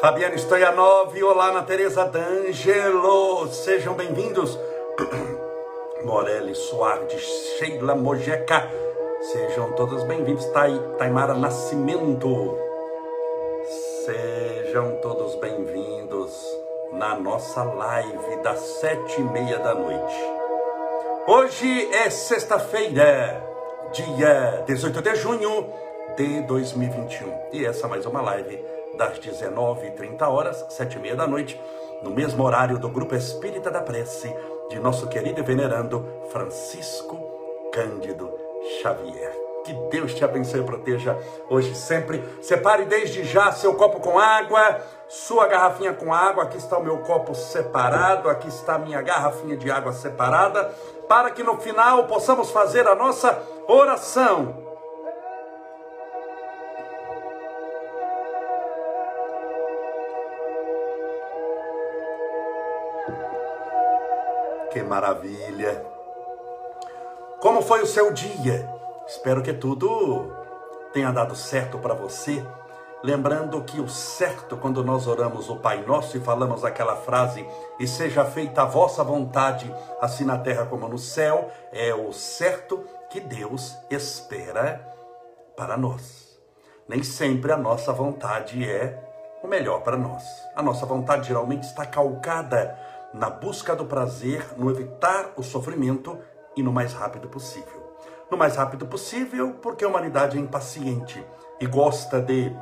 Fabiana 0.00 0.36
olá 1.24 1.46
Ana 1.48 1.62
Teresa 1.64 2.04
D'Angelo, 2.04 3.48
sejam 3.48 3.94
bem-vindos. 3.94 4.56
Morelli 6.04 6.54
Soares, 6.54 7.20
Sheila 7.58 7.96
Mojeca, 7.96 8.70
sejam 9.20 9.72
todos 9.72 10.04
bem-vindos. 10.04 10.44
Taimara 10.98 11.34
Nascimento, 11.34 12.56
sejam 14.04 15.00
todos 15.02 15.34
bem-vindos 15.34 16.46
na 16.92 17.16
nossa 17.16 17.64
live 17.64 18.36
das 18.44 18.60
sete 18.60 19.20
e 19.20 19.24
meia 19.24 19.58
da 19.58 19.74
noite. 19.74 20.16
Hoje 21.26 21.92
é 21.92 22.08
sexta-feira, 22.08 23.42
dia 23.90 24.62
18 24.64 25.02
de 25.02 25.16
junho 25.16 25.66
de 26.16 26.40
2021, 26.42 27.48
e 27.52 27.66
essa 27.66 27.86
é 27.86 27.90
mais 27.90 28.06
uma 28.06 28.22
live 28.22 28.64
das 28.98 29.18
19h30 29.20 30.22
horas, 30.22 30.66
7h30 30.70 31.14
da 31.14 31.26
noite, 31.26 31.58
no 32.02 32.10
mesmo 32.10 32.42
horário 32.44 32.78
do 32.78 32.88
Grupo 32.88 33.14
Espírita 33.14 33.70
da 33.70 33.80
Prece, 33.80 34.34
de 34.68 34.78
nosso 34.80 35.06
querido 35.06 35.40
e 35.40 35.42
venerando 35.42 36.04
Francisco 36.30 37.16
Cândido 37.72 38.28
Xavier. 38.82 39.32
Que 39.64 39.72
Deus 39.90 40.14
te 40.14 40.24
abençoe 40.24 40.60
e 40.60 40.64
proteja 40.64 41.16
hoje 41.48 41.72
e 41.72 41.74
sempre. 41.76 42.24
Separe 42.42 42.86
desde 42.86 43.22
já 43.22 43.52
seu 43.52 43.74
copo 43.74 44.00
com 44.00 44.18
água, 44.18 44.80
sua 45.08 45.46
garrafinha 45.46 45.92
com 45.92 46.12
água. 46.12 46.44
Aqui 46.44 46.56
está 46.56 46.76
o 46.76 46.82
meu 46.82 46.98
copo 46.98 47.34
separado, 47.34 48.28
aqui 48.28 48.48
está 48.48 48.74
a 48.74 48.78
minha 48.78 49.00
garrafinha 49.00 49.56
de 49.56 49.70
água 49.70 49.92
separada, 49.92 50.72
para 51.08 51.30
que 51.30 51.42
no 51.42 51.56
final 51.58 52.04
possamos 52.04 52.50
fazer 52.50 52.86
a 52.88 52.94
nossa 52.94 53.40
oração. 53.68 54.67
Que 64.78 64.84
maravilha! 64.84 65.84
Como 67.40 67.62
foi 67.62 67.82
o 67.82 67.86
seu 67.86 68.12
dia? 68.12 68.72
Espero 69.08 69.42
que 69.42 69.52
tudo 69.52 70.32
tenha 70.92 71.10
dado 71.10 71.34
certo 71.34 71.80
para 71.80 71.94
você. 71.94 72.46
Lembrando 73.02 73.60
que 73.64 73.80
o 73.80 73.88
certo, 73.88 74.56
quando 74.56 74.84
nós 74.84 75.08
oramos 75.08 75.50
o 75.50 75.56
Pai 75.56 75.84
Nosso 75.84 76.16
e 76.16 76.20
falamos 76.20 76.64
aquela 76.64 76.94
frase, 76.94 77.44
e 77.80 77.88
seja 77.88 78.24
feita 78.24 78.62
a 78.62 78.66
vossa 78.66 79.02
vontade, 79.02 79.68
assim 80.00 80.24
na 80.24 80.38
terra 80.38 80.64
como 80.64 80.86
no 80.86 80.96
céu, 80.96 81.50
é 81.72 81.92
o 81.92 82.12
certo 82.12 82.86
que 83.10 83.18
Deus 83.18 83.76
espera 83.90 84.80
para 85.56 85.76
nós. 85.76 86.38
Nem 86.88 87.02
sempre 87.02 87.50
a 87.50 87.56
nossa 87.56 87.92
vontade 87.92 88.64
é 88.64 88.96
o 89.42 89.48
melhor 89.48 89.80
para 89.80 89.96
nós. 89.96 90.22
A 90.54 90.62
nossa 90.62 90.86
vontade 90.86 91.26
geralmente 91.26 91.64
está 91.64 91.84
calcada 91.84 92.78
na 93.14 93.30
busca 93.30 93.74
do 93.74 93.84
prazer, 93.84 94.44
no 94.56 94.70
evitar 94.70 95.32
o 95.36 95.42
sofrimento 95.42 96.18
e 96.56 96.62
no 96.62 96.72
mais 96.72 96.92
rápido 96.92 97.28
possível. 97.28 97.94
No 98.30 98.36
mais 98.36 98.56
rápido 98.56 98.86
possível, 98.86 99.54
porque 99.62 99.84
a 99.84 99.88
humanidade 99.88 100.36
é 100.36 100.40
impaciente 100.40 101.24
e 101.60 101.66
gosta 101.66 102.20
de 102.20 102.54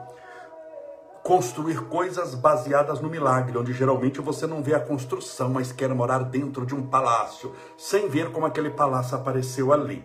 construir 1.24 1.88
coisas 1.88 2.36
baseadas 2.36 3.00
no 3.00 3.10
milagre, 3.10 3.58
onde 3.58 3.72
geralmente 3.72 4.20
você 4.20 4.46
não 4.46 4.62
vê 4.62 4.74
a 4.74 4.80
construção, 4.80 5.48
mas 5.48 5.72
quer 5.72 5.92
morar 5.92 6.20
dentro 6.20 6.64
de 6.64 6.72
um 6.72 6.86
palácio, 6.86 7.52
sem 7.76 8.08
ver 8.08 8.30
como 8.30 8.46
aquele 8.46 8.70
palácio 8.70 9.16
apareceu 9.16 9.72
ali. 9.72 10.04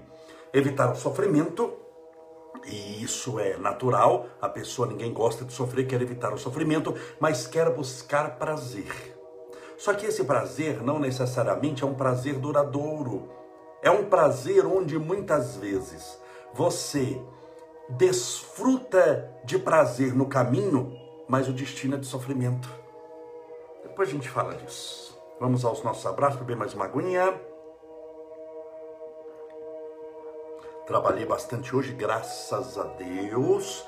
Evitar 0.52 0.92
o 0.92 0.96
sofrimento, 0.96 1.72
e 2.66 3.04
isso 3.04 3.40
é 3.40 3.56
natural, 3.56 4.26
a 4.42 4.50
pessoa 4.50 4.88
ninguém 4.88 5.14
gosta 5.14 5.46
de 5.46 5.54
sofrer, 5.54 5.86
quer 5.86 6.02
evitar 6.02 6.34
o 6.34 6.40
sofrimento, 6.40 6.96
mas 7.20 7.46
quer 7.46 7.70
buscar 7.70 8.40
prazer. 8.40 9.21
Só 9.82 9.96
que 9.96 10.06
esse 10.06 10.24
prazer 10.26 10.84
não 10.84 11.00
necessariamente 11.00 11.84
é 11.84 11.88
um 11.88 11.96
prazer 11.96 12.36
duradouro. 12.36 13.32
É 13.82 13.90
um 13.90 14.06
prazer 14.06 14.64
onde 14.64 15.00
muitas 15.00 15.56
vezes 15.56 16.22
você 16.54 17.20
desfruta 17.90 19.28
de 19.44 19.58
prazer 19.58 20.14
no 20.14 20.28
caminho, 20.28 20.96
mas 21.28 21.48
o 21.48 21.52
destino 21.52 21.96
é 21.96 21.98
de 21.98 22.06
sofrimento. 22.06 22.70
Depois 23.82 24.10
a 24.10 24.12
gente 24.12 24.30
fala 24.30 24.54
disso. 24.54 25.20
Vamos 25.40 25.66
aos 25.66 25.82
nossos 25.82 26.06
abraços, 26.06 26.38
beber 26.38 26.58
mais 26.58 26.76
uma 26.76 26.86
aguinha. 26.86 27.42
Trabalhei 30.86 31.26
bastante 31.26 31.76
hoje, 31.76 31.92
graças 31.94 32.78
a 32.78 32.84
Deus 32.84 33.84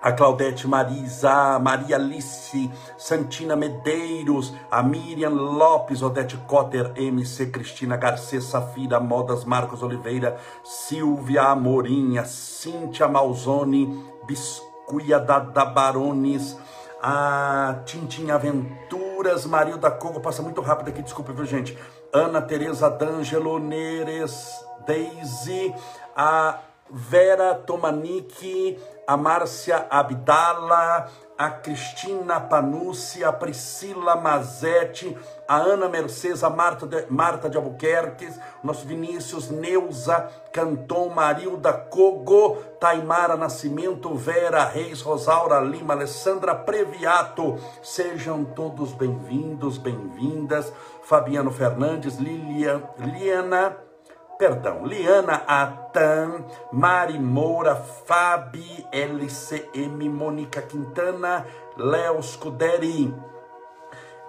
a 0.00 0.12
Claudete 0.12 0.66
Marisa, 0.66 1.58
Maria 1.58 1.96
Alice, 1.96 2.70
Santina 2.96 3.56
Medeiros, 3.56 4.52
a 4.70 4.82
Miriam 4.82 5.30
Lopes, 5.30 6.02
Odete 6.02 6.36
Cotter, 6.46 6.92
MC 6.96 7.46
Cristina 7.46 7.96
Garcês 7.96 8.44
Safira, 8.44 9.00
Modas 9.00 9.44
Marcos 9.44 9.82
Oliveira, 9.82 10.36
Silvia 10.64 11.44
Amorim, 11.44 12.18
a 12.18 12.24
Cíntia 12.24 13.08
Malzone, 13.08 14.04
Biscuia 14.26 15.18
da, 15.18 15.40
da 15.40 15.64
Barones, 15.64 16.56
a 17.02 17.80
Tintin 17.84 18.30
Aventuras, 18.30 19.46
Marilda 19.46 19.90
Cogo, 19.90 20.20
passa 20.20 20.42
muito 20.42 20.60
rápido 20.60 20.88
aqui, 20.88 21.02
desculpa, 21.02 21.32
viu 21.32 21.44
gente? 21.44 21.76
Ana 22.12 22.40
Teresa 22.40 22.88
D'Angelo 22.88 23.58
Neres, 23.58 24.64
Daisy, 24.86 25.74
a 26.16 26.58
Vera 26.90 27.54
Tomanique, 27.54 28.78
a 29.06 29.16
Márcia 29.16 29.86
Abdala, 29.90 31.08
a 31.38 31.50
Cristina 31.50 32.40
Panucci, 32.40 33.22
a 33.22 33.32
Priscila 33.32 34.16
Mazetti, 34.16 35.16
a 35.46 35.56
Ana 35.56 35.88
Mercedes, 35.88 36.42
a 36.42 36.50
Marta 36.50 36.86
de, 36.86 37.06
Marta 37.08 37.48
de 37.48 37.56
Albuquerque, 37.56 38.28
nosso 38.62 38.86
Vinícius, 38.86 39.48
Neuza, 39.48 40.28
Canton, 40.52 41.10
Marilda 41.10 41.72
Cogo, 41.72 42.56
Taimara 42.80 43.36
Nascimento, 43.36 44.14
Vera 44.14 44.64
Reis, 44.64 45.00
Rosaura 45.00 45.60
Lima, 45.60 45.94
Alessandra 45.94 46.54
Previato, 46.54 47.56
sejam 47.82 48.44
todos 48.44 48.92
bem-vindos, 48.92 49.78
bem-vindas, 49.78 50.72
Fabiano 51.02 51.50
Fernandes, 51.50 52.18
Lilian, 52.18 52.82
Liana, 52.98 53.87
perdão, 54.38 54.86
Liana 54.86 55.42
Atan, 55.46 56.44
Mari 56.72 57.18
Moura, 57.18 57.74
Fabi, 57.74 58.86
LCM, 58.92 60.08
Mônica 60.08 60.62
Quintana, 60.62 61.44
Léo 61.76 62.22
Scuderi, 62.22 63.12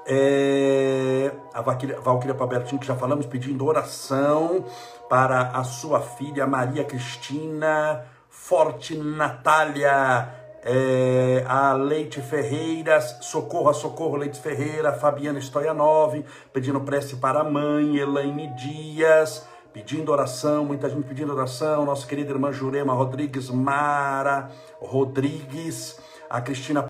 é, 0.07 1.31
a 1.53 1.61
Valquíria 1.61 2.33
Pabertinho, 2.33 2.81
que 2.81 2.87
já 2.87 2.95
falamos, 2.95 3.27
pedindo 3.27 3.65
oração 3.65 4.65
para 5.07 5.49
a 5.49 5.63
sua 5.63 6.01
filha 6.01 6.47
Maria 6.47 6.83
Cristina 6.83 8.03
Forte 8.49 8.95
Natália, 8.95 10.27
é, 10.63 11.43
a 11.47 11.73
Leite 11.73 12.19
Ferreiras, 12.19 13.17
Socorro, 13.21 13.71
Socorro 13.73 14.15
Leite 14.15 14.39
Ferreira, 14.39 14.91
Fabiana 14.93 15.39
Stoianov, 15.39 16.23
pedindo 16.51 16.81
prece 16.81 17.17
para 17.17 17.41
a 17.41 17.43
mãe, 17.43 17.97
Elaine 17.97 18.47
Dias, 18.55 19.47
pedindo 19.73 20.11
oração, 20.11 20.65
muita 20.65 20.89
gente 20.89 21.07
pedindo 21.07 21.33
oração, 21.33 21.85
nossa 21.85 22.05
querida 22.05 22.31
irmã 22.31 22.51
Jurema 22.51 22.93
Rodrigues, 22.93 23.49
Mara 23.49 24.51
Rodrigues, 24.79 25.99
a 26.29 26.41
Cristina. 26.41 26.85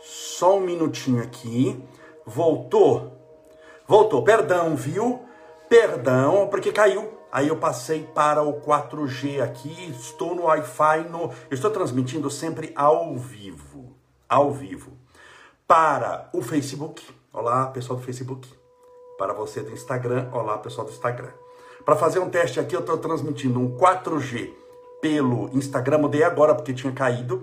Só 0.00 0.56
um 0.58 0.60
minutinho 0.60 1.22
aqui. 1.22 1.82
Voltou. 2.26 3.12
Voltou. 3.86 4.22
Perdão, 4.22 4.76
viu? 4.76 5.20
Perdão, 5.68 6.48
porque 6.48 6.72
caiu. 6.72 7.20
Aí 7.32 7.48
eu 7.48 7.56
passei 7.56 8.02
para 8.02 8.42
o 8.42 8.60
4G 8.60 9.40
aqui, 9.40 9.72
estou 9.90 10.34
no 10.34 10.42
Wi-Fi, 10.42 11.08
no... 11.08 11.30
estou 11.48 11.70
transmitindo 11.70 12.28
sempre 12.28 12.72
ao 12.74 13.16
vivo, 13.16 13.94
ao 14.28 14.50
vivo, 14.50 14.98
para 15.64 16.28
o 16.32 16.42
Facebook, 16.42 17.06
olá 17.32 17.66
pessoal 17.66 18.00
do 18.00 18.04
Facebook, 18.04 18.52
para 19.16 19.32
você 19.32 19.62
do 19.62 19.70
Instagram, 19.70 20.28
olá 20.32 20.58
pessoal 20.58 20.84
do 20.84 20.92
Instagram. 20.92 21.30
Para 21.90 21.98
fazer 21.98 22.20
um 22.20 22.30
teste 22.30 22.60
aqui, 22.60 22.76
eu 22.76 22.78
estou 22.78 22.98
transmitindo 22.98 23.58
um 23.58 23.76
4G 23.76 24.50
pelo 25.00 25.50
Instagram, 25.52 25.98
mudei 25.98 26.22
agora 26.22 26.54
porque 26.54 26.72
tinha 26.72 26.92
caído, 26.92 27.42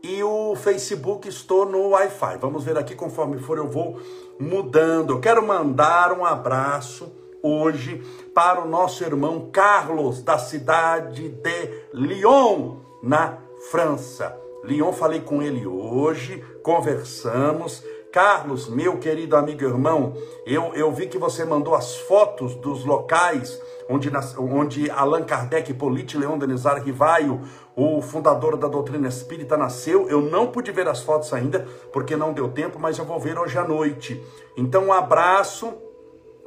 e 0.00 0.22
o 0.22 0.54
Facebook 0.54 1.28
estou 1.28 1.66
no 1.66 1.88
Wi-Fi. 1.88 2.38
Vamos 2.40 2.62
ver 2.62 2.78
aqui, 2.78 2.94
conforme 2.94 3.40
for, 3.40 3.58
eu 3.58 3.66
vou 3.66 4.00
mudando. 4.38 5.14
Eu 5.14 5.20
quero 5.20 5.44
mandar 5.44 6.12
um 6.12 6.24
abraço 6.24 7.12
hoje 7.42 8.00
para 8.32 8.60
o 8.60 8.68
nosso 8.68 9.02
irmão 9.02 9.50
Carlos, 9.50 10.22
da 10.22 10.38
cidade 10.38 11.30
de 11.30 11.84
Lyon, 11.92 12.76
na 13.02 13.38
França. 13.68 14.32
Lyon, 14.62 14.92
falei 14.92 15.22
com 15.22 15.42
ele 15.42 15.66
hoje, 15.66 16.44
conversamos. 16.62 17.82
Carlos, 18.12 18.68
meu 18.68 18.98
querido 18.98 19.36
amigo 19.36 19.62
irmão, 19.62 20.14
eu, 20.46 20.74
eu 20.74 20.90
vi 20.90 21.06
que 21.06 21.18
você 21.18 21.44
mandou 21.44 21.74
as 21.74 21.96
fotos 21.96 22.54
dos 22.54 22.84
locais 22.84 23.60
onde, 23.88 24.10
onde 24.38 24.90
Allan 24.90 25.24
Kardec, 25.24 25.72
Polite 25.74 26.16
Leon 26.16 26.38
Denizar 26.38 26.82
Rivaio, 26.82 27.40
o 27.76 28.00
fundador 28.00 28.56
da 28.56 28.66
doutrina 28.66 29.08
espírita, 29.08 29.56
nasceu. 29.56 30.08
Eu 30.08 30.22
não 30.22 30.46
pude 30.46 30.72
ver 30.72 30.88
as 30.88 31.02
fotos 31.02 31.32
ainda, 31.32 31.66
porque 31.92 32.16
não 32.16 32.32
deu 32.32 32.48
tempo, 32.48 32.78
mas 32.78 32.98
eu 32.98 33.04
vou 33.04 33.20
ver 33.20 33.38
hoje 33.38 33.58
à 33.58 33.64
noite. 33.64 34.22
Então, 34.56 34.86
um 34.86 34.92
abraço. 34.92 35.72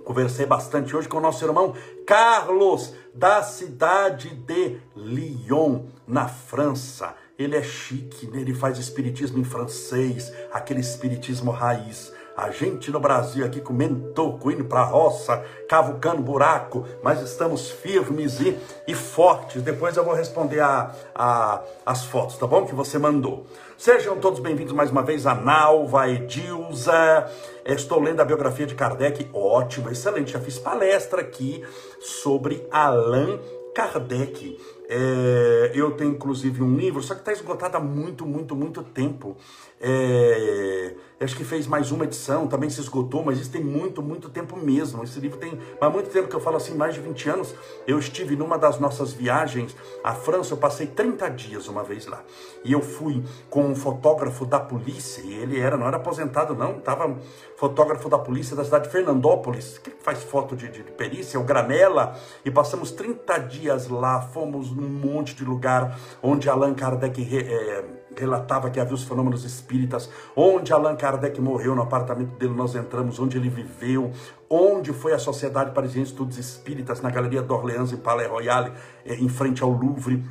Conversei 0.04 0.48
bastante 0.48 0.96
hoje 0.96 1.08
com 1.08 1.18
o 1.18 1.22
nosso 1.22 1.46
irmão 1.46 1.76
Carlos, 2.08 2.94
da 3.14 3.44
cidade 3.44 4.30
de 4.30 4.78
Lyon, 4.96 5.84
na 6.08 6.28
França. 6.28 7.16
Ele 7.42 7.58
é 7.58 7.64
chique, 7.64 8.28
né? 8.28 8.42
ele 8.42 8.54
faz 8.54 8.78
espiritismo 8.78 9.40
em 9.40 9.44
francês, 9.44 10.32
aquele 10.52 10.80
espiritismo 10.80 11.52
raiz. 11.52 12.14
A 12.36 12.50
gente 12.50 12.90
no 12.90 13.00
Brasil 13.00 13.46
aqui 13.46 13.60
comendo 13.60 14.14
toco, 14.14 14.50
indo 14.50 14.64
para 14.64 14.82
a 14.82 14.86
roça, 14.86 15.44
cavucando 15.68 16.22
buraco, 16.22 16.86
mas 17.04 17.22
estamos 17.22 17.70
firmes 17.70 18.40
e, 18.40 18.58
e 18.88 18.96
fortes. 18.96 19.62
Depois 19.62 19.98
eu 19.98 20.04
vou 20.06 20.14
responder 20.14 20.62
a, 20.62 20.92
a, 21.14 21.62
as 21.86 22.06
fotos, 22.06 22.38
tá 22.38 22.48
bom? 22.48 22.66
Que 22.66 22.74
você 22.74 22.98
mandou. 22.98 23.46
Sejam 23.78 24.18
todos 24.18 24.40
bem-vindos 24.40 24.74
mais 24.74 24.92
uma 24.92 25.04
vez 25.04 25.26
a 25.26 25.36
Nalva, 25.36 26.08
Edilza. 26.08 27.30
Estou 27.66 28.00
lendo 28.00 28.22
a 28.22 28.26
biografia 28.26 28.66
de 28.66 28.76
Kardec, 28.76 29.30
ótimo, 29.34 29.90
excelente. 29.90 30.32
Já 30.32 30.40
fiz 30.40 30.58
palestra 30.58 31.22
aqui 31.22 31.64
sobre 32.00 32.66
Allan 32.72 33.40
Kardec. 33.76 34.58
É, 34.94 35.72
eu 35.74 35.92
tenho 35.92 36.12
inclusive 36.12 36.62
um 36.62 36.76
livro, 36.76 37.02
só 37.02 37.14
que 37.14 37.22
está 37.22 37.32
esgotado 37.32 37.78
há 37.78 37.80
muito, 37.80 38.26
muito, 38.26 38.54
muito 38.54 38.84
tempo. 38.84 39.38
É, 39.80 40.94
acho 41.24 41.36
que 41.36 41.44
fez 41.44 41.68
mais 41.68 41.92
uma 41.92 42.06
edição, 42.06 42.48
também 42.48 42.70
se 42.70 42.82
esgotou, 42.82 43.24
mas 43.24 43.40
isso 43.40 43.52
tem 43.52 43.64
muito, 43.64 44.02
muito 44.02 44.30
tempo 44.30 44.58
mesmo. 44.58 45.04
Esse 45.04 45.20
livro 45.20 45.38
tem 45.38 45.58
há 45.80 45.90
muito 45.90 46.10
tempo 46.10 46.28
que 46.28 46.36
eu 46.36 46.40
falo 46.40 46.58
assim, 46.58 46.74
mais 46.74 46.96
de 46.96 47.00
20 47.00 47.30
anos. 47.30 47.56
Eu 47.86 48.00
estive 48.00 48.36
numa 48.36 48.58
das 48.58 48.80
nossas 48.80 49.14
viagens 49.14 49.76
à 50.04 50.14
França, 50.14 50.54
eu 50.54 50.58
passei 50.58 50.88
30 50.88 51.30
dias 51.30 51.68
uma 51.68 51.84
vez 51.84 52.08
lá. 52.08 52.24
E 52.64 52.72
eu 52.72 52.82
fui 52.82 53.24
com 53.50 53.66
um 53.66 53.76
fotógrafo 53.76 54.46
da 54.46 54.60
polícia, 54.60 55.22
e 55.22 55.34
ele 55.34 55.60
era, 55.60 55.78
não 55.78 55.88
era 55.88 55.98
aposentado 55.98 56.56
não, 56.56 56.78
estava 56.78 57.16
fotógrafo 57.56 58.10
da 58.10 58.18
polícia 58.18 58.56
da 58.56 58.64
cidade 58.64 58.86
de 58.86 58.92
Fernandópolis, 58.92 59.78
que 59.78 59.92
faz 60.02 60.24
foto 60.24 60.56
de, 60.56 60.70
de, 60.70 60.84
perícia, 60.84 61.40
o 61.40 61.44
Granella, 61.44 62.16
e 62.44 62.50
passamos 62.50 62.92
30 62.92 63.38
dias 63.40 63.88
lá, 63.88 64.22
fomos 64.22 64.72
num 64.72 64.90
monte 64.90 65.36
de 65.36 65.46
lugar 65.46 65.98
onde 66.24 66.50
Allan 66.50 66.74
Kardec... 66.74 67.22
É, 67.38 68.01
relatava 68.16 68.70
que 68.70 68.80
havia 68.80 68.94
os 68.94 69.04
fenômenos 69.04 69.44
espíritas, 69.44 70.10
onde 70.36 70.74
Allan 70.74 70.96
Kardec 70.96 71.40
morreu 71.40 71.76
no 71.76 71.82
apartamento 71.82 72.38
dele, 72.38 72.54
nós 72.54 72.76
entramos, 72.76 73.20
onde 73.20 73.38
ele 73.38 73.50
viveu, 73.50 74.12
onde 74.50 74.92
foi 74.94 75.14
a 75.14 75.20
Sociedade 75.20 75.72
Parisiense 75.72 76.08
de 76.08 76.12
Estudos 76.12 76.38
Espíritas, 76.38 77.02
na 77.02 77.10
Galeria 77.10 77.42
d'Orléans, 77.42 77.92
em 77.92 77.98
Palais 77.98 78.30
Royal, 78.30 78.72
eh, 79.06 79.16
em 79.16 79.30
frente 79.30 79.64
ao 79.64 79.70
Louvre. 79.70 80.24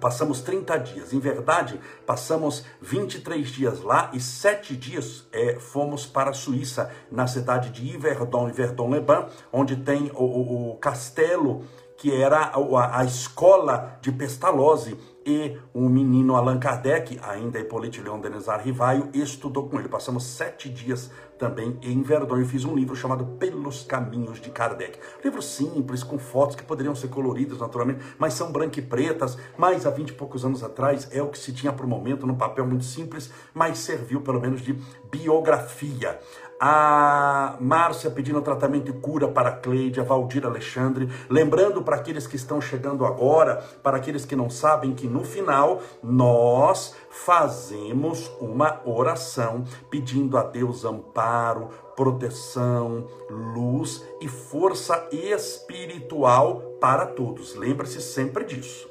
Passamos 0.00 0.42
30 0.42 0.76
dias. 0.78 1.12
Em 1.14 1.18
verdade, 1.18 1.80
passamos 2.04 2.64
23 2.82 3.48
dias 3.48 3.80
lá 3.80 4.10
e 4.12 4.20
7 4.20 4.76
dias 4.76 5.26
é, 5.32 5.58
fomos 5.58 6.04
para 6.04 6.30
a 6.30 6.34
Suíça, 6.34 6.90
na 7.10 7.26
cidade 7.26 7.70
de 7.70 7.94
Yverdon, 7.94 8.48
Yverdon-les-Bains, 8.50 9.32
onde 9.50 9.76
tem 9.76 10.10
o, 10.14 10.22
o, 10.22 10.70
o 10.72 10.76
castelo 10.76 11.64
que 11.96 12.14
era 12.14 12.52
a, 12.52 13.00
a, 13.00 13.04
escola 13.04 13.98
de 14.02 14.12
Pestalozzi, 14.12 14.98
e 15.26 15.58
o 15.74 15.88
menino 15.88 16.36
Allan 16.36 16.60
Kardec, 16.60 17.18
ainda 17.20 17.58
Hippolyte 17.58 18.00
Leon 18.00 18.20
Denizar 18.20 18.62
Rivaio, 18.62 19.10
estudou 19.12 19.68
com 19.68 19.80
ele. 19.80 19.88
Passamos 19.88 20.24
sete 20.24 20.68
dias 20.68 21.10
também 21.36 21.76
em 21.82 22.00
Verdun. 22.00 22.38
Eu 22.38 22.46
fiz 22.46 22.64
um 22.64 22.76
livro 22.76 22.94
chamado 22.94 23.26
Pelos 23.38 23.82
Caminhos 23.82 24.40
de 24.40 24.50
Kardec. 24.50 24.98
Livro 25.24 25.42
simples, 25.42 26.04
com 26.04 26.16
fotos 26.16 26.54
que 26.54 26.62
poderiam 26.62 26.94
ser 26.94 27.08
coloridas 27.08 27.58
naturalmente, 27.58 28.04
mas 28.16 28.34
são 28.34 28.52
branco 28.52 28.78
e 28.78 28.82
pretas. 28.82 29.36
Mas 29.58 29.84
há 29.84 29.90
vinte 29.90 30.10
e 30.10 30.14
poucos 30.14 30.44
anos 30.44 30.62
atrás 30.62 31.08
é 31.10 31.20
o 31.20 31.28
que 31.28 31.38
se 31.38 31.52
tinha 31.52 31.72
para 31.72 31.84
o 31.84 31.88
momento, 31.88 32.26
num 32.26 32.36
papel 32.36 32.64
muito 32.64 32.84
simples, 32.84 33.30
mas 33.52 33.78
serviu 33.78 34.20
pelo 34.20 34.40
menos 34.40 34.62
de 34.62 34.78
biografia 35.10 36.20
a 36.58 37.56
Márcia 37.60 38.10
pedindo 38.10 38.40
tratamento 38.40 38.90
e 38.90 38.94
cura 38.94 39.28
para 39.28 39.50
a 39.50 39.56
Cleide, 39.56 40.00
a 40.00 40.04
Valdir 40.04 40.46
Alexandre, 40.46 41.08
lembrando 41.28 41.82
para 41.82 41.96
aqueles 41.96 42.26
que 42.26 42.36
estão 42.36 42.60
chegando 42.60 43.04
agora, 43.04 43.56
para 43.82 43.96
aqueles 43.96 44.24
que 44.24 44.36
não 44.36 44.48
sabem 44.48 44.94
que 44.94 45.06
no 45.06 45.24
final 45.24 45.82
nós 46.02 46.94
fazemos 47.10 48.30
uma 48.40 48.80
oração 48.84 49.64
pedindo 49.90 50.38
a 50.38 50.42
Deus 50.42 50.84
amparo, 50.84 51.68
proteção, 51.94 53.06
luz 53.28 54.04
e 54.20 54.28
força 54.28 55.08
espiritual 55.10 56.60
para 56.80 57.06
todos. 57.06 57.54
Lembre-se 57.54 58.00
sempre 58.00 58.44
disso. 58.44 58.90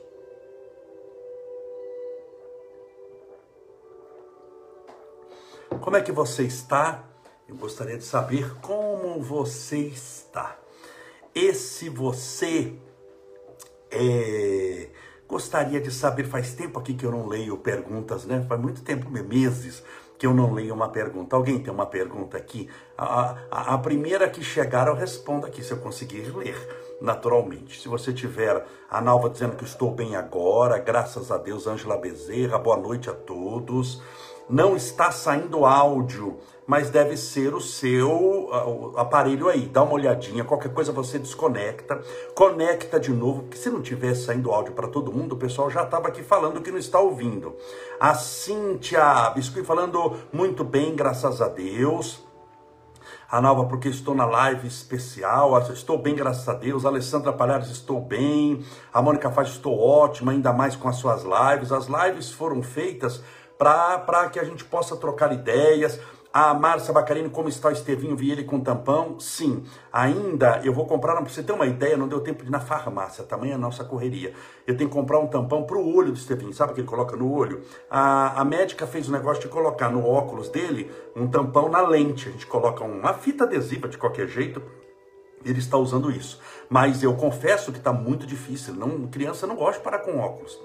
Como 5.81 5.97
é 5.97 6.01
que 6.01 6.11
você 6.11 6.43
está? 6.43 7.14
Eu 7.47 7.55
gostaria 7.55 7.97
de 7.97 8.03
saber 8.03 8.55
como 8.59 9.21
você 9.21 9.77
está. 9.77 10.57
Esse 11.33 11.89
você 11.89 12.73
é, 13.91 14.89
gostaria 15.27 15.79
de 15.79 15.91
saber, 15.91 16.25
faz 16.25 16.53
tempo 16.55 16.79
aqui 16.79 16.95
que 16.95 17.05
eu 17.05 17.11
não 17.11 17.27
leio 17.27 17.55
perguntas, 17.57 18.25
né? 18.25 18.43
Faz 18.49 18.59
muito 18.59 18.81
tempo, 18.81 19.09
meses, 19.11 19.83
que 20.17 20.25
eu 20.25 20.33
não 20.33 20.53
leio 20.53 20.73
uma 20.73 20.89
pergunta. 20.89 21.35
Alguém 21.35 21.59
tem 21.59 21.71
uma 21.71 21.85
pergunta 21.85 22.35
aqui? 22.35 22.67
A, 22.97 23.37
a, 23.51 23.73
a 23.75 23.77
primeira 23.77 24.27
que 24.27 24.43
chegar 24.43 24.87
eu 24.87 24.95
respondo 24.95 25.45
aqui, 25.45 25.63
se 25.63 25.71
eu 25.71 25.77
conseguir 25.77 26.35
ler, 26.35 26.57
naturalmente. 26.99 27.79
Se 27.79 27.87
você 27.87 28.11
tiver 28.11 28.65
a 28.89 28.99
Nalva 28.99 29.29
dizendo 29.29 29.55
que 29.55 29.65
estou 29.65 29.91
bem 29.91 30.15
agora, 30.15 30.79
graças 30.79 31.31
a 31.31 31.37
Deus, 31.37 31.67
Ângela 31.67 31.97
Bezerra, 31.97 32.57
boa 32.57 32.77
noite 32.77 33.07
a 33.07 33.13
todos. 33.13 34.01
Não 34.49 34.75
está 34.75 35.11
saindo 35.11 35.65
áudio 35.65 36.39
mas 36.67 36.89
deve 36.89 37.15
ser 37.15 37.53
o 37.53 37.61
seu 37.61 38.49
aparelho 38.95 39.47
aí. 39.49 39.67
Dá 39.67 39.83
uma 39.83 39.93
olhadinha, 39.93 40.43
qualquer 40.43 40.73
coisa 40.73 40.91
você 40.91 41.19
desconecta, 41.19 42.01
conecta 42.33 42.99
de 42.99 43.11
novo, 43.11 43.43
porque 43.43 43.57
se 43.57 43.69
não 43.69 43.81
tivesse 43.81 44.25
saindo 44.25 44.51
áudio 44.51 44.73
para 44.73 44.87
todo 44.87 45.11
mundo, 45.11 45.33
o 45.33 45.37
pessoal 45.37 45.69
já 45.69 45.83
estava 45.83 46.07
aqui 46.07 46.23
falando 46.23 46.61
que 46.61 46.71
não 46.71 46.79
está 46.79 46.99
ouvindo. 46.99 47.55
A 47.99 48.13
Cíntia 48.15 49.29
Biscuit 49.31 49.65
falando 49.65 50.17
muito 50.33 50.63
bem, 50.63 50.95
graças 50.95 51.41
a 51.41 51.47
Deus. 51.47 52.23
A 53.29 53.41
Nova, 53.41 53.65
porque 53.65 53.89
estou 53.89 54.13
na 54.13 54.25
live 54.25 54.67
especial, 54.67 55.59
estou 55.71 55.97
bem, 55.97 56.15
graças 56.15 56.47
a 56.47 56.53
Deus. 56.53 56.85
A 56.85 56.89
Alessandra 56.89 57.33
Palhares, 57.33 57.69
estou 57.69 57.99
bem. 57.99 58.63
A 58.93 59.01
Mônica 59.01 59.31
Faz, 59.31 59.49
estou 59.49 59.77
ótima, 59.79 60.31
ainda 60.31 60.53
mais 60.53 60.75
com 60.75 60.87
as 60.87 60.97
suas 60.97 61.23
lives. 61.23 61.71
As 61.71 61.87
lives 61.87 62.31
foram 62.31 62.61
feitas 62.61 63.21
para 63.57 64.29
que 64.29 64.39
a 64.39 64.43
gente 64.43 64.63
possa 64.63 64.95
trocar 64.95 65.33
ideias, 65.33 65.99
a 66.37 66.53
Márcia 66.53 66.93
Bacarini, 66.93 67.29
como 67.29 67.47
está 67.47 67.69
o 67.69 67.71
Estevinho? 67.71 68.13
Vi 68.13 68.29
ele 68.29 68.43
com 68.43 68.59
tampão? 68.59 69.17
Sim. 69.17 69.63
Ainda 69.89 70.59
eu 70.65 70.73
vou 70.73 70.85
comprar, 70.85 71.15
para 71.15 71.23
você 71.23 71.41
ter 71.41 71.53
uma 71.53 71.65
ideia, 71.65 71.95
não 71.95 72.09
deu 72.09 72.19
tempo 72.19 72.43
de 72.43 72.49
ir 72.49 72.51
na 72.51 72.59
farmácia, 72.59 73.23
tamanha 73.23 73.55
a 73.55 73.57
nossa 73.57 73.85
correria. 73.85 74.33
Eu 74.67 74.75
tenho 74.75 74.89
que 74.89 74.93
comprar 74.93 75.17
um 75.17 75.27
tampão 75.27 75.63
para 75.63 75.77
o 75.77 75.95
olho 75.95 76.11
do 76.11 76.17
Estevinho, 76.17 76.51
sabe 76.51 76.73
que 76.73 76.81
ele 76.81 76.87
coloca 76.89 77.15
no 77.15 77.31
olho? 77.31 77.61
A, 77.89 78.41
a 78.41 78.43
médica 78.43 78.85
fez 78.85 79.07
o 79.07 79.13
negócio 79.13 79.43
de 79.43 79.47
colocar 79.47 79.89
no 79.89 80.05
óculos 80.05 80.49
dele 80.49 80.91
um 81.15 81.25
tampão 81.25 81.69
na 81.69 81.79
lente. 81.79 82.27
A 82.27 82.31
gente 82.33 82.47
coloca 82.47 82.83
uma 82.83 83.13
fita 83.13 83.45
adesiva 83.45 83.87
de 83.87 83.97
qualquer 83.97 84.27
jeito, 84.27 84.61
ele 85.45 85.59
está 85.59 85.77
usando 85.77 86.11
isso. 86.11 86.41
Mas 86.67 87.01
eu 87.01 87.15
confesso 87.15 87.71
que 87.71 87.77
está 87.77 87.93
muito 87.93 88.27
difícil. 88.27 88.73
Não, 88.73 89.07
criança 89.07 89.47
não 89.47 89.55
gosta 89.55 89.77
de 89.77 89.85
parar 89.85 89.99
com 89.99 90.19
óculos. 90.19 90.59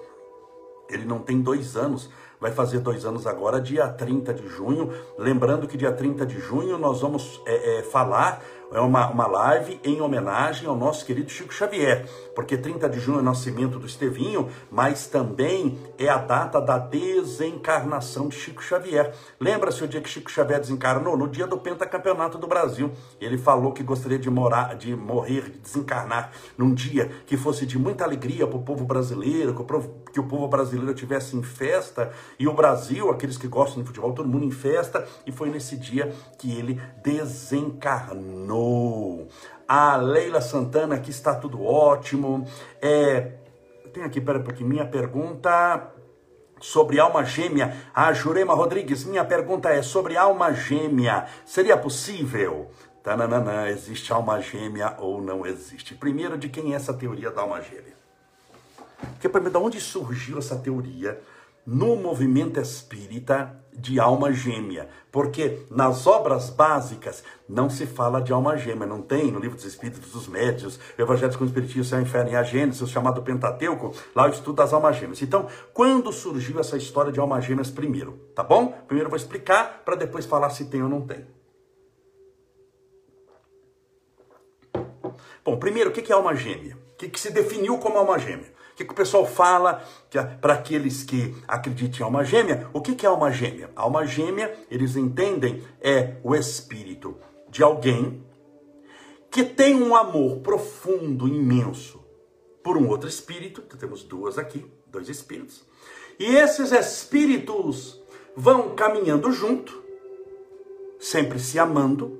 Ele 0.88 1.04
não 1.04 1.20
tem 1.20 1.40
dois 1.40 1.76
anos 1.76 2.10
vai 2.40 2.50
fazer 2.50 2.78
dois 2.78 3.04
anos 3.04 3.26
agora, 3.26 3.60
dia 3.60 3.86
30 3.88 4.32
de 4.32 4.48
junho. 4.48 4.90
Lembrando 5.18 5.68
que 5.68 5.76
dia 5.76 5.92
30 5.92 6.24
de 6.24 6.40
junho 6.40 6.78
nós 6.78 7.00
vamos 7.02 7.42
é, 7.46 7.80
é, 7.80 7.82
falar 7.82 8.42
é 8.72 8.80
uma, 8.80 9.10
uma 9.10 9.26
live 9.26 9.80
em 9.82 10.00
homenagem 10.00 10.68
ao 10.68 10.76
nosso 10.76 11.04
querido 11.04 11.30
Chico 11.30 11.52
Xavier, 11.52 12.06
porque 12.34 12.56
30 12.56 12.88
de 12.88 13.00
junho 13.00 13.18
é 13.18 13.20
o 13.20 13.24
nascimento 13.24 13.78
do 13.78 13.86
Estevinho, 13.86 14.48
mas 14.70 15.06
também 15.06 15.78
é 15.98 16.08
a 16.08 16.18
data 16.18 16.60
da 16.60 16.78
desencarnação 16.78 18.28
de 18.28 18.36
Chico 18.36 18.62
Xavier. 18.62 19.12
Lembra-se 19.40 19.82
o 19.82 19.88
dia 19.88 20.00
que 20.00 20.08
Chico 20.08 20.30
Xavier 20.30 20.60
desencarnou? 20.60 21.16
No 21.16 21.28
dia 21.28 21.46
do 21.46 21.58
pentacampeonato 21.58 22.38
do 22.38 22.46
Brasil. 22.46 22.92
Ele 23.20 23.36
falou 23.36 23.72
que 23.72 23.82
gostaria 23.82 24.18
de 24.18 24.30
morar, 24.30 24.76
de 24.76 24.94
morrer, 24.94 25.50
de 25.50 25.58
desencarnar 25.58 26.30
num 26.56 26.72
dia 26.72 27.10
que 27.26 27.36
fosse 27.36 27.66
de 27.66 27.78
muita 27.78 28.04
alegria 28.04 28.46
para 28.46 28.56
o 28.56 28.62
povo 28.62 28.84
brasileiro, 28.84 29.54
que 29.54 29.62
o 29.62 29.64
povo, 29.64 29.94
que 30.12 30.20
o 30.20 30.24
povo 30.24 30.46
brasileiro 30.48 30.94
tivesse 30.94 31.36
em 31.36 31.42
festa, 31.42 32.12
e 32.38 32.46
o 32.46 32.52
Brasil, 32.52 33.10
aqueles 33.10 33.36
que 33.36 33.48
gostam 33.48 33.82
de 33.82 33.86
futebol, 33.86 34.12
todo 34.12 34.28
mundo 34.28 34.44
em 34.44 34.50
festa, 34.50 35.06
e 35.26 35.32
foi 35.32 35.50
nesse 35.50 35.76
dia 35.76 36.12
que 36.38 36.56
ele 36.56 36.80
desencarnou. 37.02 38.59
A 39.66 39.96
Leila 39.96 40.40
Santana, 40.40 40.96
aqui 40.96 41.10
está 41.10 41.34
tudo 41.34 41.64
ótimo. 41.64 42.46
É, 42.82 43.32
tem 43.92 44.02
aqui, 44.02 44.20
pera 44.20 44.40
porque 44.40 44.64
minha 44.64 44.86
pergunta 44.86 45.92
sobre 46.60 46.98
alma 46.98 47.24
gêmea. 47.24 47.76
A 47.94 48.12
Jurema 48.12 48.54
Rodrigues, 48.54 49.04
minha 49.04 49.24
pergunta 49.24 49.70
é 49.70 49.82
sobre 49.82 50.16
alma 50.16 50.52
gêmea. 50.52 51.26
Seria 51.44 51.76
possível? 51.76 52.70
Tananana, 53.02 53.68
existe 53.70 54.12
alma 54.12 54.40
gêmea 54.40 54.94
ou 54.98 55.22
não 55.22 55.46
existe? 55.46 55.94
Primeiro, 55.94 56.36
de 56.36 56.48
quem 56.48 56.72
é 56.72 56.76
essa 56.76 56.92
teoria 56.92 57.30
da 57.30 57.42
alma 57.42 57.60
gêmea? 57.62 57.94
Porque 59.18 59.40
mim, 59.40 59.50
de 59.50 59.56
onde 59.56 59.80
surgiu 59.80 60.38
essa 60.38 60.56
teoria 60.56 61.20
no 61.66 61.96
movimento 61.96 62.60
espírita 62.60 63.59
de 63.72 63.98
alma 63.98 64.32
gêmea? 64.32 64.88
Porque 65.10 65.60
nas 65.70 66.06
obras 66.06 66.50
básicas 66.50 67.24
não 67.48 67.68
se 67.68 67.86
fala 67.86 68.20
de 68.20 68.32
alma 68.32 68.56
gêmea, 68.56 68.86
não 68.86 69.02
tem 69.02 69.30
no 69.30 69.40
livro 69.40 69.56
dos 69.56 69.64
Espíritos, 69.64 70.12
dos 70.12 70.28
Médios, 70.28 70.78
Evangelhos 70.98 71.36
com 71.36 71.44
o 71.44 71.46
Espiritismo, 71.46 71.84
Céu, 71.84 72.00
Inferno 72.00 72.30
e 72.30 72.36
a 72.36 72.42
Gênesis, 72.42 72.80
o 72.80 72.86
chamado 72.86 73.22
Pentateuco, 73.22 73.94
lá 74.14 74.26
o 74.26 74.30
estudo 74.30 74.56
das 74.56 74.72
almas 74.72 74.96
gêmeas. 74.96 75.20
Então, 75.22 75.48
quando 75.72 76.12
surgiu 76.12 76.60
essa 76.60 76.76
história 76.76 77.10
de 77.10 77.18
almas 77.18 77.44
gêmeas 77.44 77.70
primeiro? 77.70 78.12
Tá 78.34 78.42
bom? 78.42 78.68
Primeiro 78.86 79.06
eu 79.06 79.10
vou 79.10 79.16
explicar 79.16 79.82
para 79.84 79.96
depois 79.96 80.26
falar 80.26 80.50
se 80.50 80.66
tem 80.66 80.82
ou 80.82 80.88
não 80.88 81.00
tem. 81.00 81.26
Bom, 85.44 85.56
primeiro, 85.56 85.90
o 85.90 85.92
que 85.92 86.12
é 86.12 86.14
alma 86.14 86.34
gêmea? 86.34 86.76
O 86.92 86.96
que, 86.96 87.18
se 87.18 87.30
definiu 87.30 87.78
como 87.78 87.98
alma 87.98 88.18
gêmea? 88.18 88.52
Que, 88.80 88.84
que 88.86 88.92
o 88.92 88.96
pessoal 88.96 89.26
fala 89.26 89.84
para 90.40 90.54
aqueles 90.54 91.04
que 91.04 91.36
acreditam 91.46 92.00
em 92.00 92.02
alma 92.04 92.24
gêmea? 92.24 92.66
O 92.72 92.80
que, 92.80 92.94
que 92.94 93.04
é 93.04 93.10
alma 93.10 93.30
gêmea? 93.30 93.68
Alma 93.76 94.06
gêmea, 94.06 94.56
eles 94.70 94.96
entendem, 94.96 95.62
é 95.82 96.16
o 96.24 96.34
espírito 96.34 97.18
de 97.50 97.62
alguém 97.62 98.24
que 99.30 99.44
tem 99.44 99.74
um 99.74 99.94
amor 99.94 100.38
profundo, 100.38 101.28
imenso, 101.28 102.02
por 102.64 102.78
um 102.78 102.88
outro 102.88 103.06
espírito, 103.06 103.60
temos 103.76 104.02
duas 104.02 104.38
aqui, 104.38 104.64
dois 104.86 105.10
espíritos, 105.10 105.62
e 106.18 106.24
esses 106.24 106.72
espíritos 106.72 108.00
vão 108.34 108.74
caminhando 108.74 109.30
junto, 109.30 109.84
sempre 110.98 111.38
se 111.38 111.58
amando, 111.58 112.18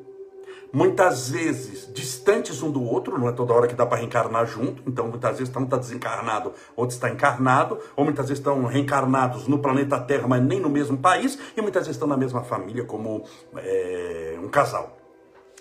muitas 0.73 1.31
vezes 1.31 1.93
distantes 1.93 2.63
um 2.63 2.71
do 2.71 2.83
outro, 2.83 3.19
não 3.19 3.29
é 3.29 3.33
toda 3.33 3.53
hora 3.53 3.67
que 3.67 3.75
dá 3.75 3.85
para 3.85 3.99
reencarnar 3.99 4.47
junto, 4.47 4.83
então 4.87 5.09
muitas 5.09 5.39
vezes 5.39 5.55
um 5.55 5.65
está 5.65 5.77
desencarnado, 5.77 6.53
outro 6.77 6.95
está 6.95 7.11
encarnado, 7.11 7.79
ou 7.97 8.05
muitas 8.05 8.29
vezes 8.29 8.39
estão 8.39 8.65
reencarnados 8.67 9.47
no 9.49 9.59
planeta 9.59 9.99
Terra, 10.01 10.27
mas 10.29 10.43
nem 10.43 10.61
no 10.61 10.71
mesmo 10.71 10.97
país, 10.97 11.39
e 11.57 11.61
muitas 11.61 11.83
vezes 11.83 11.97
estão 11.97 12.09
na 12.09 12.17
mesma 12.17 12.43
família 12.43 12.85
como 12.85 13.25
é, 13.57 14.39
um 14.43 14.49
casal. 14.49 14.97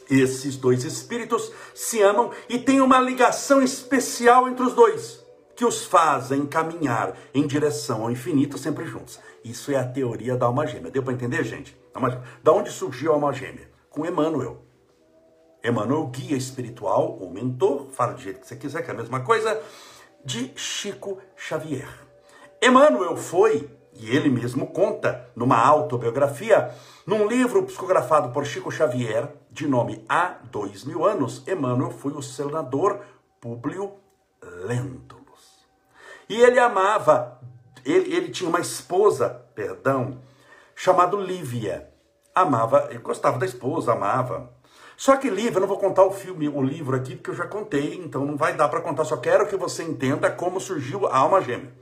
Esses 0.09 0.57
dois 0.57 0.83
espíritos 0.83 1.51
se 1.73 2.01
amam 2.01 2.31
e 2.47 2.57
tem 2.57 2.81
uma 2.81 2.99
ligação 2.99 3.61
especial 3.61 4.47
entre 4.47 4.65
os 4.65 4.73
dois, 4.73 5.23
que 5.55 5.63
os 5.63 5.85
fazem 5.85 6.45
caminhar 6.45 7.15
em 7.33 7.45
direção 7.45 8.03
ao 8.03 8.11
infinito 8.11 8.57
sempre 8.57 8.85
juntos. 8.85 9.19
Isso 9.43 9.71
é 9.71 9.75
a 9.75 9.83
teoria 9.83 10.35
da 10.35 10.47
alma 10.47 10.65
gêmea. 10.65 10.89
Deu 10.89 11.03
para 11.03 11.13
entender, 11.13 11.43
gente? 11.43 11.77
Da 12.43 12.51
onde 12.51 12.71
surgiu 12.71 13.11
a 13.11 13.15
alma 13.15 13.31
gêmea? 13.33 13.69
Com 13.89 14.05
Emmanuel. 14.05 14.68
Emmanuel, 15.63 16.07
guia 16.07 16.37
espiritual 16.37 17.17
ou 17.19 17.29
mentor, 17.29 17.87
fala 17.91 18.13
do 18.13 18.21
jeito 18.21 18.39
que 18.39 18.47
você 18.47 18.55
quiser, 18.55 18.81
que 18.81 18.89
é 18.89 18.93
a 18.93 18.97
mesma 18.97 19.21
coisa, 19.21 19.61
de 20.23 20.51
Chico 20.55 21.19
Xavier. 21.35 21.89
Emmanuel 22.61 23.15
foi, 23.15 23.69
e 23.93 24.15
ele 24.15 24.29
mesmo 24.29 24.67
conta 24.67 25.29
numa 25.35 25.57
autobiografia, 25.57 26.73
num 27.05 27.27
livro 27.27 27.63
psicografado 27.63 28.31
por 28.31 28.45
Chico 28.45 28.71
Xavier, 28.71 29.33
de 29.51 29.67
nome 29.67 30.03
Há 30.07 30.37
Dois 30.51 30.83
Mil 30.83 31.05
Anos, 31.05 31.43
Emmanuel 31.47 31.91
foi 31.91 32.13
o 32.13 32.21
senador 32.21 33.01
Públio 33.41 33.93
Lentulus. 34.41 35.65
E 36.29 36.39
ele 36.39 36.59
amava, 36.59 37.39
ele, 37.85 38.13
ele 38.13 38.29
tinha 38.29 38.49
uma 38.49 38.59
esposa, 38.59 39.29
perdão, 39.55 40.19
chamada 40.75 41.17
Lívia. 41.17 41.89
Amava, 42.33 42.87
ele 42.89 42.99
gostava 42.99 43.37
da 43.37 43.45
esposa, 43.45 43.93
amava. 43.93 44.53
Só 44.99 45.15
que 45.15 45.29
livro, 45.29 45.55
eu 45.55 45.61
não 45.61 45.67
vou 45.69 45.79
contar 45.79 46.03
o 46.03 46.11
filme, 46.11 46.49
o 46.49 46.61
livro 46.61 46.93
aqui, 46.93 47.15
porque 47.15 47.29
eu 47.29 47.35
já 47.35 47.47
contei, 47.47 47.95
então 47.95 48.25
não 48.25 48.35
vai 48.35 48.53
dar 48.53 48.67
para 48.67 48.81
contar. 48.81 49.05
Só 49.05 49.15
quero 49.15 49.47
que 49.47 49.55
você 49.55 49.81
entenda 49.81 50.29
como 50.29 50.59
surgiu 50.59 51.07
a 51.07 51.15
alma 51.19 51.39
gêmea. 51.39 51.73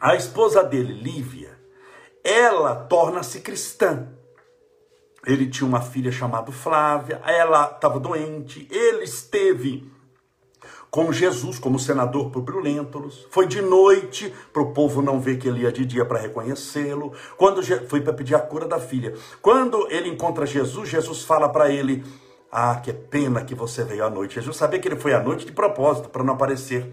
A 0.00 0.16
esposa 0.16 0.64
dele, 0.64 0.92
Lívia, 0.92 1.56
ela 2.24 2.74
torna-se 2.74 3.40
cristã. 3.40 4.08
Ele 5.24 5.48
tinha 5.48 5.64
uma 5.64 5.80
filha 5.80 6.10
chamada 6.10 6.50
Flávia, 6.50 7.22
ela 7.24 7.70
estava 7.70 8.00
doente, 8.00 8.66
ele 8.68 9.04
esteve 9.04 9.88
com 10.90 11.12
Jesus 11.12 11.58
como 11.58 11.78
senador 11.78 12.30
por 12.30 12.62
Lentulus. 12.62 13.26
Foi 13.30 13.46
de 13.46 13.60
noite 13.60 14.32
para 14.52 14.62
o 14.62 14.72
povo 14.72 15.02
não 15.02 15.20
ver 15.20 15.38
que 15.38 15.48
ele 15.48 15.62
ia 15.62 15.72
de 15.72 15.84
dia 15.84 16.04
para 16.04 16.18
reconhecê-lo. 16.18 17.12
Quando 17.36 17.62
foi 17.88 18.00
para 18.00 18.12
pedir 18.12 18.34
a 18.34 18.40
cura 18.40 18.66
da 18.66 18.78
filha. 18.78 19.14
Quando 19.42 19.86
ele 19.90 20.08
encontra 20.08 20.46
Jesus, 20.46 20.88
Jesus 20.88 21.22
fala 21.22 21.48
para 21.48 21.70
ele: 21.70 22.04
Ah, 22.50 22.76
que 22.76 22.92
pena 22.92 23.44
que 23.44 23.54
você 23.54 23.84
veio 23.84 24.04
à 24.04 24.10
noite. 24.10 24.36
Jesus 24.36 24.56
sabia 24.56 24.78
que 24.78 24.88
ele 24.88 24.96
foi 24.96 25.12
à 25.12 25.22
noite 25.22 25.44
de 25.44 25.52
propósito 25.52 26.08
para 26.08 26.24
não 26.24 26.34
aparecer. 26.34 26.92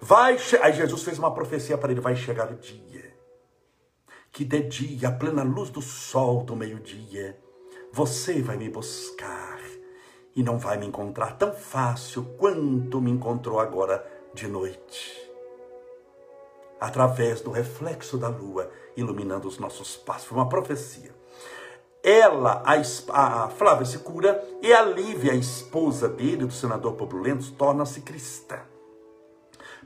Vai, 0.00 0.38
aí 0.62 0.72
Jesus 0.72 1.02
fez 1.02 1.18
uma 1.18 1.32
profecia 1.32 1.76
para 1.76 1.92
ele: 1.92 2.00
vai 2.00 2.16
chegar 2.16 2.50
o 2.50 2.56
dia. 2.56 3.10
Que 4.32 4.44
de 4.44 4.62
dia, 4.62 5.08
a 5.08 5.12
plena 5.12 5.42
luz 5.42 5.70
do 5.70 5.82
sol 5.82 6.44
do 6.44 6.54
meio-dia, 6.54 7.36
você 7.92 8.40
vai 8.40 8.56
me 8.56 8.68
buscar 8.68 9.69
e 10.40 10.42
não 10.42 10.56
vai 10.56 10.78
me 10.78 10.86
encontrar 10.86 11.36
tão 11.36 11.52
fácil 11.52 12.24
quanto 12.38 12.98
me 12.98 13.10
encontrou 13.10 13.60
agora 13.60 14.02
de 14.32 14.48
noite. 14.48 15.30
Através 16.80 17.42
do 17.42 17.50
reflexo 17.50 18.16
da 18.16 18.28
lua 18.28 18.70
iluminando 18.96 19.46
os 19.46 19.58
nossos 19.58 19.98
passos. 19.98 20.28
Foi 20.28 20.38
uma 20.38 20.48
profecia. 20.48 21.14
Ela, 22.02 22.62
a, 22.64 23.44
a 23.44 23.48
Flávia 23.50 23.84
se 23.84 23.98
cura 23.98 24.42
e 24.62 24.72
a 24.72 24.80
Lívia, 24.80 25.32
a 25.32 25.36
esposa 25.36 26.08
dele, 26.08 26.46
do 26.46 26.54
senador 26.54 26.94
Pablo 26.94 27.20
Lentos, 27.20 27.50
torna-se 27.50 28.00
cristã. 28.00 28.60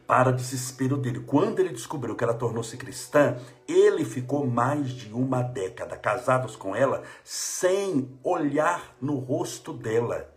Para 0.07 0.31
desespero 0.31 0.97
dele, 0.97 1.19
quando 1.19 1.59
ele 1.59 1.71
descobriu 1.71 2.15
que 2.15 2.23
ela 2.23 2.35
tornou-se 2.35 2.77
cristã, 2.77 3.37
ele 3.67 4.05
ficou 4.05 4.47
mais 4.47 4.91
de 4.91 5.13
uma 5.13 5.43
década 5.43 5.97
casados 5.97 6.55
com 6.55 6.77
ela, 6.77 7.03
sem 7.25 8.17
olhar 8.23 8.95
no 9.01 9.19
rosto 9.19 9.73
dela 9.73 10.33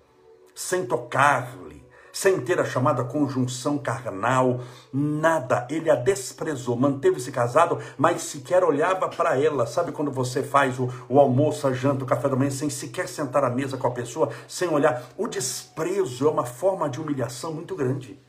sem 0.58 0.88
tocar-lhe, 0.88 1.86
sem 2.12 2.42
ter 2.42 2.60
a 2.60 2.66
chamada 2.66 3.04
conjunção 3.04 3.78
carnal, 3.78 4.62
nada. 4.92 5.68
Ele 5.70 5.88
a 5.88 5.94
desprezou, 5.94 6.76
manteve-se 6.76 7.32
casado, 7.32 7.78
mas 7.96 8.24
sequer 8.24 8.64
olhava 8.64 9.08
para 9.08 9.40
ela. 9.40 9.68
Sabe 9.68 9.92
quando 9.92 10.10
você 10.10 10.42
faz 10.42 10.80
o, 10.80 10.90
o, 11.08 11.20
almoço, 11.20 11.68
a 11.68 11.74
janta, 11.74 12.04
o 12.04 12.08
café 12.08 12.28
da 12.28 12.36
manhã, 12.36 12.50
sem 12.50 12.72
sequer 12.72 13.08
sentar 13.08 13.44
à 13.44 13.52
mesa 13.52 13.78
com 13.78 13.86
a 13.86 13.92
pessoa, 13.92 14.32
sem 14.48 14.68
olhar? 14.68 15.04
O 15.16 15.28
desprezo 15.28 16.28
é 16.28 16.32
uma 16.32 16.46
forma 16.46 16.90
de 16.90 17.00
humilhação 17.00 17.54
muito 17.54 17.76
grande. 17.76 18.20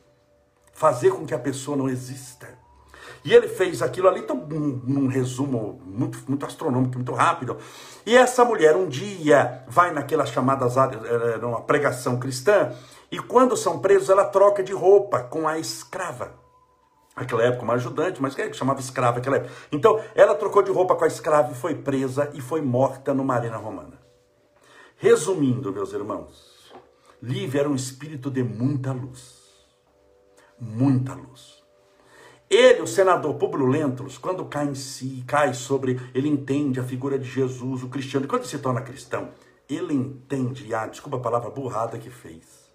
Fazer 0.75 1.13
com 1.13 1.25
que 1.25 1.33
a 1.33 1.39
pessoa 1.39 1.79
não 1.79 1.89
exista. 1.89 2.47
E 3.25 3.35
ele 3.35 3.49
fez 3.49 3.83
aquilo 3.83 4.09
ali, 4.09 4.21
então, 4.21 4.37
num, 4.37 4.81
num 4.85 5.07
resumo 5.09 5.81
muito, 5.85 6.19
muito 6.29 6.47
astronômico, 6.47 6.95
muito 6.95 7.13
rápido. 7.13 7.57
E 8.07 8.17
essa 8.17 8.45
mulher 8.45 8.77
um 8.77 8.89
dia 8.89 9.65
vai 9.69 9.93
naquelas 9.93 10.31
chamadas 10.31 10.79
áreas, 10.79 11.05
era 11.05 11.47
uma 11.47 11.61
pregação 11.61 12.19
cristã, 12.19 12.73
e 13.11 13.19
quando 13.19 13.57
são 13.57 13.79
presos, 13.79 14.09
ela 14.09 14.25
troca 14.25 14.63
de 14.63 14.73
roupa 14.73 15.21
com 15.21 15.49
a 15.49 15.59
escrava. 15.59 16.33
Naquela 17.17 17.43
época, 17.43 17.65
uma 17.65 17.75
ajudante, 17.75 18.23
mas 18.23 18.35
que 18.35 18.43
é 18.43 18.53
chamava 18.53 18.79
escrava 18.81 19.17
naquela 19.17 19.37
época. 19.37 19.53
Então, 19.73 20.01
ela 20.15 20.35
trocou 20.35 20.63
de 20.63 20.71
roupa 20.71 20.95
com 20.95 21.05
a 21.05 21.09
escrava 21.09 21.51
e 21.51 21.55
foi 21.55 21.75
presa 21.75 22.31
e 22.33 22.41
foi 22.41 22.61
morta 22.61 23.13
numa 23.13 23.35
arena 23.35 23.57
romana. 23.57 23.99
Resumindo, 24.97 25.73
meus 25.73 25.93
irmãos, 25.93 26.73
Lívia 27.21 27.61
era 27.61 27.69
um 27.69 27.75
espírito 27.75 28.31
de 28.31 28.43
muita 28.45 28.93
luz. 28.93 29.37
Muita 30.61 31.15
luz. 31.15 31.58
Ele, 32.51 32.81
o 32.81 32.87
senador 32.87 33.35
Publio 33.35 33.67
Lentulus, 33.67 34.17
quando 34.17 34.45
cai 34.47 34.69
em 34.69 34.75
si, 34.75 35.23
cai 35.27 35.53
sobre, 35.53 36.01
ele 36.15 36.29
entende 36.29 36.81
a 36.81 36.85
figura 36.85 37.19
de 37.19 37.29
Jesus, 37.29 37.83
o 37.83 37.89
cristiano, 37.89 38.27
quando 38.27 38.43
ele 38.43 38.49
se 38.51 38.59
torna 38.59 38.81
cristão, 38.81 39.29
ele 39.69 39.93
entende, 39.93 40.75
ah, 40.75 40.87
desculpa 40.87 41.19
a 41.19 41.21
palavra 41.21 41.51
burrada 41.51 41.99
que 41.99 42.09
fez. 42.09 42.69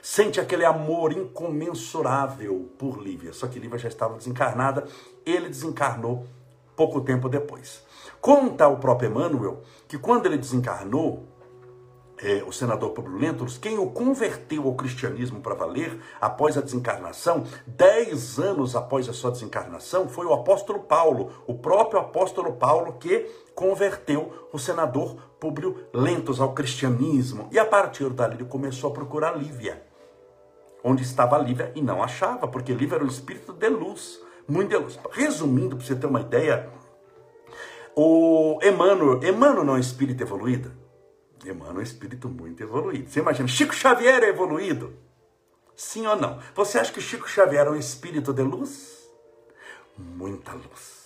Sente 0.00 0.40
aquele 0.40 0.64
amor 0.64 1.12
incomensurável 1.12 2.70
por 2.78 3.02
Lívia, 3.02 3.32
só 3.32 3.48
que 3.48 3.58
Lívia 3.58 3.78
já 3.78 3.88
estava 3.88 4.16
desencarnada, 4.16 4.86
ele 5.26 5.48
desencarnou 5.48 6.24
pouco 6.76 7.00
tempo 7.00 7.28
depois. 7.28 7.84
Conta 8.20 8.68
o 8.68 8.78
próprio 8.78 9.10
Emmanuel 9.10 9.62
que 9.88 9.98
quando 9.98 10.26
ele 10.26 10.38
desencarnou, 10.38 11.26
é, 12.22 12.42
o 12.46 12.52
senador 12.52 12.90
Pablo 12.90 13.16
Lentulus, 13.16 13.56
quem 13.56 13.78
o 13.78 13.90
converteu 13.90 14.64
ao 14.64 14.74
cristianismo 14.74 15.40
para 15.40 15.54
valer 15.54 15.98
após 16.20 16.56
a 16.56 16.60
desencarnação, 16.60 17.44
dez 17.66 18.38
anos 18.38 18.76
após 18.76 19.08
a 19.08 19.12
sua 19.12 19.30
desencarnação, 19.30 20.08
foi 20.08 20.26
o 20.26 20.32
apóstolo 20.32 20.80
Paulo, 20.80 21.32
o 21.46 21.54
próprio 21.54 22.00
apóstolo 22.00 22.52
Paulo 22.52 22.94
que 22.94 23.26
converteu 23.54 24.48
o 24.52 24.58
senador 24.58 25.16
Públio 25.38 25.86
Lentos 25.92 26.40
ao 26.40 26.52
cristianismo. 26.52 27.48
E 27.50 27.58
a 27.58 27.64
partir 27.64 28.10
dali 28.10 28.34
ele 28.34 28.44
começou 28.44 28.90
a 28.90 28.94
procurar 28.94 29.36
Lívia, 29.36 29.82
onde 30.84 31.02
estava 31.02 31.38
Lívia 31.38 31.72
e 31.74 31.82
não 31.82 32.02
achava, 32.02 32.46
porque 32.46 32.72
Lívia 32.74 32.96
era 32.96 33.04
um 33.04 33.08
espírito 33.08 33.52
de 33.52 33.68
luz, 33.68 34.20
muito 34.46 34.68
de 34.68 34.76
luz. 34.76 34.98
Resumindo, 35.10 35.76
para 35.76 35.86
você 35.86 35.94
ter 35.94 36.06
uma 36.06 36.20
ideia, 36.20 36.68
o 37.96 38.58
Emmanuel, 38.62 39.22
Emmanuel 39.22 39.64
não 39.64 39.76
é 39.76 39.80
espírito 39.80 40.22
evoluído? 40.22 40.89
Emmanuel 41.48 41.76
é 41.76 41.78
um 41.78 41.82
espírito 41.82 42.28
muito 42.28 42.62
evoluído. 42.62 43.08
Você 43.08 43.20
imagina, 43.20 43.48
Chico 43.48 43.74
Xavier 43.74 44.22
é 44.22 44.28
evoluído. 44.28 44.94
Sim 45.74 46.06
ou 46.06 46.16
não? 46.16 46.38
Você 46.54 46.78
acha 46.78 46.92
que 46.92 47.00
Chico 47.00 47.28
Xavier 47.28 47.62
era 47.62 47.72
um 47.72 47.76
espírito 47.76 48.32
de 48.32 48.42
luz? 48.42 49.08
Muita 49.96 50.52
luz. 50.52 51.00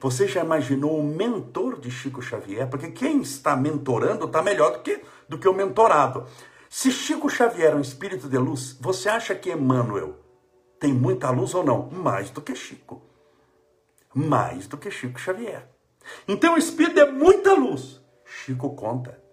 Você 0.00 0.26
já 0.26 0.42
imaginou 0.42 0.98
o 0.98 1.04
mentor 1.04 1.78
de 1.78 1.90
Chico 1.90 2.22
Xavier? 2.22 2.68
Porque 2.68 2.90
quem 2.90 3.20
está 3.20 3.56
mentorando 3.56 4.26
está 4.26 4.42
melhor 4.42 4.72
do 4.72 4.78
que, 4.80 5.02
do 5.28 5.38
que 5.38 5.48
o 5.48 5.54
mentorado. 5.54 6.26
Se 6.68 6.90
Chico 6.90 7.30
Xavier 7.30 7.72
é 7.72 7.74
um 7.74 7.80
espírito 7.80 8.28
de 8.28 8.36
luz, 8.36 8.76
você 8.80 9.08
acha 9.08 9.34
que 9.34 9.52
Emmanuel 9.52 10.18
tem 10.78 10.92
muita 10.92 11.30
luz 11.30 11.54
ou 11.54 11.64
não? 11.64 11.88
Mais 11.90 12.30
do 12.30 12.42
que 12.42 12.54
Chico. 12.54 13.02
Mais 14.14 14.66
do 14.66 14.76
que 14.76 14.90
Chico 14.90 15.18
Xavier. 15.18 15.68
Então 16.28 16.54
o 16.54 16.58
espírito 16.58 17.00
é 17.00 17.10
muita 17.10 17.54
luz. 17.54 18.02
Chico 18.24 18.74
conta. 18.74 19.23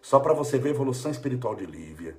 Só 0.00 0.20
para 0.20 0.34
você 0.34 0.58
ver 0.58 0.70
a 0.70 0.72
evolução 0.72 1.10
espiritual 1.10 1.54
de 1.54 1.66
Lívia 1.66 2.16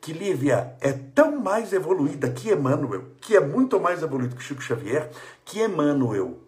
que 0.00 0.12
Lívia 0.12 0.76
é 0.80 0.92
tão 0.92 1.40
mais 1.40 1.72
evoluída 1.72 2.30
que 2.30 2.50
Emmanuel, 2.50 3.04
que 3.20 3.36
é 3.36 3.40
muito 3.40 3.80
mais 3.80 4.02
evoluído 4.02 4.36
que 4.36 4.42
Chico 4.42 4.62
Xavier, 4.62 5.10
que 5.44 5.60
Emmanuel. 5.62 6.38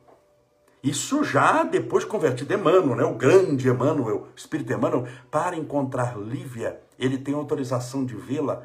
Isso 0.82 1.22
já 1.24 1.62
depois 1.62 2.04
convertido 2.04 2.54
Emmanuel, 2.54 2.96
né? 2.96 3.04
o 3.04 3.14
grande 3.14 3.68
Emmanuel, 3.68 4.28
Espírito 4.34 4.72
Emmanuel, 4.72 5.06
para 5.30 5.56
encontrar 5.56 6.18
Lívia, 6.18 6.80
ele 6.98 7.18
tem 7.18 7.34
autorização 7.34 8.04
de 8.04 8.14
vê-la 8.14 8.62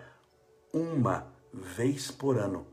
uma 0.72 1.28
vez 1.52 2.12
por 2.12 2.38
ano. 2.38 2.66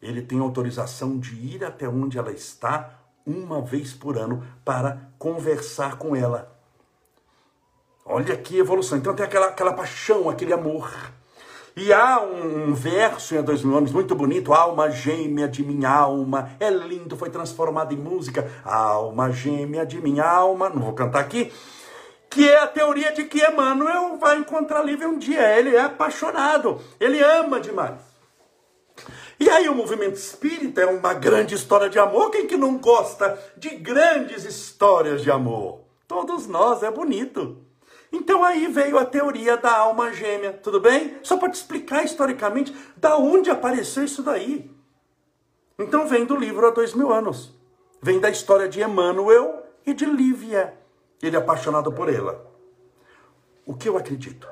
Ele 0.00 0.22
tem 0.22 0.38
autorização 0.38 1.18
de 1.18 1.34
ir 1.34 1.64
até 1.64 1.88
onde 1.88 2.18
ela 2.18 2.30
está 2.30 3.00
uma 3.26 3.60
vez 3.62 3.92
por 3.92 4.18
ano 4.18 4.44
para 4.64 5.10
conversar 5.18 5.96
com 5.96 6.14
ela. 6.14 6.53
Olha 8.04 8.36
que 8.36 8.58
evolução. 8.58 8.98
Então 8.98 9.14
tem 9.14 9.24
aquela, 9.24 9.46
aquela 9.46 9.72
paixão, 9.72 10.28
aquele 10.28 10.52
amor. 10.52 10.92
E 11.76 11.92
há 11.92 12.20
um, 12.20 12.68
um 12.68 12.74
verso 12.74 13.34
em 13.34 13.42
Dois 13.42 13.64
Mil 13.64 13.76
Anos 13.76 13.90
muito 13.90 14.14
bonito, 14.14 14.52
alma 14.52 14.90
gêmea 14.90 15.48
de 15.48 15.64
minha 15.64 15.90
alma, 15.90 16.50
é 16.60 16.70
lindo, 16.70 17.16
foi 17.16 17.30
transformado 17.30 17.92
em 17.92 17.96
música, 17.96 18.48
alma 18.64 19.32
gêmea 19.32 19.84
de 19.84 20.00
minha 20.00 20.24
alma, 20.24 20.68
não 20.68 20.82
vou 20.82 20.92
cantar 20.92 21.18
aqui, 21.18 21.52
que 22.30 22.48
é 22.48 22.60
a 22.60 22.68
teoria 22.68 23.12
de 23.12 23.24
que 23.24 23.44
Emmanuel 23.44 24.16
vai 24.18 24.38
encontrar 24.38 24.84
Lívia 24.84 25.08
um 25.08 25.18
dia, 25.18 25.58
ele 25.58 25.74
é 25.74 25.80
apaixonado, 25.80 26.80
ele 27.00 27.20
ama 27.20 27.58
demais. 27.58 27.98
E 29.40 29.50
aí 29.50 29.68
o 29.68 29.74
movimento 29.74 30.14
espírita 30.14 30.82
é 30.82 30.86
uma 30.86 31.12
grande 31.12 31.56
história 31.56 31.88
de 31.90 31.98
amor, 31.98 32.30
quem 32.30 32.46
que 32.46 32.56
não 32.56 32.78
gosta 32.78 33.36
de 33.56 33.70
grandes 33.70 34.44
histórias 34.44 35.22
de 35.22 35.30
amor? 35.30 35.80
Todos 36.06 36.46
nós, 36.46 36.84
é 36.84 36.90
bonito. 36.90 37.64
Então 38.14 38.44
aí 38.44 38.68
veio 38.68 38.96
a 38.96 39.04
teoria 39.04 39.56
da 39.56 39.76
alma 39.76 40.12
gêmea, 40.12 40.52
tudo 40.52 40.78
bem? 40.78 41.18
Só 41.24 41.36
para 41.36 41.50
te 41.50 41.54
explicar 41.54 42.04
historicamente 42.04 42.72
da 42.96 43.16
onde 43.16 43.50
apareceu 43.50 44.04
isso 44.04 44.22
daí. 44.22 44.70
Então 45.76 46.06
vem 46.06 46.24
do 46.24 46.36
livro 46.36 46.64
há 46.64 46.70
dois 46.70 46.94
mil 46.94 47.12
anos. 47.12 47.52
Vem 48.00 48.20
da 48.20 48.30
história 48.30 48.68
de 48.68 48.80
Emmanuel 48.80 49.64
e 49.84 49.92
de 49.92 50.06
Lívia. 50.06 50.78
Ele 51.20 51.34
é 51.34 51.38
apaixonado 51.40 51.90
por 51.90 52.08
ela. 52.08 52.48
O 53.66 53.74
que 53.74 53.88
eu 53.88 53.96
acredito? 53.96 54.46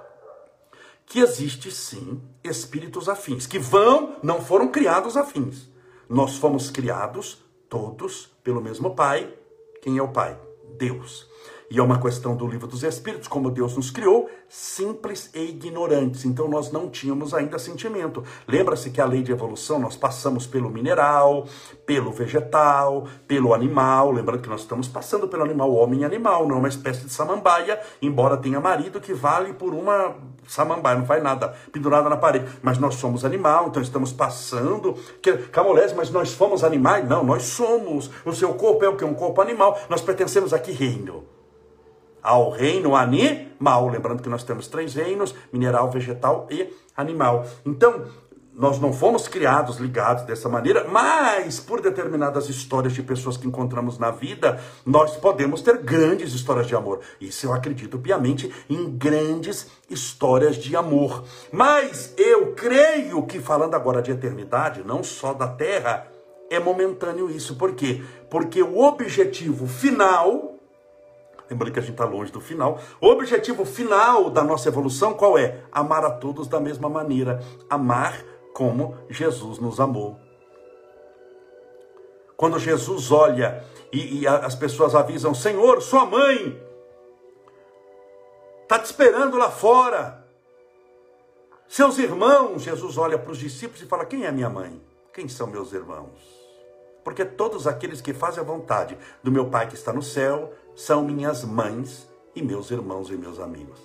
Que 1.07 1.21
existe 1.21 1.71
sim 1.71 2.21
espíritos 2.42 3.09
afins, 3.09 3.47
que 3.47 3.61
vão, 3.61 4.16
não 4.25 4.40
foram 4.40 4.73
criados 4.73 5.16
afins. 5.16 5.71
Nós 6.09 6.37
fomos 6.37 6.69
criados 6.69 7.45
todos 7.69 8.26
pelo 8.42 8.61
mesmo 8.61 8.97
Pai. 8.97 9.33
Quem 9.81 9.99
é 9.99 10.02
o 10.02 10.09
Pai? 10.09 10.37
Deus. 10.76 11.31
E 11.72 11.78
é 11.78 11.82
uma 11.82 11.98
questão 11.98 12.36
do 12.36 12.46
livro 12.46 12.66
dos 12.66 12.82
Espíritos, 12.82 13.26
como 13.26 13.50
Deus 13.50 13.74
nos 13.74 13.90
criou, 13.90 14.28
simples 14.46 15.30
e 15.32 15.40
ignorantes. 15.48 16.26
Então 16.26 16.46
nós 16.46 16.70
não 16.70 16.90
tínhamos 16.90 17.32
ainda 17.32 17.58
sentimento. 17.58 18.22
Lembra-se 18.46 18.90
que 18.90 19.00
a 19.00 19.06
lei 19.06 19.22
de 19.22 19.32
evolução 19.32 19.78
nós 19.78 19.96
passamos 19.96 20.46
pelo 20.46 20.68
mineral, 20.68 21.46
pelo 21.87 22.12
vegetal, 22.12 23.06
pelo 23.26 23.54
animal. 23.54 24.11
Lembrando 24.11 24.42
que 24.42 24.50
nós 24.50 24.61
estamos 24.61 24.87
passando 24.87 25.26
pelo 25.26 25.44
animal, 25.44 25.72
homem 25.72 26.04
animal, 26.04 26.46
não 26.46 26.56
é 26.56 26.58
uma 26.58 26.68
espécie 26.68 27.06
de 27.06 27.11
samambaia, 27.11 27.80
embora 28.02 28.37
tenha 28.37 28.61
marido 28.61 29.00
que 29.00 29.14
vale 29.14 29.54
por 29.54 29.72
uma 29.72 30.14
samambaia, 30.46 30.98
não 30.98 31.06
faz 31.06 31.22
nada, 31.22 31.54
pendurada 31.72 32.06
na 32.11 32.18
parede. 32.18 32.52
Mas 32.61 32.76
nós 32.76 32.96
somos 32.96 33.24
animal, 33.24 33.68
então 33.68 33.80
estamos 33.80 34.12
passando. 34.12 34.92
Que, 35.22 35.38
Camolés, 35.48 35.94
mas 35.94 36.11
nós 36.11 36.35
fomos 36.35 36.64
animais? 36.64 37.08
Não, 37.08 37.24
nós 37.24 37.44
somos. 37.44 38.11
O 38.26 38.32
seu 38.35 38.52
corpo 38.52 38.85
é 38.85 38.90
o 38.90 38.96
que? 38.98 39.06
Um 39.06 39.14
corpo 39.14 39.40
animal. 39.40 39.80
Nós 39.88 40.02
pertencemos 40.02 40.52
aqui 40.52 40.70
reino 40.70 41.24
ao 42.22 42.50
reino 42.50 42.94
animal. 42.94 43.88
Lembrando 43.88 44.22
que 44.22 44.28
nós 44.28 44.44
temos 44.44 44.68
três 44.68 44.94
reinos: 44.94 45.35
mineral, 45.52 45.90
vegetal 45.90 46.46
e 46.50 46.68
animal. 46.96 47.44
Então, 47.66 48.04
nós 48.54 48.78
não 48.78 48.92
fomos 48.92 49.26
criados 49.28 49.78
ligados 49.78 50.24
dessa 50.24 50.48
maneira, 50.48 50.87
mas 50.88 51.58
por 51.58 51.80
determinadas 51.80 52.50
histórias 52.50 52.92
de 52.92 53.02
pessoas 53.02 53.37
que 53.38 53.46
encontramos 53.46 53.98
na 53.98 54.11
vida, 54.11 54.61
nós 54.85 55.16
podemos 55.16 55.62
ter 55.62 55.78
grandes 55.78 56.35
histórias 56.35 56.66
de 56.66 56.74
amor. 56.74 57.00
Isso 57.20 57.46
eu 57.46 57.52
acredito 57.54 57.98
piamente 57.98 58.52
em 58.68 58.90
grandes 58.90 59.68
histórias 59.88 60.56
de 60.56 60.76
amor. 60.76 61.24
Mas 61.50 62.12
eu 62.18 62.52
creio 62.52 63.22
que, 63.22 63.40
falando 63.40 63.74
agora 63.74 64.02
de 64.02 64.11
eternidade, 64.11 64.85
não 64.85 65.02
só 65.02 65.32
da 65.32 65.48
terra, 65.48 66.06
é 66.50 66.61
momentâneo 66.61 67.30
isso. 67.30 67.56
Por 67.56 67.74
quê? 67.74 68.02
Porque 68.28 68.62
o 68.62 68.80
objetivo 68.80 69.66
final 69.66 70.51
Lembrando 71.50 71.72
que 71.72 71.78
a 71.78 71.83
gente 71.83 71.92
está 71.92 72.05
longe 72.05 72.33
do 72.33 72.40
final. 72.40 72.78
O 73.00 73.09
objetivo 73.09 73.64
final 73.64 74.31
da 74.31 74.42
nossa 74.42 74.68
evolução 74.68 75.14
qual 75.14 75.37
é? 75.37 75.62
Amar 75.70 76.05
a 76.05 76.11
todos 76.11 76.48
da 76.48 76.61
mesma 76.61 76.88
maneira. 76.88 77.40
Amar 77.68 78.24
como 78.55 78.96
Jesus 79.09 79.59
nos 79.59 79.81
amou. 79.81 80.18
Quando 82.37 82.59
Jesus 82.59 83.12
olha 83.12 83.64
e, 83.92 84.20
e 84.20 84.26
as 84.26 84.55
pessoas 84.55 84.94
avisam: 84.94 85.35
Senhor, 85.35 85.81
sua 85.81 86.05
mãe 86.05 86.61
está 88.62 88.78
te 88.78 88.87
esperando 88.87 89.37
lá 89.37 89.50
fora. 89.50 90.26
Seus 91.68 91.98
irmãos, 91.98 92.62
Jesus 92.62 92.98
olha 92.98 93.18
para 93.18 93.33
os 93.33 93.38
discípulos 93.38 93.83
e 93.83 93.87
fala: 93.87 94.05
Quem 94.05 94.24
é 94.24 94.33
minha 94.33 94.50
mãe? 94.50 94.83
Quem 95.12 95.28
são 95.28 95.46
meus 95.46 95.72
irmãos? 95.72 96.42
Porque 97.05 97.24
todos 97.24 97.66
aqueles 97.66 98.00
que 98.00 98.12
fazem 98.12 98.40
a 98.40 98.46
vontade 98.46 98.96
do 99.22 99.31
meu 99.31 99.48
Pai 99.48 99.68
que 99.68 99.74
está 99.74 99.92
no 99.92 100.02
céu 100.02 100.52
são 100.74 101.04
minhas 101.04 101.44
mães 101.44 102.08
e 102.35 102.42
meus 102.42 102.70
irmãos 102.70 103.11
e 103.11 103.16
meus 103.16 103.38
amigos. 103.38 103.78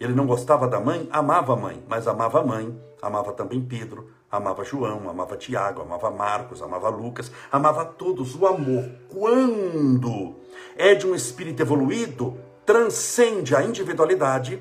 Ele 0.00 0.14
não 0.14 0.26
gostava 0.26 0.66
da 0.66 0.80
mãe, 0.80 1.08
amava 1.12 1.52
a 1.52 1.56
mãe, 1.56 1.84
mas 1.88 2.08
amava 2.08 2.40
a 2.40 2.44
mãe, 2.44 2.76
amava 3.00 3.32
também 3.32 3.60
Pedro, 3.60 4.08
amava 4.30 4.64
João, 4.64 5.08
amava 5.08 5.36
Tiago, 5.36 5.82
amava 5.82 6.10
Marcos, 6.10 6.60
amava 6.60 6.88
Lucas, 6.88 7.30
amava 7.52 7.84
todos. 7.84 8.34
O 8.34 8.46
amor, 8.46 8.90
quando 9.08 10.34
é 10.76 10.94
de 10.94 11.06
um 11.06 11.14
espírito 11.14 11.62
evoluído, 11.62 12.36
transcende 12.66 13.54
a 13.54 13.62
individualidade 13.62 14.60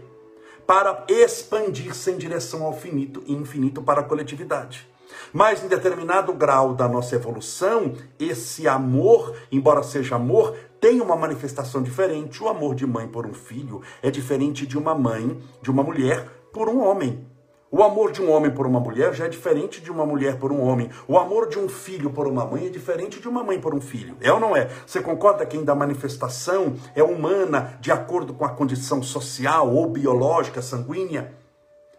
para 0.68 1.06
expandir-se 1.08 2.12
em 2.12 2.18
direção 2.18 2.64
ao 2.64 2.74
finito 2.74 3.24
e 3.26 3.34
infinito 3.34 3.82
para 3.82 4.02
a 4.02 4.04
coletividade. 4.04 4.88
Mas 5.34 5.64
em 5.64 5.68
determinado 5.68 6.34
grau 6.34 6.74
da 6.74 6.88
nossa 6.88 7.16
evolução, 7.16 7.94
esse 8.20 8.68
amor, 8.68 9.36
embora 9.52 9.84
seja 9.84 10.16
amor, 10.16 10.56
tem 10.92 11.00
uma 11.00 11.16
manifestação 11.16 11.82
diferente. 11.82 12.44
O 12.44 12.50
amor 12.50 12.76
de 12.76 12.86
mãe 12.86 13.08
por 13.08 13.26
um 13.26 13.34
filho 13.34 13.82
é 14.04 14.12
diferente 14.12 14.68
de 14.68 14.78
uma 14.78 14.94
mãe, 14.94 15.42
de 15.62 15.72
uma 15.72 15.82
mulher 15.82 16.28
por 16.52 16.68
um 16.68 16.86
homem. 16.86 17.26
O 17.72 17.82
amor 17.82 18.12
de 18.12 18.22
um 18.22 18.30
homem 18.30 18.52
por 18.52 18.68
uma 18.68 18.82
mulher 18.82 19.14
já 19.14 19.24
é 19.24 19.30
diferente 19.30 19.80
de 19.80 19.90
uma 19.90 20.06
mulher 20.06 20.38
por 20.38 20.52
um 20.52 20.60
homem. 20.60 20.90
O 21.08 21.18
amor 21.18 21.48
de 21.48 21.58
um 21.58 21.70
filho 21.70 22.10
por 22.10 22.28
uma 22.28 22.46
mãe 22.46 22.66
é 22.66 22.70
diferente 22.70 23.22
de 23.22 23.30
uma 23.30 23.42
mãe 23.42 23.58
por 23.58 23.74
um 23.74 23.80
filho. 23.80 24.18
É 24.20 24.34
ou 24.34 24.38
não 24.42 24.54
é? 24.54 24.66
Você 24.86 25.02
concorda 25.02 25.46
que 25.46 25.56
ainda 25.56 25.72
a 25.72 25.76
manifestação 25.76 26.76
é 26.94 27.02
humana 27.02 27.78
de 27.80 27.90
acordo 27.90 28.34
com 28.34 28.44
a 28.44 28.50
condição 28.50 29.02
social 29.02 29.74
ou 29.74 29.88
biológica, 29.88 30.62
sanguínea? 30.62 31.34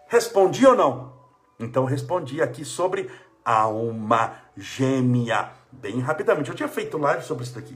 Respondi 0.07 0.67
ou 0.67 0.77
não? 0.77 1.15
Então 1.59 1.87
respondi 1.87 2.43
aqui 2.43 2.63
sobre 2.63 3.09
alma 3.43 4.35
gêmea. 4.55 5.49
Bem 5.73 5.99
rapidamente. 5.99 6.51
Eu 6.51 6.55
tinha 6.55 6.69
feito 6.69 6.99
live 6.99 7.25
sobre 7.25 7.45
isso 7.45 7.55
daqui. 7.55 7.75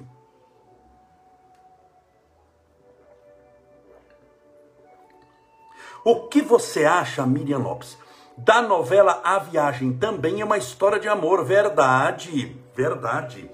O 6.08 6.28
que 6.28 6.40
você 6.40 6.84
acha, 6.84 7.26
Miriam 7.26 7.58
Lopes? 7.58 7.98
Da 8.38 8.62
novela 8.62 9.20
A 9.24 9.40
Viagem 9.40 9.92
também 9.92 10.40
é 10.40 10.44
uma 10.44 10.56
história 10.56 11.00
de 11.00 11.08
amor, 11.08 11.44
verdade, 11.44 12.56
verdade. 12.76 13.50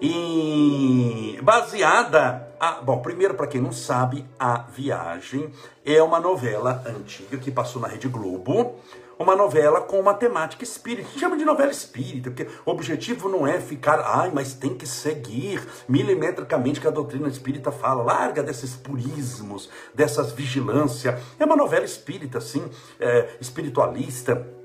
E 0.00 1.38
baseada, 1.44 2.52
a, 2.58 2.80
bom, 2.80 2.98
primeiro 2.98 3.34
para 3.34 3.46
quem 3.46 3.60
não 3.60 3.70
sabe, 3.70 4.26
A 4.36 4.62
Viagem 4.62 5.52
é 5.86 6.02
uma 6.02 6.18
novela 6.18 6.82
antiga 6.84 7.36
que 7.36 7.52
passou 7.52 7.80
na 7.80 7.86
Rede 7.86 8.08
Globo, 8.08 8.80
uma 9.22 9.36
novela 9.36 9.80
com 9.80 9.98
uma 9.98 10.14
temática 10.14 10.64
espírita. 10.64 11.18
Chama 11.18 11.36
de 11.36 11.44
novela 11.44 11.70
espírita, 11.70 12.30
porque 12.30 12.48
o 12.66 12.70
objetivo 12.70 13.28
não 13.28 13.46
é 13.46 13.60
ficar, 13.60 14.00
ai, 14.00 14.30
mas 14.32 14.54
tem 14.54 14.74
que 14.74 14.86
seguir 14.86 15.66
milimetricamente 15.88 16.80
que 16.80 16.88
a 16.88 16.90
doutrina 16.90 17.28
espírita 17.28 17.70
fala. 17.70 18.02
Larga 18.02 18.42
desses 18.42 18.74
purismos, 18.74 19.70
dessas 19.94 20.32
vigilância. 20.32 21.18
É 21.38 21.44
uma 21.44 21.56
novela 21.56 21.84
espírita, 21.84 22.40
sim, 22.40 22.64
é, 23.00 23.36
espiritualista 23.40 24.61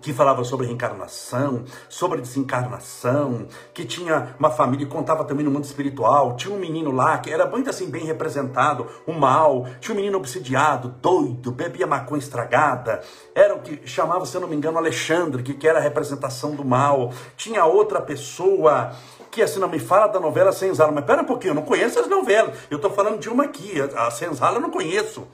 que 0.00 0.12
falava 0.12 0.44
sobre 0.44 0.66
reencarnação, 0.66 1.64
sobre 1.88 2.20
desencarnação, 2.20 3.46
que 3.72 3.84
tinha 3.84 4.34
uma 4.38 4.50
família 4.50 4.84
e 4.84 4.88
contava 4.88 5.24
também 5.24 5.44
no 5.44 5.50
mundo 5.50 5.64
espiritual. 5.64 6.36
Tinha 6.36 6.54
um 6.54 6.58
menino 6.58 6.90
lá 6.90 7.18
que 7.18 7.30
era 7.30 7.46
muito 7.46 7.70
assim 7.70 7.90
bem 7.90 8.04
representado, 8.04 8.86
o 9.06 9.12
mal. 9.12 9.66
Tinha 9.80 9.94
um 9.94 9.96
menino 9.96 10.18
obsidiado, 10.18 10.94
doido, 11.00 11.52
bebia 11.52 11.86
maconha 11.86 12.20
estragada. 12.20 13.00
Era 13.34 13.54
o 13.54 13.60
que 13.60 13.86
chamava, 13.86 14.26
se 14.26 14.36
eu 14.36 14.40
não 14.40 14.48
me 14.48 14.56
engano, 14.56 14.78
Alexandre, 14.78 15.42
que, 15.42 15.54
que 15.54 15.68
era 15.68 15.78
a 15.78 15.82
representação 15.82 16.54
do 16.54 16.64
mal. 16.64 17.12
Tinha 17.36 17.64
outra 17.64 18.00
pessoa 18.00 18.92
que 19.30 19.42
assim 19.42 19.58
não 19.58 19.68
me 19.68 19.78
fala 19.78 20.06
da 20.06 20.18
novela 20.18 20.50
Senzala, 20.50 20.90
mas 20.90 21.04
pera 21.04 21.20
um 21.20 21.26
pouquinho, 21.26 21.50
eu 21.50 21.54
não 21.56 21.62
conheço 21.62 22.00
as 22.00 22.08
novelas. 22.08 22.56
Eu 22.70 22.76
estou 22.76 22.90
falando 22.90 23.18
de 23.18 23.28
uma 23.28 23.44
aqui, 23.44 23.74
a 23.94 24.10
Senzala 24.10 24.56
eu 24.56 24.62
não 24.62 24.70
conheço 24.70 25.26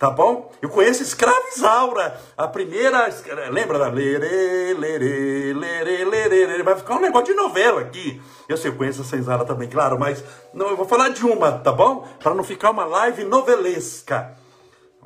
tá 0.00 0.08
bom? 0.08 0.50
Eu 0.62 0.70
conheço 0.70 1.02
Escravizaura, 1.02 2.18
a 2.34 2.48
primeira, 2.48 3.06
lembra 3.50 3.78
da 3.78 3.88
lerê, 3.88 4.72
lerê, 4.72 5.52
lerê, 5.52 6.04
lerê, 6.06 6.62
vai 6.62 6.74
ficar 6.74 6.94
um 6.94 7.02
negócio 7.02 7.26
de 7.26 7.34
novela 7.34 7.82
aqui. 7.82 8.18
Eu 8.48 8.56
sei, 8.56 8.70
eu 8.70 8.76
conheço 8.76 9.02
a 9.02 9.04
Senzala 9.04 9.44
também, 9.44 9.68
claro, 9.68 9.98
mas 9.98 10.24
não, 10.54 10.70
eu 10.70 10.76
vou 10.76 10.86
falar 10.86 11.10
de 11.10 11.22
uma, 11.26 11.52
tá 11.52 11.70
bom? 11.70 12.08
Para 12.18 12.34
não 12.34 12.42
ficar 12.42 12.70
uma 12.70 12.86
live 12.86 13.24
novelesca. 13.24 14.38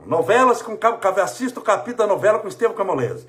Novelas 0.07 0.63
com 0.63 0.79
assista 1.21 1.59
o 1.59 1.63
capítulo 1.63 1.99
da 1.99 2.07
novela 2.07 2.39
com 2.39 2.47
Estevam 2.47 2.77
Camolese. 2.77 3.27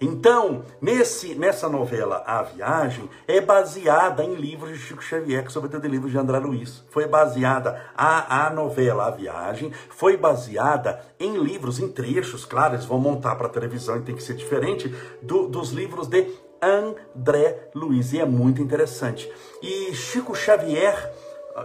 Então, 0.00 0.64
nesse, 0.80 1.34
nessa 1.34 1.68
novela 1.68 2.22
A 2.26 2.42
Viagem, 2.42 3.08
é 3.28 3.40
baseada 3.40 4.24
em 4.24 4.34
livros 4.34 4.70
de 4.70 4.78
Chico 4.78 5.02
Xavier, 5.02 5.44
que 5.44 5.52
sobretudo 5.52 5.86
em 5.86 5.90
livros 5.90 6.10
de 6.10 6.18
André 6.18 6.38
Luiz. 6.38 6.82
Foi 6.90 7.06
baseada, 7.06 7.84
a, 7.94 8.46
a 8.46 8.50
novela 8.50 9.06
A 9.06 9.10
Viagem, 9.10 9.70
foi 9.90 10.16
baseada 10.16 11.02
em 11.18 11.36
livros, 11.36 11.78
em 11.78 11.88
trechos, 11.88 12.46
claro, 12.46 12.74
eles 12.74 12.86
vão 12.86 12.98
montar 12.98 13.36
para 13.36 13.48
televisão 13.48 13.98
e 13.98 14.02
tem 14.02 14.14
que 14.14 14.22
ser 14.22 14.34
diferente, 14.34 14.88
do, 15.20 15.48
dos 15.48 15.70
livros 15.70 16.06
de 16.06 16.26
André 16.62 17.70
Luiz. 17.74 18.14
E 18.14 18.20
é 18.20 18.24
muito 18.24 18.62
interessante. 18.62 19.30
E 19.62 19.94
Chico 19.94 20.34
Xavier, 20.34 21.12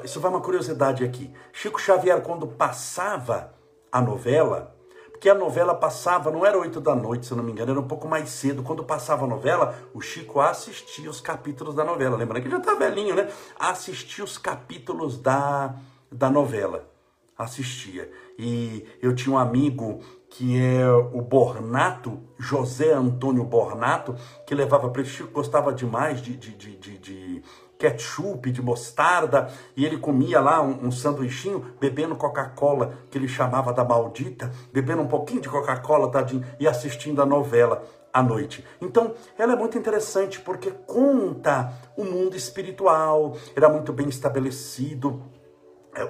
isso 0.04 0.20
vai 0.20 0.30
uma 0.30 0.42
curiosidade 0.42 1.06
aqui. 1.06 1.34
Chico 1.54 1.80
Xavier, 1.80 2.22
quando 2.22 2.48
passava 2.48 3.54
a 3.90 4.02
novela, 4.02 4.75
porque 5.16 5.30
a 5.30 5.34
novela 5.34 5.74
passava, 5.74 6.30
não 6.30 6.46
era 6.46 6.58
oito 6.58 6.82
da 6.82 6.94
noite, 6.94 7.26
se 7.26 7.34
não 7.34 7.42
me 7.42 7.50
engano, 7.50 7.72
era 7.72 7.80
um 7.80 7.88
pouco 7.88 8.06
mais 8.06 8.28
cedo. 8.30 8.62
Quando 8.62 8.84
passava 8.84 9.24
a 9.24 9.28
novela, 9.28 9.74
o 9.94 10.02
Chico 10.02 10.42
assistia 10.42 11.10
os 11.10 11.22
capítulos 11.22 11.74
da 11.74 11.86
novela. 11.86 12.18
Lembrando 12.18 12.44
que 12.44 12.50
já 12.50 12.60
tá 12.60 12.74
velhinho, 12.74 13.16
né? 13.16 13.30
Assistia 13.58 14.26
os 14.26 14.38
capítulos 14.38 15.18
da, 15.18 15.74
da 16.12 16.30
novela. 16.30 16.86
Assistia. 17.38 18.12
E 18.38 18.86
eu 19.02 19.16
tinha 19.16 19.34
um 19.34 19.40
amigo 19.40 20.02
que 20.30 20.62
é 20.62 20.86
o 20.86 21.22
Bornato, 21.22 22.20
José 22.38 22.92
Antônio 22.92 23.46
Bornato, 23.46 24.18
que 24.46 24.54
levava 24.54 24.90
para 24.90 25.02
ele. 25.02 25.10
Chico 25.10 25.32
gostava 25.32 25.72
demais 25.72 26.22
de, 26.22 26.36
de, 26.36 26.52
de, 26.52 26.76
de, 26.76 26.98
de 26.98 27.44
ketchup, 27.78 28.52
de 28.52 28.62
mostarda, 28.62 29.50
e 29.76 29.86
ele 29.86 29.98
comia 29.98 30.40
lá 30.40 30.62
um, 30.62 30.88
um 30.88 30.92
sanduichinho, 30.92 31.74
bebendo 31.80 32.16
Coca-Cola, 32.16 32.94
que 33.10 33.18
ele 33.18 33.28
chamava 33.28 33.74
da 33.74 33.84
maldita, 33.84 34.52
bebendo 34.72 35.02
um 35.02 35.08
pouquinho 35.08 35.42
de 35.42 35.50
Coca-Cola, 35.50 36.12
tadinho, 36.12 36.46
e 36.60 36.68
assistindo 36.68 37.22
a 37.22 37.26
novela 37.26 37.84
à 38.16 38.24
noite. 38.24 38.66
Então, 38.82 39.14
ela 39.38 39.54
é 39.54 39.56
muito 39.58 39.78
interessante 39.78 40.40
porque 40.40 40.72
conta 40.72 41.74
o 41.98 42.06
mundo 42.06 42.38
espiritual, 42.38 43.36
era 43.54 43.68
muito 43.68 43.92
bem 43.92 44.08
estabelecido, 44.08 45.22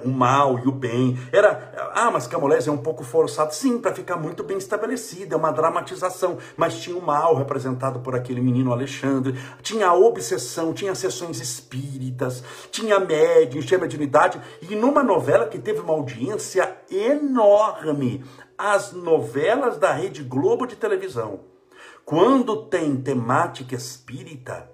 o 0.04 0.08
mal 0.08 0.58
e 0.58 0.68
o 0.68 0.72
bem. 0.72 1.18
Era, 1.32 1.92
ah, 1.94 2.10
mas 2.10 2.26
Camolés 2.26 2.66
é 2.66 2.70
um 2.70 2.76
pouco 2.76 3.04
forçado. 3.04 3.54
Sim, 3.54 3.78
para 3.78 3.94
ficar 3.94 4.16
muito 4.16 4.42
bem 4.42 4.58
estabelecido, 4.58 5.34
é 5.34 5.38
uma 5.38 5.52
dramatização. 5.52 6.38
Mas 6.56 6.78
tinha 6.78 6.96
o 6.96 7.04
mal 7.04 7.34
representado 7.36 8.00
por 8.00 8.14
aquele 8.14 8.40
menino 8.40 8.72
Alexandre, 8.72 9.38
tinha 9.62 9.88
a 9.88 9.94
obsessão, 9.94 10.72
tinha 10.72 10.94
sessões 10.94 11.40
espíritas, 11.40 12.42
tinha 12.70 12.98
médium, 12.98 13.60
tinha 13.60 13.78
mediunidade. 13.78 14.40
E 14.62 14.74
numa 14.74 15.02
novela 15.02 15.46
que 15.46 15.58
teve 15.58 15.80
uma 15.80 15.92
audiência 15.92 16.76
enorme, 16.90 18.24
as 18.58 18.92
novelas 18.92 19.78
da 19.78 19.92
Rede 19.92 20.22
Globo 20.22 20.66
de 20.66 20.76
televisão, 20.76 21.40
quando 22.04 22.64
tem 22.64 22.96
temática 22.96 23.74
espírita, 23.74 24.70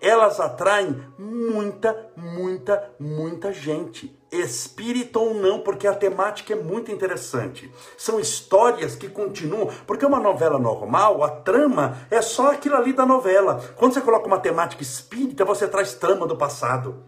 elas 0.00 0.38
atraem 0.38 1.02
muita, 1.18 2.10
muita, 2.16 2.90
muita 3.00 3.52
gente 3.52 4.15
espírito 4.30 5.20
ou 5.20 5.34
não, 5.34 5.60
porque 5.60 5.86
a 5.86 5.94
temática 5.94 6.52
é 6.52 6.56
muito 6.56 6.90
interessante. 6.90 7.72
São 7.96 8.18
histórias 8.18 8.96
que 8.96 9.08
continuam, 9.08 9.70
porque 9.86 10.04
uma 10.04 10.20
novela 10.20 10.58
normal, 10.58 11.22
a 11.22 11.30
trama 11.30 11.98
é 12.10 12.20
só 12.20 12.50
aquilo 12.50 12.76
ali 12.76 12.92
da 12.92 13.06
novela. 13.06 13.62
Quando 13.76 13.94
você 13.94 14.00
coloca 14.00 14.26
uma 14.26 14.40
temática 14.40 14.82
espírita, 14.82 15.44
você 15.44 15.68
traz 15.68 15.94
trama 15.94 16.26
do 16.26 16.36
passado. 16.36 17.04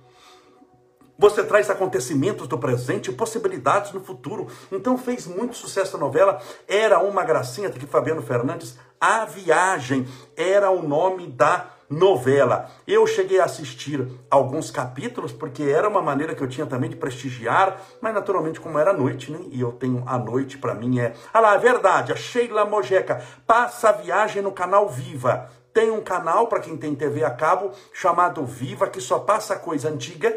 Você 1.21 1.43
traz 1.43 1.69
acontecimentos 1.69 2.47
do 2.47 2.57
presente, 2.57 3.11
possibilidades 3.11 3.93
no 3.93 4.01
futuro. 4.01 4.47
Então 4.71 4.97
fez 4.97 5.27
muito 5.27 5.57
sucesso 5.57 5.97
a 5.97 6.01
novela. 6.01 6.41
Era 6.69 7.01
uma 7.01 7.25
gracinha, 7.25 7.69
que 7.71 7.87
Fabiano 7.87 8.23
Fernandes. 8.23 8.79
A 9.01 9.25
Viagem 9.25 10.07
era 10.37 10.71
o 10.71 10.81
nome 10.87 11.27
da 11.27 11.78
novela. 11.89 12.71
Eu 12.87 13.07
cheguei 13.07 13.41
a 13.41 13.45
assistir 13.45 14.07
alguns 14.31 14.71
capítulos, 14.71 15.33
porque 15.33 15.63
era 15.63 15.89
uma 15.89 16.03
maneira 16.03 16.35
que 16.35 16.43
eu 16.43 16.49
tinha 16.49 16.67
também 16.67 16.91
de 16.91 16.97
prestigiar, 16.97 17.81
mas 18.01 18.15
naturalmente, 18.15 18.61
como 18.61 18.79
era 18.79 18.93
noite, 18.93 19.33
né? 19.33 19.41
E 19.51 19.61
eu 19.61 19.73
tenho 19.73 20.03
a 20.07 20.19
noite, 20.19 20.59
para 20.59 20.75
mim 20.75 21.01
é. 21.01 21.15
Ah 21.33 21.41
lá, 21.41 21.55
é 21.55 21.59
verdade, 21.59 22.13
a 22.13 22.17
Sheila 22.17 22.65
Mojeca 22.65 23.23
passa 23.47 23.89
a 23.89 23.93
viagem 23.93 24.43
no 24.43 24.53
canal 24.53 24.89
Viva. 24.89 25.51
Tem 25.73 25.91
um 25.91 26.03
canal, 26.03 26.49
para 26.49 26.61
quem 26.61 26.77
tem 26.77 26.95
TV 26.95 27.25
a 27.25 27.31
cabo, 27.31 27.73
chamado 27.93 28.45
Viva, 28.45 28.89
que 28.89 29.01
só 29.01 29.21
passa 29.21 29.57
coisa 29.57 29.89
antiga. 29.89 30.37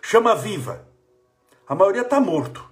Chama 0.00 0.34
Viva. 0.34 0.86
A 1.66 1.74
maioria 1.74 2.04
tá 2.04 2.20
morto, 2.20 2.68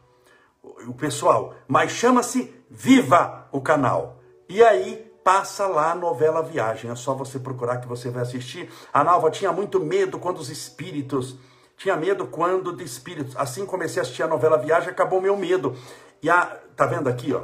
o 0.86 0.94
pessoal, 0.94 1.54
mas 1.66 1.92
chama-se 1.92 2.54
Viva 2.70 3.48
o 3.52 3.60
canal. 3.60 4.20
E 4.48 4.62
aí 4.62 5.07
passa 5.28 5.66
lá 5.66 5.92
a 5.92 5.94
novela 5.94 6.42
Viagem. 6.42 6.90
É 6.90 6.94
só 6.94 7.12
você 7.12 7.38
procurar 7.38 7.82
que 7.82 7.86
você 7.86 8.08
vai 8.08 8.22
assistir. 8.22 8.72
A 8.90 9.04
Nalva 9.04 9.30
tinha 9.30 9.52
muito 9.52 9.78
medo 9.78 10.18
quando 10.18 10.38
os 10.38 10.48
espíritos. 10.48 11.36
Tinha 11.76 11.94
medo 11.98 12.26
quando 12.28 12.74
de 12.74 12.82
espíritos. 12.82 13.36
Assim 13.36 13.66
comecei 13.66 14.00
a 14.00 14.02
assistir 14.04 14.22
a 14.22 14.26
novela 14.26 14.56
Viagem, 14.56 14.88
acabou 14.88 15.20
meu 15.20 15.36
medo. 15.36 15.76
E 16.22 16.30
a. 16.30 16.46
Tá 16.74 16.86
vendo 16.86 17.10
aqui, 17.10 17.34
ó? 17.34 17.42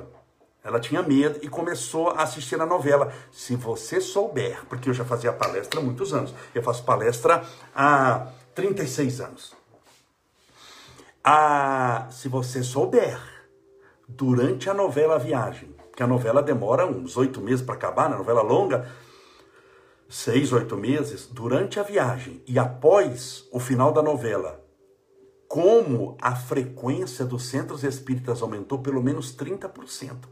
Ela 0.65 0.81
tinha 0.81 1.03
medo 1.03 1.41
e 1.43 1.49
começou 1.49 2.09
a 2.09 2.23
assistir 2.23 2.59
a 2.59 2.65
novela. 2.65 3.13
Se 3.31 3.55
você 3.55 4.01
souber, 4.01 4.65
porque 4.67 4.89
eu 4.89 4.95
já 4.95 5.05
fazia 5.05 5.31
palestra 5.31 5.79
há 5.79 5.83
muitos 5.83 6.15
anos. 6.15 6.35
Eu 6.55 6.63
faço 6.63 6.85
palestra 6.85 7.45
há 7.77 8.29
36 8.55 9.21
anos. 9.21 9.55
Ah, 11.23 12.07
se 12.11 12.31
você 12.31 12.63
souber, 12.63 13.21
durante 14.09 14.71
a 14.71 14.75
novela 14.75 15.19
Viagem, 15.19 15.84
que 15.95 16.03
a 16.03 16.07
novela 16.07 16.43
demora 16.43 16.87
uns 16.87 17.17
oito 17.17 17.41
meses 17.41 17.65
para 17.65 17.75
acabar, 17.75 18.05
na 18.05 18.11
né? 18.11 18.19
novela 18.19 18.43
longa, 18.43 18.91
seis, 20.09 20.53
oito 20.53 20.77
meses, 20.77 21.27
durante 21.27 21.79
a 21.79 21.83
viagem 21.83 22.43
e 22.47 22.59
após 22.59 23.49
o 23.53 23.61
final 23.61 23.93
da 23.93 24.03
novela, 24.03 24.61
como 25.47 26.17
a 26.21 26.35
frequência 26.35 27.25
dos 27.25 27.45
centros 27.45 27.85
espíritas 27.85 28.43
aumentou 28.43 28.81
pelo 28.81 29.03
menos 29.03 29.35
30%. 29.37 30.29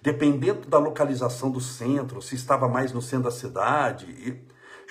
Dependendo 0.00 0.68
da 0.68 0.78
localização 0.78 1.50
do 1.50 1.60
centro, 1.60 2.22
se 2.22 2.34
estava 2.34 2.68
mais 2.68 2.92
no 2.92 3.02
centro 3.02 3.24
da 3.24 3.30
cidade, 3.30 4.40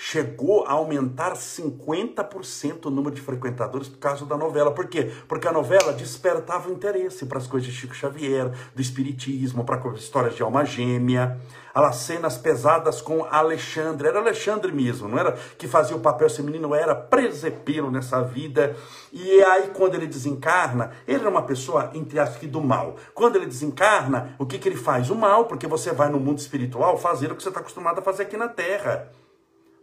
chegou 0.02 0.64
a 0.64 0.72
aumentar 0.72 1.34
50% 1.34 2.86
o 2.86 2.90
número 2.90 3.14
de 3.14 3.20
frequentadores 3.20 3.86
por 3.86 3.98
causa 3.98 4.24
da 4.24 4.34
novela. 4.34 4.70
Por 4.72 4.86
quê? 4.86 5.12
Porque 5.28 5.46
a 5.46 5.52
novela 5.52 5.92
despertava 5.92 6.70
interesse 6.70 7.26
para 7.26 7.36
as 7.36 7.46
coisas 7.46 7.68
de 7.68 7.76
Chico 7.76 7.94
Xavier, 7.94 8.50
do 8.74 8.80
espiritismo, 8.80 9.62
para 9.62 9.78
histórias 9.92 10.34
de 10.34 10.42
alma 10.42 10.64
gêmea, 10.64 11.38
as 11.74 11.96
cenas 11.96 12.38
pesadas 12.38 13.02
com 13.02 13.26
Alexandre. 13.26 14.08
Era 14.08 14.20
Alexandre 14.20 14.72
mesmo, 14.72 15.06
não 15.06 15.18
era 15.18 15.32
que 15.58 15.68
fazia 15.68 15.94
o 15.94 16.00
papel, 16.00 16.28
esse 16.28 16.42
menino 16.42 16.74
era 16.74 16.94
presepeiro 16.94 17.90
nessa 17.90 18.22
vida. 18.22 18.74
E 19.12 19.42
aí, 19.42 19.68
quando 19.68 19.96
ele 19.96 20.06
desencarna, 20.06 20.92
ele 21.06 21.20
era 21.20 21.28
uma 21.28 21.42
pessoa, 21.42 21.90
entre 21.92 22.18
aspas, 22.18 22.48
do 22.48 22.62
mal. 22.62 22.96
Quando 23.12 23.36
ele 23.36 23.44
desencarna, 23.44 24.34
o 24.38 24.46
que, 24.46 24.58
que 24.58 24.66
ele 24.66 24.76
faz? 24.76 25.10
O 25.10 25.14
mal, 25.14 25.44
porque 25.44 25.66
você 25.66 25.92
vai 25.92 26.08
no 26.08 26.18
mundo 26.18 26.38
espiritual 26.38 26.96
fazer 26.96 27.30
o 27.30 27.36
que 27.36 27.42
você 27.42 27.50
está 27.50 27.60
acostumado 27.60 27.98
a 27.98 28.02
fazer 28.02 28.22
aqui 28.22 28.38
na 28.38 28.48
Terra. 28.48 29.19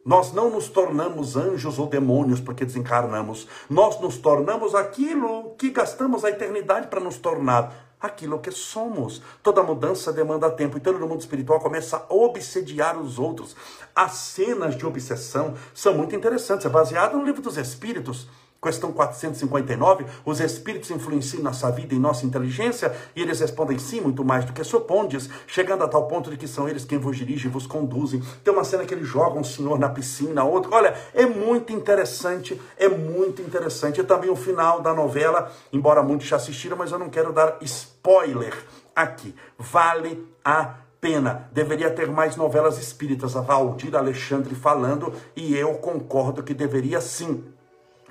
Nós 0.08 0.32
não 0.32 0.50
nos 0.50 0.70
tornamos 0.70 1.36
anjos 1.36 1.78
ou 1.78 1.86
demônios 1.86 2.40
porque 2.40 2.64
desencarnamos. 2.64 3.46
Nós 3.70 4.00
nos 4.00 4.18
tornamos 4.18 4.74
aquilo 4.74 5.54
que 5.58 5.70
gastamos 5.70 6.24
a 6.24 6.30
eternidade 6.30 6.88
para 6.88 7.02
nos 7.02 7.18
tornar. 7.18 7.86
aquilo 8.00 8.40
que 8.40 8.52
somos. 8.52 9.22
Toda 9.42 9.64
mudança 9.64 10.14
demanda 10.14 10.52
tempo. 10.52 10.78
Então, 10.78 10.94
no 10.94 11.08
mundo 11.08 11.20
espiritual, 11.20 11.60
começa 11.60 11.98
a 11.98 12.14
obsediar 12.14 12.96
os 12.98 13.18
outros. 13.18 13.56
As 13.94 14.12
cenas 14.12 14.78
de 14.78 14.86
obsessão 14.86 15.56
são 15.74 15.96
muito 15.96 16.16
interessantes. 16.16 16.66
É 16.66 16.70
baseado 16.70 17.18
no 17.18 17.26
livro 17.26 17.42
dos 17.42 17.58
Espíritos. 17.58 18.30
Questão 18.62 18.92
459, 18.92 20.06
os 20.26 20.40
espíritos 20.40 20.90
influenciam 20.92 21.44
nossa 21.44 21.72
vida 21.72 21.94
e 21.94 22.00
nossa 22.00 22.26
inteligência, 22.26 22.96
e 23.16 23.22
eles 23.22 23.40
respondem 23.40 23.78
sim, 23.78 24.02
muito 24.02 24.26
mais 24.26 24.46
do 24.46 24.54
que 24.54 24.64
supondes, 24.64 25.30
chegando 25.46 25.84
a 25.84 25.88
tal 25.88 26.08
ponto 26.08 26.30
de 26.30 26.38
que 26.38 26.48
são 26.48 26.68
eles 26.68 26.84
quem 26.84 26.98
vos 26.98 27.16
dirigem 27.16 27.52
vos 27.52 27.68
conduzem. 27.68 28.22
Tem 28.44 28.54
uma 28.54 28.64
cena 28.64 28.86
que 28.86 28.94
eles 28.94 29.08
jogam 29.08 29.42
um 29.42 29.44
senhor 29.44 29.80
na 29.80 29.90
piscina, 29.90 30.44
outro. 30.44 30.74
Olha, 30.74 30.96
é 31.14 31.26
muito 31.26 31.72
interessante, 31.72 32.60
é 32.78 32.90
muito 32.90 33.42
interessante. 33.42 34.02
E 34.02 34.04
também 34.04 34.30
o 34.30 34.36
final 34.36 34.82
da 34.82 34.94
novela, 34.94 35.52
embora 35.72 36.04
muitos 36.04 36.28
já 36.28 36.38
assistiram, 36.38 36.78
mas 36.78 36.92
eu 36.92 37.00
não 37.00 37.10
quero 37.10 37.32
dar 37.32 37.58
spoiler 37.62 38.54
aqui. 38.96 39.36
Vale 39.58 40.28
a 40.44 40.76
pena. 41.00 41.48
Deveria 41.52 41.92
ter 41.92 42.10
mais 42.10 42.36
novelas 42.36 42.78
espíritas, 42.80 43.36
a 43.36 43.42
Valdir 43.42 43.96
Alexandre 43.96 44.56
falando, 44.56 45.14
e 45.36 45.56
eu 45.56 45.76
concordo 45.76 46.44
que 46.44 46.54
deveria 46.54 47.00
sim. 47.00 47.44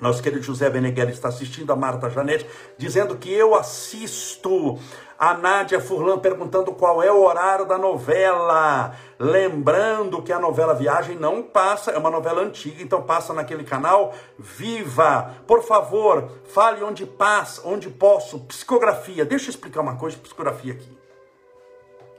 Nosso 0.01 0.23
querido 0.23 0.43
José 0.43 0.69
Beneguer 0.69 1.09
está 1.09 1.29
assistindo, 1.29 1.73
a 1.73 1.77
Marta 1.77 2.11
Janete, 2.11 2.47
dizendo 2.77 3.17
que 3.17 3.33
eu 3.33 3.55
assisto. 3.55 4.79
A 5.19 5.33
Nádia 5.33 5.81
Furlan 5.81 6.19
perguntando 6.19 6.71
qual 6.73 7.03
é 7.03 7.11
o 7.11 7.25
horário 7.25 7.65
da 7.65 7.79
novela. 7.79 8.95
Lembrando 9.19 10.21
que 10.21 10.31
a 10.31 10.39
novela 10.39 10.75
Viagem 10.75 11.17
não 11.17 11.43
passa, 11.43 11.93
é 11.93 11.97
uma 11.97 12.11
novela 12.11 12.43
antiga, 12.43 12.83
então 12.83 13.01
passa 13.01 13.33
naquele 13.33 13.65
canal 13.65 14.15
Viva. 14.39 15.35
Por 15.47 15.63
favor, 15.63 16.31
fale 16.45 16.85
onde 16.85 17.07
passa, 17.07 17.67
onde 17.67 17.89
posso. 17.89 18.41
Psicografia. 18.41 19.25
Deixa 19.25 19.47
eu 19.47 19.51
explicar 19.51 19.81
uma 19.81 19.97
coisa 19.97 20.17
de 20.17 20.23
psicografia 20.23 20.75
aqui. 20.75 20.99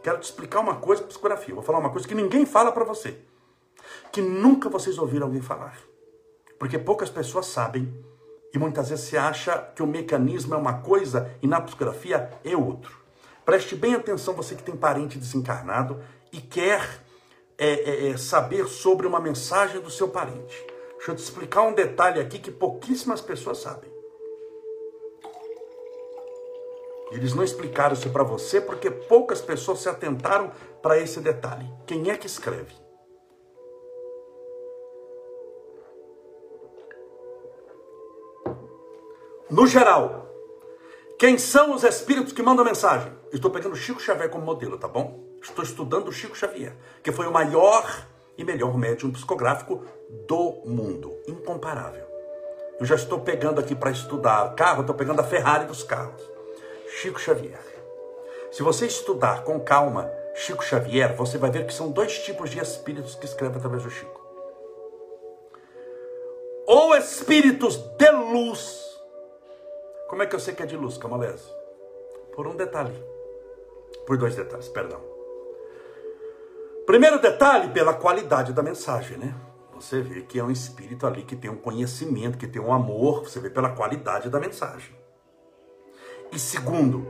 Quero 0.01 0.17
te 0.17 0.23
explicar 0.23 0.61
uma 0.61 0.77
coisa 0.77 1.03
de 1.03 1.09
psicografia. 1.09 1.53
Vou 1.53 1.63
falar 1.63 1.77
uma 1.77 1.91
coisa 1.91 2.07
que 2.07 2.15
ninguém 2.15 2.43
fala 2.43 2.71
para 2.71 2.83
você. 2.83 3.19
Que 4.11 4.21
nunca 4.21 4.67
vocês 4.67 4.97
ouviram 4.97 5.27
alguém 5.27 5.41
falar. 5.41 5.77
Porque 6.59 6.77
poucas 6.79 7.09
pessoas 7.09 7.47
sabem 7.47 7.93
e 8.53 8.57
muitas 8.57 8.89
vezes 8.89 9.05
se 9.05 9.17
acha 9.17 9.57
que 9.75 9.83
o 9.83 9.87
mecanismo 9.87 10.55
é 10.55 10.57
uma 10.57 10.81
coisa 10.81 11.31
e 11.41 11.47
na 11.47 11.61
psicografia 11.61 12.31
é 12.43 12.55
outro. 12.55 12.97
Preste 13.45 13.75
bem 13.75 13.95
atenção, 13.95 14.33
você 14.33 14.55
que 14.55 14.63
tem 14.63 14.75
parente 14.75 15.17
desencarnado 15.17 16.01
e 16.31 16.41
quer 16.41 17.03
é, 17.57 17.67
é, 17.67 18.09
é, 18.09 18.17
saber 18.17 18.67
sobre 18.67 19.07
uma 19.07 19.19
mensagem 19.19 19.81
do 19.81 19.89
seu 19.89 20.09
parente. 20.09 20.65
Deixa 20.97 21.11
eu 21.11 21.15
te 21.15 21.23
explicar 21.23 21.61
um 21.61 21.73
detalhe 21.73 22.19
aqui 22.19 22.39
que 22.39 22.51
pouquíssimas 22.51 23.21
pessoas 23.21 23.59
sabem. 23.59 23.89
Eles 27.11 27.33
não 27.33 27.43
explicaram 27.43 27.93
isso 27.93 28.09
para 28.09 28.23
você 28.23 28.59
porque 28.59 28.91
poucas 28.91 29.41
pessoas 29.41 29.79
se 29.79 29.87
atentaram 29.87 30.51
para 30.81 30.99
esse 30.99 31.21
detalhe. 31.21 31.71
Quem 31.85 32.09
é 32.09 32.17
que 32.17 32.27
escreve? 32.27 32.86
No 39.49 39.65
geral, 39.65 40.27
quem 41.17 41.37
são 41.37 41.73
os 41.73 41.85
espíritos 41.85 42.33
que 42.33 42.43
mandam 42.43 42.65
mensagem? 42.65 43.13
Estou 43.31 43.49
pegando 43.49 43.77
Chico 43.77 44.01
Xavier 44.01 44.29
como 44.29 44.43
modelo, 44.43 44.77
tá 44.77 44.89
bom? 44.89 45.23
Estou 45.41 45.63
estudando 45.63 46.11
Chico 46.11 46.35
Xavier, 46.35 46.75
que 47.01 47.13
foi 47.13 47.27
o 47.27 47.31
maior 47.31 48.05
e 48.37 48.43
melhor 48.43 48.77
médium 48.77 49.09
psicográfico 49.09 49.85
do 50.27 50.61
mundo, 50.65 51.17
incomparável. 51.29 52.05
Eu 52.77 52.85
já 52.85 52.95
estou 52.95 53.21
pegando 53.21 53.61
aqui 53.61 53.73
para 53.73 53.89
estudar 53.89 54.53
carro, 54.53 54.81
estou 54.81 54.95
pegando 54.95 55.21
a 55.21 55.23
Ferrari 55.23 55.63
dos 55.63 55.81
carros. 55.81 56.21
Chico 56.99 57.17
Xavier. 57.17 57.63
Se 58.51 58.61
você 58.61 58.85
estudar 58.85 59.45
com 59.45 59.61
calma 59.61 60.11
Chico 60.35 60.63
Xavier, 60.63 61.15
você 61.15 61.37
vai 61.37 61.51
ver 61.51 61.65
que 61.65 61.73
são 61.73 61.89
dois 61.89 62.19
tipos 62.19 62.49
de 62.49 62.59
espíritos 62.59 63.15
que 63.15 63.25
escrevem 63.25 63.57
através 63.57 63.83
do 63.83 63.89
Chico. 63.89 64.21
Ou 66.65 66.93
espíritos 66.97 67.77
de 67.77 68.11
luz, 68.11 68.86
como 70.07 70.23
é 70.23 70.25
que 70.25 70.35
eu 70.35 70.39
sei 70.39 70.55
que 70.55 70.63
é 70.63 70.65
de 70.65 70.77
luz, 70.77 70.97
Camolese? 70.97 71.51
Por 72.33 72.47
um 72.47 72.55
detalhe. 72.55 72.95
Por 74.05 74.17
dois 74.17 74.35
detalhes, 74.35 74.69
perdão. 74.69 75.01
Primeiro 76.85 77.19
detalhe, 77.19 77.69
pela 77.73 77.93
qualidade 77.93 78.53
da 78.53 78.63
mensagem, 78.63 79.17
né? 79.17 79.35
Você 79.75 80.01
vê 80.01 80.21
que 80.21 80.39
é 80.39 80.43
um 80.43 80.49
espírito 80.49 81.05
ali 81.05 81.23
que 81.23 81.35
tem 81.35 81.51
um 81.51 81.57
conhecimento, 81.57 82.37
que 82.37 82.47
tem 82.47 82.61
um 82.61 82.73
amor, 82.73 83.23
você 83.23 83.39
vê 83.39 83.49
pela 83.49 83.69
qualidade 83.69 84.29
da 84.29 84.39
mensagem. 84.39 84.95
E 86.31 86.39
segundo, 86.39 87.05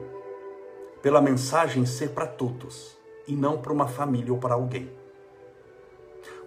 pela 1.02 1.22
mensagem 1.22 1.86
ser 1.86 2.10
para 2.10 2.26
todos 2.26 2.98
e 3.28 3.36
não 3.36 3.62
para 3.62 3.72
uma 3.72 3.88
família 3.88 4.34
ou 4.34 4.40
para 4.40 4.56
alguém. 4.56 4.92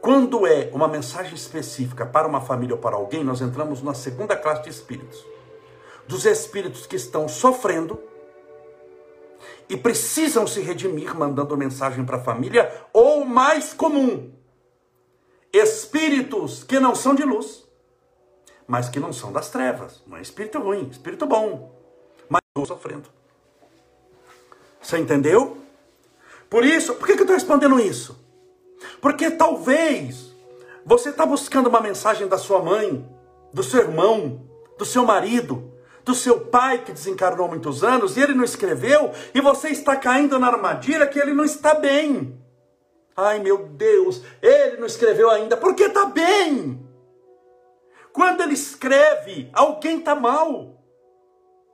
Quando 0.01 0.47
é 0.47 0.69
uma 0.73 0.89
mensagem 0.89 1.35
específica 1.35 2.05
para 2.05 2.27
uma 2.27 2.41
família 2.41 2.75
ou 2.75 2.81
para 2.81 2.97
alguém, 2.97 3.23
nós 3.23 3.41
entramos 3.41 3.83
na 3.83 3.95
segunda 3.95 4.37
classe 4.37 4.65
de 4.65 4.71
espíritos 4.71 5.25
dos 6.11 6.27
espíritos 6.27 6.89
que 6.89 6.97
estão 6.97 7.29
sofrendo 7.29 8.03
e 9.69 9.77
precisam 9.77 10.45
se 10.45 10.61
redimir 10.61 11.17
mandando 11.17 11.57
mensagem 11.57 12.05
para 12.05 12.17
a 12.17 12.21
família, 12.21 12.69
ou 12.93 13.25
mais 13.25 13.73
comum, 13.73 14.33
espíritos 15.53 16.65
que 16.65 16.81
não 16.81 16.97
são 16.97 17.15
de 17.15 17.23
luz, 17.23 17.65
mas 18.67 18.89
que 18.89 18.99
não 18.99 19.13
são 19.13 19.33
das 19.33 19.51
trevas. 19.51 20.03
Não 20.05 20.17
é 20.17 20.21
espírito 20.21 20.59
ruim, 20.59 20.89
espírito 20.89 21.27
bom, 21.27 21.73
mas 22.29 22.41
estou 22.49 22.67
sofrendo. 22.67 23.09
Você 24.83 24.99
entendeu? 24.99 25.59
Por 26.49 26.65
isso, 26.65 26.95
por 26.95 27.07
que, 27.07 27.13
que 27.13 27.21
eu 27.21 27.25
estou 27.25 27.37
respondendo 27.37 27.79
isso? 27.79 28.19
Porque 29.01 29.31
talvez 29.31 30.35
você 30.85 31.11
está 31.11 31.25
buscando 31.25 31.69
uma 31.69 31.81
mensagem 31.81 32.27
da 32.27 32.37
sua 32.37 32.61
mãe, 32.61 33.09
do 33.53 33.63
seu 33.63 33.83
irmão, 33.83 34.45
do 34.77 34.85
seu 34.85 35.05
marido, 35.05 35.70
do 36.05 36.15
seu 36.15 36.41
pai 36.47 36.85
que 36.85 36.93
desencarnou 36.93 37.47
há 37.47 37.51
muitos 37.51 37.85
anos 37.85 38.17
e 38.17 38.21
ele 38.21 38.35
não 38.35 38.45
escreveu, 38.45 39.13
e 39.35 39.41
você 39.41 39.69
está 39.69 39.97
caindo 39.97 40.39
na 40.39 40.49
armadilha 40.49 41.07
que 41.07 41.19
ele 41.19 41.35
não 41.35 41.45
está 41.45 41.75
bem. 41.75 42.39
Ai 43.17 43.39
meu 43.39 43.67
Deus, 43.69 44.23
ele 44.41 44.79
não 44.79 44.87
escreveu 44.87 45.31
ainda, 45.31 45.57
porque 45.57 45.85
está 45.85 46.07
bem. 46.07 46.89
Quando 48.13 48.43
ele 48.43 48.55
escreve, 48.55 49.51
alguém 49.53 49.99
está 49.99 50.15
mal. 50.15 50.83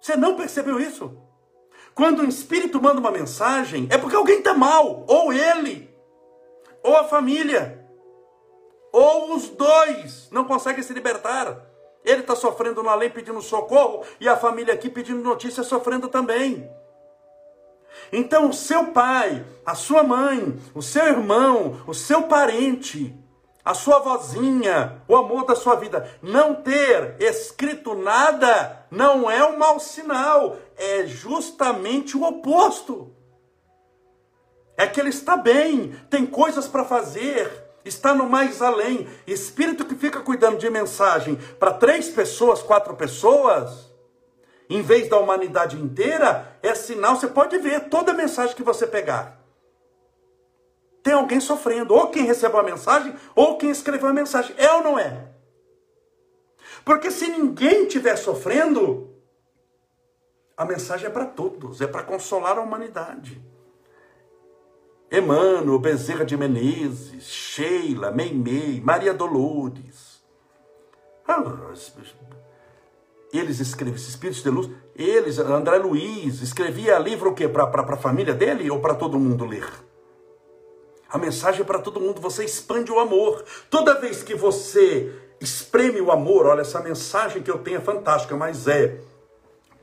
Você 0.00 0.16
não 0.16 0.36
percebeu 0.36 0.78
isso? 0.78 1.16
Quando 1.94 2.20
um 2.20 2.28
espírito 2.28 2.80
manda 2.80 3.00
uma 3.00 3.10
mensagem, 3.10 3.88
é 3.90 3.96
porque 3.96 4.16
alguém 4.16 4.38
está 4.38 4.52
mal, 4.52 5.04
ou 5.08 5.32
ele, 5.32 5.90
ou 6.82 6.94
a 6.96 7.04
família, 7.04 7.86
ou 8.92 9.34
os 9.34 9.48
dois 9.48 10.28
não 10.30 10.44
conseguem 10.44 10.82
se 10.82 10.92
libertar. 10.92 11.66
Ele 12.07 12.21
está 12.21 12.37
sofrendo 12.37 12.85
no 12.85 12.88
além 12.88 13.11
pedindo 13.11 13.42
socorro 13.42 14.05
e 14.21 14.29
a 14.29 14.37
família 14.37 14.73
aqui 14.73 14.88
pedindo 14.88 15.21
notícia 15.21 15.64
sofrendo 15.64 16.07
também. 16.07 16.71
Então, 18.12 18.49
o 18.49 18.55
seu 18.55 18.92
pai, 18.92 19.45
a 19.64 19.75
sua 19.75 20.05
mãe, 20.05 20.57
o 20.73 20.81
seu 20.81 21.05
irmão, 21.05 21.83
o 21.87 21.92
seu 21.92 22.23
parente, 22.23 23.12
a 23.64 23.75
sua 23.75 23.99
vozinha, 23.99 25.03
o 25.09 25.16
amor 25.16 25.45
da 25.45 25.57
sua 25.57 25.75
vida, 25.75 26.09
não 26.23 26.55
ter 26.55 27.16
escrito 27.19 27.95
nada 27.95 28.87
não 28.88 29.29
é 29.29 29.45
um 29.45 29.59
mau 29.59 29.81
sinal, 29.81 30.57
é 30.77 31.05
justamente 31.07 32.16
o 32.16 32.23
oposto. 32.23 33.12
É 34.77 34.87
que 34.87 35.01
ele 35.01 35.09
está 35.09 35.37
bem, 35.37 35.97
tem 36.09 36.25
coisas 36.25 36.69
para 36.69 36.85
fazer, 36.85 37.65
está 37.88 38.14
no 38.14 38.29
mais 38.29 38.61
além. 38.61 39.09
Espírito 39.27 39.85
que 39.85 39.94
fica 39.94 40.20
cuidando 40.20 40.59
de 40.59 40.68
mensagem 40.68 41.37
para 41.59 41.72
três 41.75 42.09
pessoas, 42.09 42.62
quatro 42.62 42.94
pessoas, 42.94 43.90
em 44.68 44.83
vez 44.83 45.09
da 45.09 45.18
humanidade 45.18 45.81
inteira, 45.81 46.59
é 46.62 46.75
sinal, 46.75 47.16
você 47.16 47.29
pode 47.29 47.57
ver 47.59 47.88
toda 47.88 48.12
mensagem 48.12 48.55
que 48.55 48.62
você 48.62 48.87
pegar. 48.87 49.40
Tem 51.03 51.14
alguém 51.14 51.38
sofrendo, 51.38 51.94
ou 51.94 52.09
quem 52.09 52.25
recebeu 52.25 52.59
a 52.59 52.64
mensagem, 52.64 53.14
ou 53.35 53.57
quem 53.57 53.70
escreveu 53.70 54.09
a 54.09 54.12
mensagem. 54.12 54.57
É 54.59 54.72
ou 54.72 54.83
não 54.83 54.99
é? 54.99 55.29
Porque 56.85 57.11
se 57.11 57.29
ninguém 57.29 57.85
estiver 57.85 58.16
sofrendo, 58.16 59.14
a 60.57 60.64
mensagem 60.64 61.07
é 61.07 61.11
para 61.11 61.27
todos, 61.27 61.81
é 61.81 61.87
para 61.87 62.03
consolar 62.03 62.59
a 62.59 62.62
humanidade. 62.62 63.40
Emmanuel, 65.11 65.79
Bezerra 65.79 66.25
de 66.25 66.37
Menezes, 66.37 67.25
Sheila, 67.25 68.11
Meimei, 68.11 68.81
Maria 68.81 69.14
Dolores. 69.14 70.23
Ah, 71.27 71.42
eles 73.33 73.61
escreviam, 73.61 73.97
espíritos 73.97 74.42
de 74.42 74.51
luz, 74.51 74.71
eles, 74.95 75.38
André 75.38 75.79
Luiz, 75.79 76.40
escrevia 76.40 76.99
livro 76.99 77.31
o 77.31 77.35
quê? 77.35 77.49
Para 77.49 77.64
a 77.64 77.97
família 77.97 78.35
dele 78.35 78.71
ou 78.71 78.81
para 78.81 78.95
todo 78.95 79.19
mundo 79.19 79.45
ler? 79.45 79.66
A 81.09 81.19
mensagem 81.19 81.61
é 81.61 81.64
para 81.64 81.79
todo 81.79 82.01
mundo, 82.01 82.21
você 82.21 82.45
expande 82.45 82.90
o 82.90 82.99
amor. 82.99 83.45
Toda 83.71 84.01
vez 84.01 84.23
que 84.23 84.35
você 84.35 85.12
espreme 85.40 86.01
o 86.01 86.11
amor, 86.11 86.47
olha, 86.47 86.62
essa 86.62 86.81
mensagem 86.81 87.42
que 87.42 87.51
eu 87.51 87.59
tenho 87.59 87.79
é 87.79 87.81
fantástica, 87.81 88.37
mas 88.37 88.66
é 88.66 89.01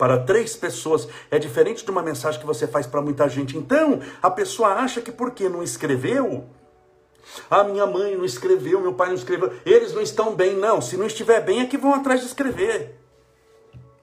para 0.03 0.17
três 0.17 0.53
pessoas 0.53 1.07
é 1.31 1.39
diferente 1.39 1.85
de 1.85 1.89
uma 1.89 2.03
mensagem 2.03 2.37
que 2.37 2.45
você 2.45 2.67
faz 2.67 2.85
para 2.85 3.01
muita 3.01 3.29
gente. 3.29 3.57
Então, 3.57 4.01
a 4.21 4.29
pessoa 4.29 4.73
acha 4.73 4.99
que 4.99 5.13
porque 5.13 5.47
não 5.47 5.63
escreveu, 5.63 6.43
a 7.49 7.63
minha 7.63 7.87
mãe 7.87 8.13
não 8.13 8.25
escreveu, 8.25 8.81
meu 8.81 8.95
pai 8.95 9.07
não 9.07 9.15
escreveu, 9.15 9.53
eles 9.65 9.93
não 9.93 10.01
estão 10.01 10.35
bem. 10.35 10.57
Não, 10.57 10.81
se 10.81 10.97
não 10.97 11.05
estiver 11.05 11.39
bem 11.39 11.61
é 11.61 11.67
que 11.67 11.77
vão 11.77 11.93
atrás 11.93 12.19
de 12.19 12.25
escrever 12.25 12.99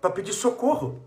para 0.01 0.09
pedir 0.09 0.33
socorro. 0.33 1.03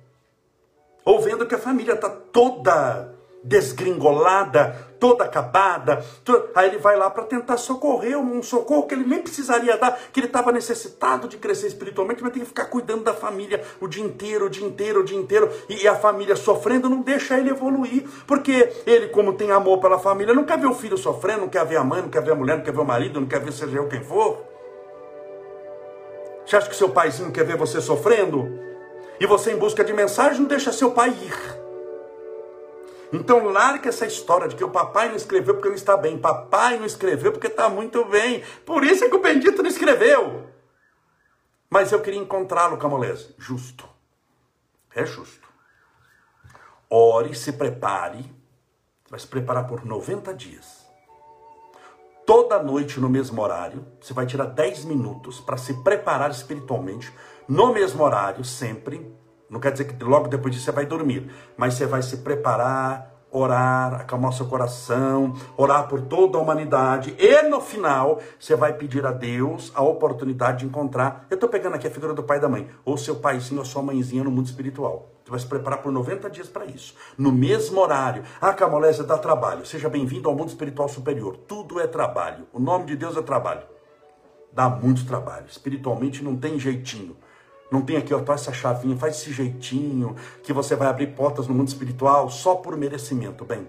Ou 1.03 1.19
vendo 1.19 1.47
que 1.47 1.55
a 1.55 1.59
família 1.59 1.95
está 1.95 2.11
toda 2.11 3.15
desgringolada, 3.43 4.92
toda 5.03 5.25
acabada. 5.25 6.01
Toda... 6.23 6.49
Aí 6.55 6.69
ele 6.69 6.77
vai 6.77 6.95
lá 6.95 7.09
para 7.09 7.25
tentar 7.25 7.57
socorrer, 7.57 8.17
um 8.17 8.41
socorro 8.41 8.87
que 8.87 8.95
ele 8.95 9.03
nem 9.03 9.21
precisaria 9.21 9.77
dar, 9.77 9.99
que 10.13 10.17
ele 10.17 10.27
estava 10.27 10.49
necessitado 10.49 11.27
de 11.27 11.35
crescer 11.35 11.67
espiritualmente, 11.67 12.23
mas 12.23 12.31
tem 12.31 12.41
que 12.41 12.47
ficar 12.47 12.67
cuidando 12.67 13.03
da 13.03 13.13
família 13.13 13.61
o 13.81 13.87
dia 13.89 14.01
inteiro, 14.01 14.45
o 14.45 14.49
dia 14.49 14.65
inteiro, 14.65 15.01
o 15.01 15.03
dia 15.03 15.17
inteiro, 15.17 15.51
e 15.67 15.85
a 15.89 15.93
família 15.93 16.37
sofrendo 16.37 16.87
não 16.87 17.01
deixa 17.01 17.37
ele 17.37 17.49
evoluir, 17.49 18.05
porque 18.25 18.71
ele, 18.85 19.09
como 19.09 19.33
tem 19.33 19.51
amor 19.51 19.81
pela 19.81 19.99
família, 19.99 20.33
não 20.33 20.45
quer 20.45 20.57
ver 20.57 20.67
o 20.67 20.73
filho 20.73 20.97
sofrendo, 20.97 21.41
não 21.41 21.49
quer 21.49 21.65
ver 21.65 21.75
a 21.75 21.83
mãe, 21.83 22.01
não 22.01 22.09
quer 22.09 22.23
ver 22.23 22.31
a 22.31 22.35
mulher, 22.35 22.55
não 22.55 22.63
quer 22.63 22.71
ver 22.71 22.79
o 22.79 22.85
marido, 22.85 23.19
não 23.19 23.27
quer 23.27 23.41
ver 23.41 23.51
seja 23.51 23.75
eu 23.75 23.89
quem 23.89 24.01
for. 24.05 24.41
Você 26.45 26.55
acha 26.55 26.69
que 26.69 26.75
seu 26.77 26.87
paizinho 26.87 27.29
quer 27.29 27.43
ver 27.43 27.57
você 27.57 27.81
sofrendo? 27.81 28.57
E 29.19 29.27
você 29.27 29.51
em 29.51 29.57
busca 29.57 29.83
de 29.83 29.91
mensagem 29.91 30.39
não 30.39 30.47
deixa 30.47 30.71
seu 30.71 30.91
pai 30.91 31.09
ir. 31.09 31.62
Então 33.13 33.45
larga 33.45 33.89
essa 33.89 34.07
história 34.07 34.47
de 34.47 34.55
que 34.55 34.63
o 34.63 34.71
papai 34.71 35.07
não 35.07 35.15
escreveu 35.15 35.53
porque 35.53 35.69
não 35.69 35.75
está 35.75 35.95
bem. 35.95 36.17
Papai 36.17 36.79
não 36.79 36.85
escreveu 36.85 37.31
porque 37.31 37.45
está 37.45 37.69
muito 37.69 38.03
bem. 38.05 38.43
Por 38.65 38.83
isso 38.83 39.05
é 39.05 39.09
que 39.09 39.15
o 39.15 39.21
bendito 39.21 39.61
não 39.61 39.69
escreveu. 39.69 40.49
Mas 41.69 41.91
eu 41.91 42.01
queria 42.01 42.19
encontrá-lo, 42.19 42.77
Camolese. 42.77 43.35
Justo. 43.37 43.87
É 44.95 45.05
justo. 45.05 45.47
Ore, 46.89 47.35
se 47.35 47.53
prepare. 47.53 48.23
Você 49.03 49.11
vai 49.11 49.19
se 49.19 49.27
preparar 49.27 49.67
por 49.67 49.85
90 49.85 50.33
dias. 50.33 50.83
Toda 52.25 52.63
noite 52.63 52.99
no 52.99 53.09
mesmo 53.09 53.39
horário. 53.43 53.85
Você 54.01 54.11
vai 54.11 54.25
tirar 54.25 54.45
10 54.45 54.85
minutos 54.85 55.39
para 55.39 55.57
se 55.57 55.83
preparar 55.83 56.31
espiritualmente. 56.31 57.13
No 57.47 57.71
mesmo 57.73 58.03
horário, 58.03 58.43
sempre 58.43 59.15
não 59.53 59.59
quer 59.59 59.71
dizer 59.71 59.85
que 59.85 60.03
logo 60.03 60.27
depois 60.27 60.51
disso 60.51 60.65
você 60.65 60.71
vai 60.71 60.87
dormir, 60.87 61.29
mas 61.55 61.75
você 61.75 61.85
vai 61.85 62.01
se 62.01 62.17
preparar, 62.17 63.13
orar, 63.29 64.01
acalmar 64.01 64.33
seu 64.33 64.47
coração, 64.47 65.35
orar 65.55 65.87
por 65.87 66.01
toda 66.01 66.39
a 66.39 66.41
humanidade 66.41 67.15
e 67.19 67.43
no 67.43 67.61
final 67.61 68.19
você 68.39 68.55
vai 68.55 68.73
pedir 68.73 69.05
a 69.05 69.11
Deus 69.11 69.71
a 69.75 69.83
oportunidade 69.83 70.59
de 70.59 70.65
encontrar. 70.65 71.27
Eu 71.29 71.35
estou 71.35 71.47
pegando 71.47 71.75
aqui 71.75 71.85
a 71.85 71.91
figura 71.91 72.15
do 72.15 72.23
pai 72.23 72.37
e 72.37 72.41
da 72.41 72.49
mãe, 72.49 72.67
ou 72.83 72.97
seu 72.97 73.17
paizinho 73.17 73.59
ou 73.59 73.65
sua 73.65 73.83
mãezinha 73.83 74.23
no 74.23 74.31
mundo 74.31 74.47
espiritual. 74.47 75.11
Você 75.23 75.29
vai 75.29 75.39
se 75.39 75.45
preparar 75.45 75.83
por 75.83 75.91
90 75.91 76.29
dias 76.31 76.49
para 76.49 76.65
isso. 76.65 76.95
No 77.15 77.31
mesmo 77.31 77.79
horário. 77.79 78.23
Ah, 78.41 78.53
Camolésia 78.53 79.03
dá 79.03 79.17
trabalho. 79.17 79.65
Seja 79.65 79.87
bem-vindo 79.87 80.27
ao 80.27 80.35
mundo 80.35 80.49
espiritual 80.49 80.89
superior. 80.89 81.37
Tudo 81.47 81.79
é 81.79 81.87
trabalho. 81.87 82.45
O 82.51 82.59
nome 82.59 82.85
de 82.85 82.97
Deus 82.97 83.15
é 83.15 83.21
trabalho. 83.21 83.63
Dá 84.51 84.67
muito 84.67 85.05
trabalho. 85.05 85.45
Espiritualmente 85.47 86.23
não 86.23 86.35
tem 86.35 86.59
jeitinho. 86.59 87.15
Não 87.73 87.81
tem 87.81 87.97
aqui, 87.97 88.13
ó, 88.13 88.23
faz 88.23 88.41
essa 88.41 88.53
chavinha, 88.53 88.95
faz 88.95 89.15
esse 89.15 89.33
jeitinho, 89.33 90.15
que 90.43 90.53
você 90.53 90.75
vai 90.75 90.87
abrir 90.87 91.07
portas 91.07 91.47
no 91.47 91.55
mundo 91.55 91.69
espiritual 91.69 92.29
só 92.29 92.53
por 92.53 92.77
merecimento. 92.77 93.43
Bem, 93.43 93.67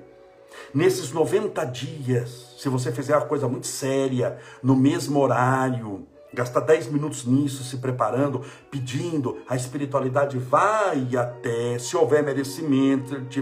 nesses 0.74 1.10
90 1.10 1.64
dias, 1.64 2.54
se 2.58 2.68
você 2.68 2.92
fizer 2.92 3.16
uma 3.16 3.24
coisa 3.24 3.48
muito 3.48 3.66
séria, 3.66 4.36
no 4.62 4.76
mesmo 4.76 5.18
horário, 5.18 6.06
gastar 6.34 6.60
10 6.60 6.88
minutos 6.88 7.24
nisso, 7.24 7.64
se 7.64 7.78
preparando, 7.78 8.42
pedindo, 8.70 9.38
a 9.48 9.56
espiritualidade 9.56 10.36
vai 10.36 11.16
até, 11.16 11.78
se 11.78 11.96
houver 11.96 12.22
merecimento, 12.22 13.22
de, 13.22 13.40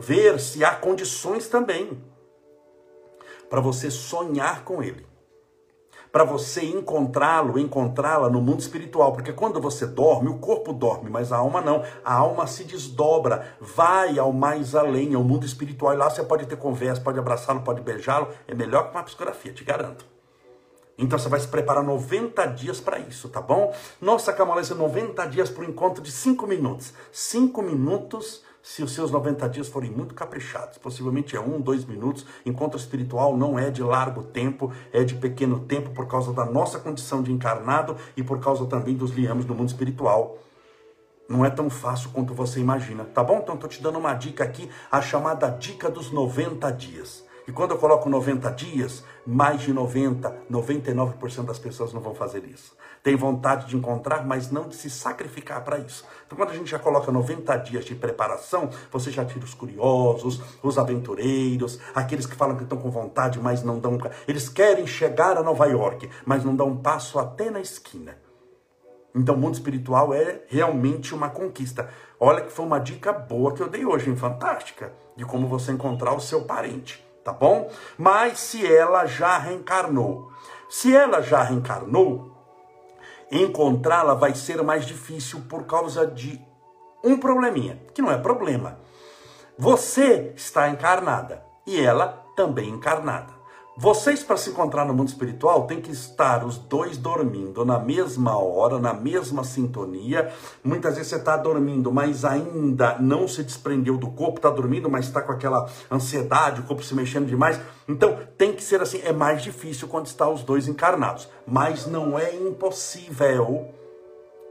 ver 0.00 0.40
se 0.40 0.64
há 0.64 0.74
condições 0.74 1.46
também 1.46 2.02
para 3.48 3.60
você 3.60 3.92
sonhar 3.92 4.64
com 4.64 4.82
ele 4.82 5.11
para 6.12 6.24
você 6.24 6.62
encontrá-lo, 6.66 7.58
encontrá-la 7.58 8.28
no 8.28 8.42
mundo 8.42 8.60
espiritual, 8.60 9.12
porque 9.12 9.32
quando 9.32 9.58
você 9.58 9.86
dorme, 9.86 10.28
o 10.28 10.38
corpo 10.38 10.70
dorme, 10.70 11.08
mas 11.08 11.32
a 11.32 11.38
alma 11.38 11.62
não. 11.62 11.82
A 12.04 12.14
alma 12.14 12.46
se 12.46 12.64
desdobra, 12.64 13.56
vai 13.58 14.18
ao 14.18 14.30
mais 14.30 14.74
além, 14.74 15.14
ao 15.14 15.24
mundo 15.24 15.46
espiritual, 15.46 15.94
e 15.94 15.96
lá 15.96 16.10
você 16.10 16.22
pode 16.22 16.44
ter 16.44 16.56
conversa, 16.56 17.00
pode 17.00 17.18
abraçá-lo, 17.18 17.62
pode 17.62 17.80
beijá-lo, 17.80 18.28
é 18.46 18.54
melhor 18.54 18.90
que 18.90 18.96
uma 18.96 19.02
psicografia, 19.02 19.54
te 19.54 19.64
garanto. 19.64 20.04
Então 20.98 21.18
você 21.18 21.30
vai 21.30 21.40
se 21.40 21.48
preparar 21.48 21.82
90 21.82 22.44
dias 22.48 22.78
para 22.78 22.98
isso, 22.98 23.30
tá 23.30 23.40
bom? 23.40 23.74
Nossa, 23.98 24.34
Camolência, 24.34 24.74
90 24.74 25.24
dias 25.26 25.48
para 25.48 25.62
o 25.62 25.64
encontro 25.64 26.02
de 26.02 26.12
5 26.12 26.46
minutos. 26.46 26.92
5 27.10 27.62
minutos 27.62 28.42
se 28.62 28.82
os 28.82 28.92
seus 28.92 29.10
90 29.10 29.48
dias 29.48 29.68
forem 29.68 29.90
muito 29.90 30.14
caprichados. 30.14 30.78
Possivelmente 30.78 31.36
é 31.36 31.40
um, 31.40 31.60
dois 31.60 31.84
minutos. 31.84 32.24
Encontro 32.46 32.78
espiritual 32.78 33.36
não 33.36 33.58
é 33.58 33.70
de 33.70 33.82
largo 33.82 34.22
tempo, 34.22 34.72
é 34.92 35.02
de 35.02 35.14
pequeno 35.16 35.60
tempo 35.60 35.90
por 35.90 36.06
causa 36.06 36.32
da 36.32 36.44
nossa 36.44 36.78
condição 36.78 37.22
de 37.22 37.32
encarnado 37.32 37.96
e 38.16 38.22
por 38.22 38.38
causa 38.38 38.64
também 38.66 38.94
dos 38.94 39.10
liames 39.10 39.44
do 39.44 39.54
mundo 39.54 39.68
espiritual. 39.68 40.38
Não 41.28 41.44
é 41.44 41.50
tão 41.50 41.68
fácil 41.68 42.10
quanto 42.10 42.34
você 42.34 42.60
imagina, 42.60 43.04
tá 43.04 43.24
bom? 43.24 43.38
Então 43.38 43.54
estou 43.54 43.68
te 43.68 43.82
dando 43.82 43.98
uma 43.98 44.14
dica 44.14 44.44
aqui, 44.44 44.68
a 44.90 45.00
chamada 45.00 45.48
dica 45.48 45.90
dos 45.90 46.10
90 46.10 46.70
dias. 46.72 47.24
E 47.46 47.52
quando 47.52 47.72
eu 47.72 47.78
coloco 47.78 48.08
90 48.08 48.50
dias, 48.52 49.04
mais 49.26 49.60
de 49.62 49.72
90, 49.72 50.44
99% 50.50 51.44
das 51.44 51.58
pessoas 51.58 51.92
não 51.92 52.00
vão 52.00 52.14
fazer 52.14 52.44
isso. 52.44 52.76
Tem 53.02 53.16
vontade 53.16 53.66
de 53.66 53.76
encontrar, 53.76 54.24
mas 54.24 54.50
não 54.50 54.68
de 54.68 54.76
se 54.76 54.88
sacrificar 54.88 55.64
para 55.64 55.78
isso. 55.78 56.04
Então, 56.24 56.38
quando 56.38 56.50
a 56.50 56.54
gente 56.54 56.70
já 56.70 56.78
coloca 56.78 57.10
90 57.10 57.56
dias 57.56 57.84
de 57.84 57.96
preparação, 57.96 58.70
você 58.92 59.10
já 59.10 59.24
tira 59.24 59.44
os 59.44 59.54
curiosos, 59.54 60.40
os 60.62 60.78
aventureiros, 60.78 61.80
aqueles 61.94 62.26
que 62.26 62.36
falam 62.36 62.56
que 62.56 62.62
estão 62.62 62.78
com 62.78 62.90
vontade, 62.90 63.40
mas 63.40 63.64
não 63.64 63.80
dão. 63.80 63.98
Eles 64.28 64.48
querem 64.48 64.86
chegar 64.86 65.36
a 65.36 65.42
Nova 65.42 65.66
York, 65.66 66.08
mas 66.24 66.44
não 66.44 66.54
dão 66.54 66.68
um 66.68 66.76
passo 66.76 67.18
até 67.18 67.50
na 67.50 67.60
esquina. 67.60 68.16
Então, 69.14 69.34
o 69.34 69.38
mundo 69.38 69.54
espiritual 69.54 70.14
é 70.14 70.42
realmente 70.46 71.12
uma 71.12 71.28
conquista. 71.28 71.90
Olha 72.20 72.42
que 72.42 72.52
foi 72.52 72.64
uma 72.64 72.78
dica 72.78 73.12
boa 73.12 73.52
que 73.52 73.60
eu 73.60 73.68
dei 73.68 73.84
hoje, 73.84 74.08
hein? 74.08 74.16
fantástica, 74.16 74.92
de 75.16 75.24
como 75.24 75.48
você 75.48 75.72
encontrar 75.72 76.14
o 76.14 76.20
seu 76.20 76.42
parente 76.44 77.04
tá 77.22 77.32
bom? 77.32 77.70
Mas 77.96 78.40
se 78.40 78.66
ela 78.66 79.06
já 79.06 79.38
reencarnou, 79.38 80.32
se 80.68 80.94
ela 80.94 81.20
já 81.22 81.42
reencarnou, 81.42 82.31
encontrá-la 83.32 84.12
vai 84.12 84.34
ser 84.34 84.62
mais 84.62 84.84
difícil 84.84 85.40
por 85.48 85.64
causa 85.64 86.06
de 86.06 86.38
um 87.02 87.16
probleminha, 87.18 87.80
que 87.94 88.02
não 88.02 88.12
é 88.12 88.18
problema. 88.18 88.78
Você 89.58 90.32
está 90.36 90.68
encarnada 90.68 91.42
e 91.66 91.80
ela 91.80 92.24
também 92.36 92.68
encarnada. 92.68 93.41
Vocês, 93.74 94.22
para 94.22 94.36
se 94.36 94.50
encontrar 94.50 94.84
no 94.84 94.92
mundo 94.92 95.08
espiritual, 95.08 95.66
tem 95.66 95.80
que 95.80 95.90
estar 95.90 96.44
os 96.44 96.58
dois 96.58 96.98
dormindo 96.98 97.64
na 97.64 97.78
mesma 97.78 98.36
hora, 98.36 98.78
na 98.78 98.92
mesma 98.92 99.42
sintonia. 99.44 100.30
Muitas 100.62 100.96
vezes 100.96 101.08
você 101.08 101.16
está 101.16 101.38
dormindo, 101.38 101.90
mas 101.90 102.22
ainda 102.22 102.98
não 102.98 103.26
se 103.26 103.42
desprendeu 103.42 103.96
do 103.96 104.10
corpo, 104.10 104.36
está 104.36 104.50
dormindo, 104.50 104.90
mas 104.90 105.06
está 105.06 105.22
com 105.22 105.32
aquela 105.32 105.70
ansiedade, 105.90 106.60
o 106.60 106.64
corpo 106.64 106.82
se 106.82 106.94
mexendo 106.94 107.26
demais. 107.26 107.58
Então, 107.88 108.18
tem 108.36 108.52
que 108.52 108.62
ser 108.62 108.82
assim. 108.82 109.00
É 109.04 109.12
mais 109.12 109.42
difícil 109.42 109.88
quando 109.88 110.04
está 110.04 110.28
os 110.28 110.42
dois 110.42 110.68
encarnados, 110.68 111.26
mas 111.46 111.86
não 111.86 112.18
é 112.18 112.36
impossível. 112.36 113.68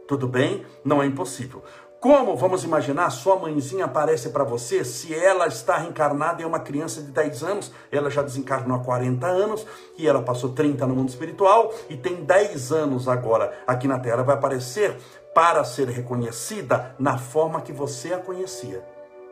Tudo 0.07 0.27
bem? 0.27 0.65
Não 0.83 1.01
é 1.01 1.05
impossível. 1.05 1.63
Como, 2.01 2.35
vamos 2.35 2.63
imaginar, 2.63 3.11
sua 3.11 3.35
mãezinha 3.35 3.85
aparece 3.85 4.29
para 4.29 4.43
você 4.43 4.83
se 4.83 5.13
ela 5.13 5.45
está 5.45 5.77
reencarnada 5.77 6.41
em 6.41 6.45
uma 6.45 6.59
criança 6.59 6.99
de 6.99 7.11
10 7.11 7.43
anos, 7.43 7.71
ela 7.91 8.09
já 8.09 8.23
desencarnou 8.23 8.75
há 8.75 8.79
40 8.79 9.27
anos 9.27 9.67
e 9.95 10.07
ela 10.07 10.23
passou 10.23 10.51
30 10.51 10.87
no 10.87 10.95
mundo 10.95 11.09
espiritual 11.09 11.71
e 11.91 11.95
tem 11.95 12.23
10 12.23 12.71
anos 12.71 13.07
agora 13.07 13.55
aqui 13.67 13.87
na 13.87 13.99
Terra, 13.99 14.23
vai 14.23 14.33
aparecer 14.33 14.97
para 15.31 15.63
ser 15.63 15.89
reconhecida 15.89 16.95
na 16.97 17.19
forma 17.19 17.61
que 17.61 17.71
você 17.71 18.15
a 18.15 18.17
conhecia. 18.17 18.83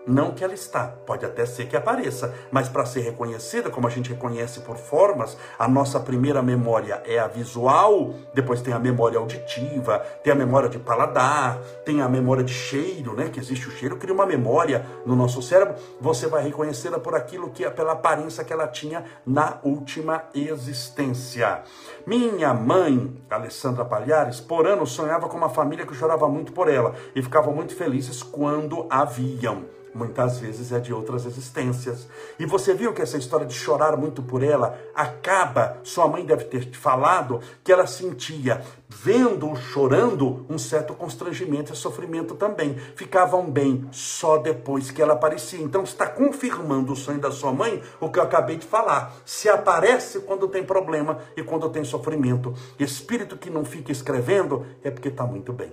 Não 0.08 0.32
que 0.32 0.44
ela 0.44 0.54
está, 0.54 0.88
pode 1.06 1.26
até 1.26 1.46
ser 1.46 1.68
que 1.68 1.76
apareça, 1.78 2.34
mas 2.52 2.68
para 2.68 2.86
ser 2.86 3.02
reconhecida, 3.02 3.70
como 3.70 3.86
a 3.86 3.90
gente 3.90 4.10
reconhece 4.10 4.62
por 4.62 4.78
formas, 4.78 5.38
a 5.58 5.68
nossa 5.68 6.00
primeira 6.00 6.42
memória 6.42 7.04
é 7.06 7.20
a 7.20 7.28
visual, 7.28 8.14
depois 8.34 8.62
tem 8.62 8.74
a 8.74 8.80
memória 8.80 9.20
auditiva, 9.20 10.00
tem 10.24 10.34
a 10.34 10.36
memória 10.36 10.70
de 10.70 10.80
paladar, 10.80 11.60
tem 11.86 12.02
a 12.02 12.10
memória 12.10 12.44
de 12.44 12.54
cheiro, 12.54 13.14
né? 13.14 13.30
Que 13.30 13.40
existe 13.40 13.68
o 13.68 13.72
cheiro, 13.72 13.98
cria 13.98 14.14
uma 14.14 14.26
memória 14.26 14.86
no 15.06 15.16
nosso 15.16 15.42
cérebro. 15.42 15.76
Você 16.02 16.28
vai 16.28 16.44
reconhecê-la 16.44 17.00
por 17.00 17.14
aquilo 17.14 17.52
que 17.52 17.64
é 17.64 17.70
pela 17.70 17.92
aparência 17.92 18.44
que 18.44 18.54
ela 18.54 18.68
tinha 18.68 19.04
na 19.26 19.60
última 19.64 20.24
existência. 20.34 21.62
Minha 22.06 22.54
mãe, 22.54 23.22
Alessandra 23.30 23.86
Palhares, 23.86 24.40
por 24.40 24.66
ano 24.66 24.88
sonhava 24.88 25.28
com 25.28 25.38
uma 25.38 25.50
família 25.50 25.86
que 25.86 25.94
chorava 25.94 26.28
muito 26.28 26.52
por 26.52 26.68
ela 26.68 26.96
e 27.16 27.22
ficavam 27.22 27.54
muito 27.54 27.76
felizes 27.76 28.24
quando 28.24 28.88
a 28.90 29.06
viam. 29.06 29.66
Muitas 29.94 30.38
vezes 30.38 30.72
é 30.72 30.80
de 30.80 30.94
outras 30.94 31.26
existências. 31.26 32.08
E 32.38 32.46
você 32.46 32.74
viu 32.74 32.94
que 32.94 33.02
essa 33.02 33.18
história 33.18 33.46
de 33.46 33.54
chorar 33.54 33.98
muito 33.98 34.22
por 34.22 34.44
ela 34.44 34.80
acaba, 34.94 35.78
sua 35.84 36.08
mãe 36.08 36.24
deve 36.24 36.46
ter 36.46 36.66
te 36.66 36.78
falado, 36.78 37.42
que 37.64 37.72
ela 37.72 37.88
sentia, 37.88 38.62
vendo-o 38.88 39.56
chorando, 39.56 40.46
um 40.48 40.58
certo 40.58 40.94
constrangimento 40.94 41.74
e 41.74 41.76
sofrimento 41.76 42.36
também. 42.36 42.76
Ficavam 42.96 43.50
bem 43.50 43.88
só 43.92 44.38
depois 44.38 44.92
que 44.92 45.02
ela 45.02 45.14
aparecia. 45.14 45.62
Então 45.62 45.84
está 45.84 46.06
confirmando 46.06 46.94
o 46.94 46.96
sonho 46.96 47.20
da 47.20 47.32
sua 47.32 47.52
mãe, 47.52 47.82
o 48.00 48.10
que 48.10 48.20
eu 48.20 48.24
acabei 48.24 48.58
de 48.58 48.68
falar. 48.68 49.16
Se 49.26 49.50
aparece 49.50 50.20
quando 50.20 50.48
tem 50.48 50.64
problema 50.64 51.20
e 51.36 51.42
quando 51.42 51.70
tem 51.70 51.84
sofrimento. 51.84 52.54
Espírito 52.78 53.38
que 53.38 53.50
não 53.50 53.66
fica 53.66 53.92
escrevendo 53.92 54.66
é 54.84 54.92
porque 54.92 55.10
está 55.10 55.26
muito 55.26 55.52
bem. 55.52 55.72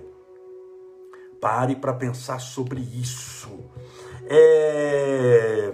Pare 1.39 1.75
para 1.75 1.93
pensar 1.93 2.39
sobre 2.39 2.81
isso. 2.81 3.49
É... 4.29 5.73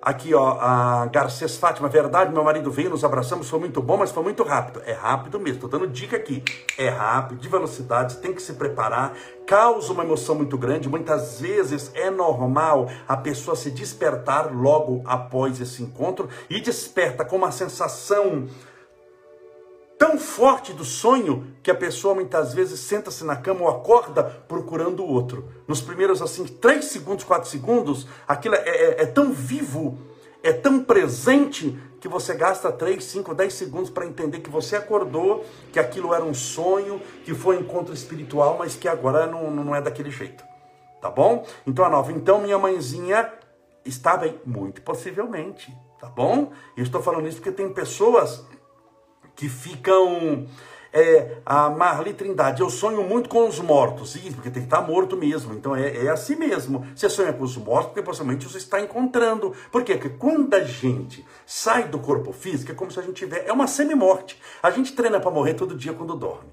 Aqui, 0.00 0.32
ó, 0.32 0.56
a 0.60 1.06
Garcês 1.06 1.56
Fátima, 1.56 1.88
verdade, 1.88 2.32
meu 2.32 2.44
marido 2.44 2.70
veio, 2.70 2.88
nos 2.88 3.04
abraçamos, 3.04 3.50
foi 3.50 3.58
muito 3.58 3.82
bom, 3.82 3.96
mas 3.96 4.12
foi 4.12 4.22
muito 4.22 4.42
rápido. 4.44 4.80
É 4.86 4.92
rápido 4.92 5.40
mesmo, 5.40 5.60
tô 5.60 5.68
dando 5.68 5.88
dica 5.88 6.16
aqui. 6.16 6.42
É 6.78 6.88
rápido, 6.88 7.40
de 7.40 7.48
velocidade, 7.48 8.16
tem 8.18 8.32
que 8.32 8.40
se 8.40 8.54
preparar, 8.54 9.12
causa 9.44 9.92
uma 9.92 10.04
emoção 10.04 10.36
muito 10.36 10.56
grande. 10.56 10.88
Muitas 10.88 11.40
vezes 11.40 11.90
é 11.94 12.10
normal 12.10 12.88
a 13.08 13.16
pessoa 13.16 13.56
se 13.56 13.70
despertar 13.70 14.54
logo 14.54 15.02
após 15.04 15.60
esse 15.60 15.82
encontro 15.82 16.28
e 16.48 16.60
desperta 16.60 17.24
com 17.24 17.36
uma 17.36 17.50
sensação 17.50 18.46
tão 19.98 20.18
forte 20.18 20.72
do 20.72 20.84
sonho 20.84 21.52
que 21.62 21.70
a 21.70 21.74
pessoa 21.74 22.14
muitas 22.14 22.54
vezes 22.54 22.80
senta-se 22.80 23.24
na 23.24 23.36
cama 23.36 23.62
ou 23.62 23.68
acorda 23.68 24.22
procurando 24.22 25.02
o 25.02 25.08
outro. 25.08 25.48
Nos 25.66 25.80
primeiros, 25.80 26.22
assim, 26.22 26.46
três 26.46 26.86
segundos, 26.86 27.24
quatro 27.24 27.50
segundos, 27.50 28.06
aquilo 28.26 28.54
é, 28.54 28.60
é, 28.60 29.02
é 29.02 29.06
tão 29.06 29.32
vivo, 29.32 29.98
é 30.42 30.52
tão 30.52 30.82
presente, 30.82 31.76
que 32.00 32.08
você 32.08 32.34
gasta 32.34 32.70
três, 32.70 33.04
cinco, 33.04 33.34
dez 33.34 33.54
segundos 33.54 33.90
para 33.90 34.06
entender 34.06 34.40
que 34.40 34.50
você 34.50 34.76
acordou, 34.76 35.44
que 35.72 35.78
aquilo 35.78 36.14
era 36.14 36.24
um 36.24 36.34
sonho, 36.34 37.00
que 37.24 37.34
foi 37.34 37.56
um 37.56 37.60
encontro 37.60 37.92
espiritual, 37.92 38.56
mas 38.58 38.76
que 38.76 38.88
agora 38.88 39.26
não, 39.26 39.50
não 39.50 39.74
é 39.74 39.80
daquele 39.80 40.10
jeito. 40.10 40.44
Tá 41.00 41.10
bom? 41.10 41.46
Então 41.66 41.84
a 41.84 41.90
nova, 41.90 42.12
então 42.12 42.40
minha 42.40 42.58
mãezinha 42.58 43.32
está 43.84 44.16
bem, 44.16 44.40
muito 44.44 44.82
possivelmente, 44.82 45.72
tá 46.00 46.08
bom? 46.08 46.52
Eu 46.76 46.82
estou 46.82 47.02
falando 47.02 47.26
isso 47.26 47.38
porque 47.38 47.52
tem 47.52 47.72
pessoas 47.72 48.44
que 49.38 49.48
ficam. 49.48 50.46
É, 50.90 51.36
a 51.44 51.68
Marli 51.68 52.14
Trindade, 52.14 52.62
eu 52.62 52.70
sonho 52.70 53.04
muito 53.04 53.28
com 53.28 53.46
os 53.46 53.60
mortos. 53.60 54.12
Sim, 54.12 54.32
porque 54.32 54.50
tem 54.50 54.62
que 54.62 54.66
estar 54.66 54.80
morto 54.80 55.16
mesmo. 55.16 55.54
Então 55.54 55.76
é, 55.76 56.06
é 56.06 56.10
assim 56.10 56.34
mesmo. 56.34 56.84
Você 56.96 57.08
sonha 57.08 57.32
com 57.32 57.44
os 57.44 57.56
mortos 57.56 57.88
porque 57.88 58.02
possivelmente 58.02 58.48
você 58.48 58.58
está 58.58 58.80
encontrando. 58.80 59.54
Por 59.70 59.84
quê? 59.84 59.94
Porque 59.94 60.16
quando 60.16 60.52
a 60.54 60.64
gente 60.64 61.24
sai 61.46 61.88
do 61.88 61.98
corpo 61.98 62.32
físico, 62.32 62.72
é 62.72 62.74
como 62.74 62.90
se 62.90 62.98
a 62.98 63.02
gente 63.02 63.14
tiver. 63.14 63.46
É 63.46 63.52
uma 63.52 63.66
semi-morte. 63.66 64.40
A 64.62 64.70
gente 64.70 64.94
treina 64.94 65.20
para 65.20 65.30
morrer 65.30 65.54
todo 65.54 65.76
dia 65.76 65.92
quando 65.92 66.16
dorme. 66.16 66.50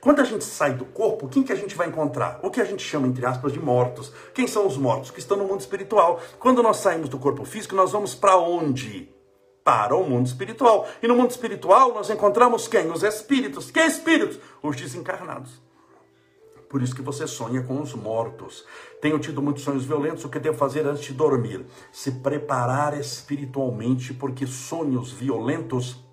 Quando 0.00 0.20
a 0.20 0.24
gente 0.24 0.44
sai 0.44 0.74
do 0.74 0.84
corpo, 0.84 1.28
quem 1.28 1.42
que 1.42 1.52
a 1.52 1.56
gente 1.56 1.74
vai 1.74 1.88
encontrar? 1.88 2.40
O 2.42 2.50
que 2.50 2.60
a 2.60 2.64
gente 2.64 2.82
chama, 2.82 3.06
entre 3.06 3.24
aspas, 3.24 3.52
de 3.52 3.60
mortos. 3.60 4.12
Quem 4.34 4.46
são 4.46 4.66
os 4.66 4.76
mortos? 4.76 5.10
Que 5.10 5.20
estão 5.20 5.36
no 5.38 5.44
mundo 5.44 5.60
espiritual. 5.60 6.20
Quando 6.38 6.62
nós 6.62 6.78
saímos 6.78 7.08
do 7.08 7.18
corpo 7.18 7.44
físico, 7.44 7.74
nós 7.74 7.92
vamos 7.92 8.14
para 8.14 8.36
onde? 8.36 9.14
Para 9.64 9.96
o 9.96 10.08
mundo 10.08 10.26
espiritual. 10.26 10.86
E 11.02 11.08
no 11.08 11.16
mundo 11.16 11.30
espiritual 11.30 11.94
nós 11.94 12.10
encontramos 12.10 12.68
quem? 12.68 12.90
Os 12.92 13.02
espíritos. 13.02 13.70
Que 13.70 13.80
espíritos? 13.80 14.38
Os 14.62 14.76
desencarnados. 14.76 15.62
Por 16.68 16.82
isso 16.82 16.94
que 16.94 17.02
você 17.02 17.26
sonha 17.26 17.62
com 17.62 17.80
os 17.80 17.94
mortos. 17.94 18.64
Tenho 19.00 19.18
tido 19.18 19.40
muitos 19.40 19.62
sonhos 19.62 19.84
violentos. 19.84 20.24
O 20.24 20.28
que 20.28 20.38
devo 20.38 20.58
fazer 20.58 20.86
antes 20.86 21.04
de 21.04 21.14
dormir? 21.14 21.64
Se 21.90 22.10
preparar 22.12 22.98
espiritualmente, 22.98 24.12
porque 24.12 24.46
sonhos 24.46 25.10
violentos 25.10 26.04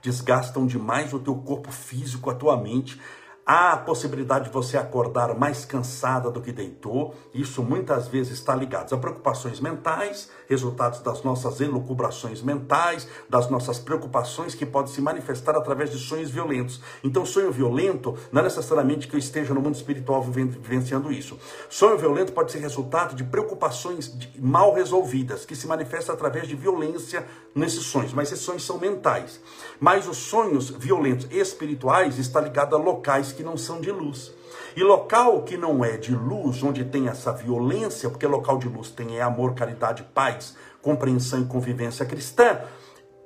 desgastam 0.00 0.66
demais 0.66 1.12
o 1.12 1.18
teu 1.18 1.34
corpo 1.34 1.72
físico, 1.72 2.30
a 2.30 2.34
tua 2.34 2.56
mente 2.56 3.00
Há 3.46 3.72
a 3.72 3.76
possibilidade 3.76 4.46
de 4.46 4.50
você 4.50 4.78
acordar 4.78 5.38
mais 5.38 5.66
cansada 5.66 6.30
do 6.30 6.40
que 6.40 6.50
deitou. 6.50 7.14
Isso 7.34 7.62
muitas 7.62 8.08
vezes 8.08 8.38
está 8.38 8.54
ligado 8.56 8.94
a 8.94 8.98
preocupações 8.98 9.60
mentais, 9.60 10.30
resultados 10.48 11.00
das 11.00 11.22
nossas 11.22 11.60
elucubrações 11.60 12.42
mentais, 12.42 13.08
das 13.28 13.48
nossas 13.50 13.78
preocupações 13.78 14.54
que 14.54 14.66
podem 14.66 14.92
se 14.92 15.00
manifestar 15.00 15.56
através 15.56 15.90
de 15.90 15.98
sonhos 15.98 16.30
violentos. 16.30 16.80
Então, 17.02 17.24
sonho 17.24 17.50
violento 17.50 18.16
não 18.30 18.40
é 18.40 18.44
necessariamente 18.44 19.08
que 19.08 19.14
eu 19.14 19.18
esteja 19.18 19.54
no 19.54 19.60
mundo 19.60 19.74
espiritual 19.74 20.22
vivenciando 20.22 21.12
isso. 21.12 21.38
Sonho 21.68 21.98
violento 21.98 22.32
pode 22.32 22.52
ser 22.52 22.58
resultado 22.58 23.14
de 23.14 23.24
preocupações 23.24 24.16
mal 24.38 24.74
resolvidas, 24.74 25.44
que 25.44 25.56
se 25.56 25.66
manifestam 25.66 26.14
através 26.14 26.48
de 26.48 26.54
violência 26.54 27.24
nesses 27.54 27.84
sonhos, 27.84 28.12
mas 28.12 28.30
esses 28.30 28.44
sonhos 28.44 28.64
são 28.64 28.78
mentais. 28.78 29.40
Mas 29.80 30.08
os 30.08 30.16
sonhos 30.16 30.70
violentos 30.70 31.26
espirituais 31.30 32.18
está 32.18 32.40
ligado 32.40 32.74
a 32.74 32.78
locais 32.78 33.32
que 33.32 33.42
não 33.42 33.56
são 33.56 33.80
de 33.80 33.90
luz. 33.90 34.32
E 34.76 34.82
local 34.82 35.42
que 35.42 35.56
não 35.56 35.84
é 35.84 35.96
de 35.96 36.12
luz, 36.12 36.60
onde 36.60 36.84
tem 36.84 37.06
essa 37.06 37.32
violência, 37.32 38.10
porque 38.10 38.26
local 38.26 38.58
de 38.58 38.68
luz 38.68 38.90
tem 38.90 39.16
é 39.16 39.22
amor, 39.22 39.54
caridade, 39.54 40.02
paz, 40.12 40.33
compreensão 40.82 41.40
e 41.40 41.46
convivência 41.46 42.04
cristã, 42.04 42.60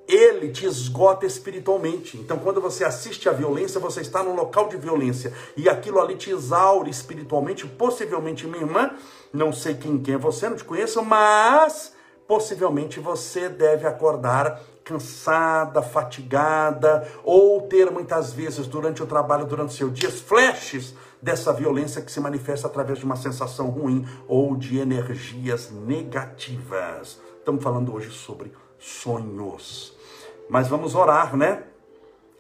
ele 0.09 0.51
te 0.51 0.65
esgota 0.65 1.27
espiritualmente. 1.27 2.17
Então, 2.17 2.39
quando 2.39 2.63
você 2.63 2.83
assiste 2.83 3.29
à 3.29 3.33
violência, 3.33 3.79
você 3.79 4.01
está 4.01 4.23
num 4.23 4.35
local 4.35 4.69
de 4.69 4.79
violência 4.79 5.35
e 5.55 5.69
aquilo 5.69 6.01
ali 6.01 6.17
te 6.17 6.31
exaure 6.31 6.91
espiritualmente. 6.91 7.67
Possivelmente, 7.67 8.47
minha 8.47 8.63
irmã, 8.63 8.91
não 9.33 9.53
sei 9.53 9.75
quem, 9.75 9.99
quem 9.99 10.15
é 10.15 10.19
você, 10.19 10.49
não 10.49 10.57
te 10.57 10.65
conheço, 10.65 11.05
mas 11.05 11.93
possivelmente 12.27 13.01
você 13.01 13.51
deve 13.51 13.87
acordar 13.87 14.63
cansada, 14.83 15.83
fatigada, 15.83 17.07
ou 17.23 17.61
ter 17.63 17.91
muitas 17.91 18.33
vezes 18.33 18.67
durante 18.67 19.03
o 19.03 19.07
trabalho, 19.07 19.45
durante 19.45 19.75
o 19.75 19.77
seu 19.77 19.91
dia, 19.91 20.11
flashes 20.11 20.95
dessa 21.21 21.53
violência 21.53 22.03
que 22.03 22.11
se 22.11 22.21
manifesta 22.21 22.67
através 22.67 22.99
de 22.99 23.05
uma 23.05 23.17
sensação 23.17 23.69
ruim 23.69 24.07
ou 24.27 24.57
de 24.57 24.79
energias 24.79 25.71
negativas. 25.71 27.21
Estamos 27.39 27.63
falando 27.63 27.95
hoje 27.95 28.11
sobre 28.11 28.53
sonhos. 28.79 29.97
Mas 30.49 30.69
vamos 30.69 30.95
orar, 30.95 31.37
né? 31.37 31.65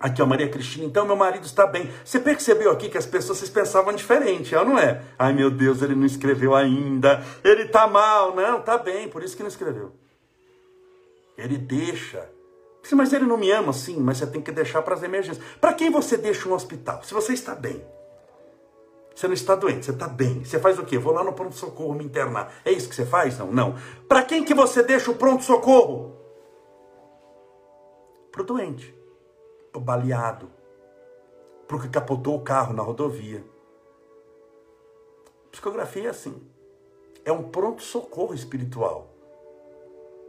Aqui, 0.00 0.22
ó, 0.22 0.26
Maria 0.26 0.48
Cristina, 0.48 0.86
então 0.86 1.04
meu 1.04 1.16
marido 1.16 1.44
está 1.44 1.66
bem. 1.66 1.90
Você 2.04 2.20
percebeu 2.20 2.70
aqui 2.70 2.88
que 2.88 2.96
as 2.96 3.06
pessoas 3.06 3.38
vocês 3.38 3.50
pensavam 3.50 3.92
diferente, 3.92 4.54
não 4.54 4.78
é? 4.78 5.02
Ai 5.18 5.32
meu 5.32 5.50
Deus, 5.50 5.82
ele 5.82 5.96
não 5.96 6.06
escreveu 6.06 6.54
ainda. 6.54 7.22
Ele 7.42 7.62
está 7.62 7.86
mal. 7.88 8.34
Não, 8.34 8.60
está 8.60 8.78
bem, 8.78 9.08
por 9.08 9.24
isso 9.24 9.36
que 9.36 9.42
não 9.42 9.48
escreveu. 9.48 9.92
Ele 11.36 11.58
deixa 11.58 12.28
mas 12.94 13.12
ele 13.12 13.24
não 13.24 13.36
me 13.36 13.50
ama, 13.50 13.72
sim, 13.72 13.98
mas 13.98 14.18
você 14.18 14.26
tem 14.26 14.40
que 14.40 14.52
deixar 14.52 14.82
para 14.82 14.94
as 14.94 15.02
emergências. 15.02 15.44
Para 15.60 15.72
quem 15.72 15.90
você 15.90 16.16
deixa 16.16 16.48
um 16.48 16.54
hospital? 16.54 17.02
Se 17.02 17.12
você 17.12 17.32
está 17.32 17.54
bem. 17.54 17.84
Você 19.18 19.26
não 19.26 19.34
está 19.34 19.56
doente, 19.56 19.84
você 19.84 19.90
está 19.90 20.06
bem. 20.06 20.44
Você 20.44 20.60
faz 20.60 20.78
o 20.78 20.84
quê? 20.84 20.96
Vou 20.96 21.12
lá 21.12 21.24
no 21.24 21.32
pronto-socorro 21.32 21.92
me 21.92 22.04
internar. 22.04 22.54
É 22.64 22.70
isso 22.70 22.88
que 22.88 22.94
você 22.94 23.04
faz? 23.04 23.36
Não, 23.36 23.50
não. 23.50 23.74
Para 24.06 24.22
quem 24.22 24.44
que 24.44 24.54
você 24.54 24.80
deixa 24.80 25.10
o 25.10 25.16
pronto-socorro? 25.16 26.14
Para 28.30 28.42
o 28.42 28.44
doente. 28.44 28.94
Para 29.72 29.80
o 29.80 29.82
baleado. 29.82 30.48
Para 31.66 31.76
o 31.76 31.80
que 31.80 31.88
capotou 31.88 32.36
o 32.36 32.42
carro 32.42 32.72
na 32.72 32.80
rodovia. 32.80 33.44
Psicografia 35.50 36.06
é 36.06 36.10
assim. 36.10 36.40
É 37.24 37.32
um 37.32 37.42
pronto-socorro 37.42 38.34
espiritual. 38.34 39.12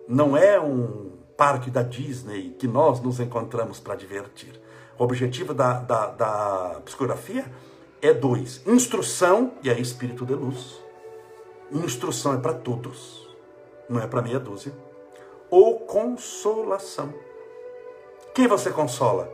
Não 0.08 0.36
é 0.36 0.60
um 0.60 1.12
parque 1.38 1.70
da 1.70 1.84
Disney 1.84 2.56
que 2.58 2.68
nós 2.68 3.00
nos 3.02 3.20
encontramos 3.20 3.80
para 3.80 3.94
divertir. 3.94 4.60
O 4.98 5.04
objetivo 5.04 5.54
da, 5.54 5.74
da, 5.74 6.08
da 6.08 6.82
psicografia 6.84 7.46
é 8.02 8.14
dois: 8.14 8.62
instrução 8.66 9.54
e 9.64 9.70
é 9.70 9.80
espírito 9.80 10.26
de 10.26 10.34
luz. 10.34 10.80
Instrução 11.72 12.34
é 12.34 12.38
para 12.38 12.54
todos, 12.54 13.30
não 13.88 14.02
é 14.02 14.08
para 14.08 14.22
meia 14.22 14.40
dúzia. 14.40 14.74
Ou 15.50 15.80
consolação. 15.82 17.14
Quem 18.34 18.48
você 18.48 18.70
consola? 18.70 19.32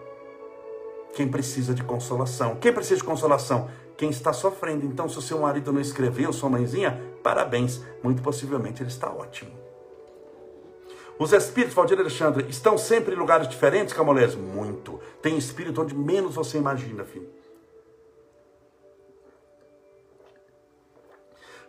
Quem 1.14 1.28
precisa 1.28 1.74
de 1.74 1.84
consolação. 1.84 2.56
Quem 2.56 2.74
precisa 2.74 2.98
de 2.98 3.04
consolação? 3.04 3.70
Quem 3.98 4.10
está 4.10 4.34
sofrendo. 4.34 4.86
Então, 4.86 5.08
se 5.08 5.18
o 5.18 5.22
seu 5.22 5.40
marido 5.40 5.72
não 5.72 5.80
escreveu, 5.80 6.34
sua 6.34 6.50
mãezinha, 6.50 7.02
parabéns. 7.24 7.82
Muito 8.04 8.22
possivelmente 8.22 8.82
ele 8.82 8.90
está 8.90 9.10
ótimo. 9.10 9.52
Os 11.18 11.32
espíritos, 11.32 11.74
Valdir 11.74 11.98
Alexandre, 11.98 12.46
estão 12.50 12.78
sempre 12.78 13.16
em 13.16 13.18
lugares 13.18 13.48
diferentes, 13.48 13.94
Camolés? 13.94 14.36
Muito. 14.36 15.00
Tem 15.22 15.38
espírito 15.38 15.82
onde 15.82 15.96
menos 15.96 16.36
você 16.36 16.58
imagina, 16.58 17.06
filho. 17.06 17.30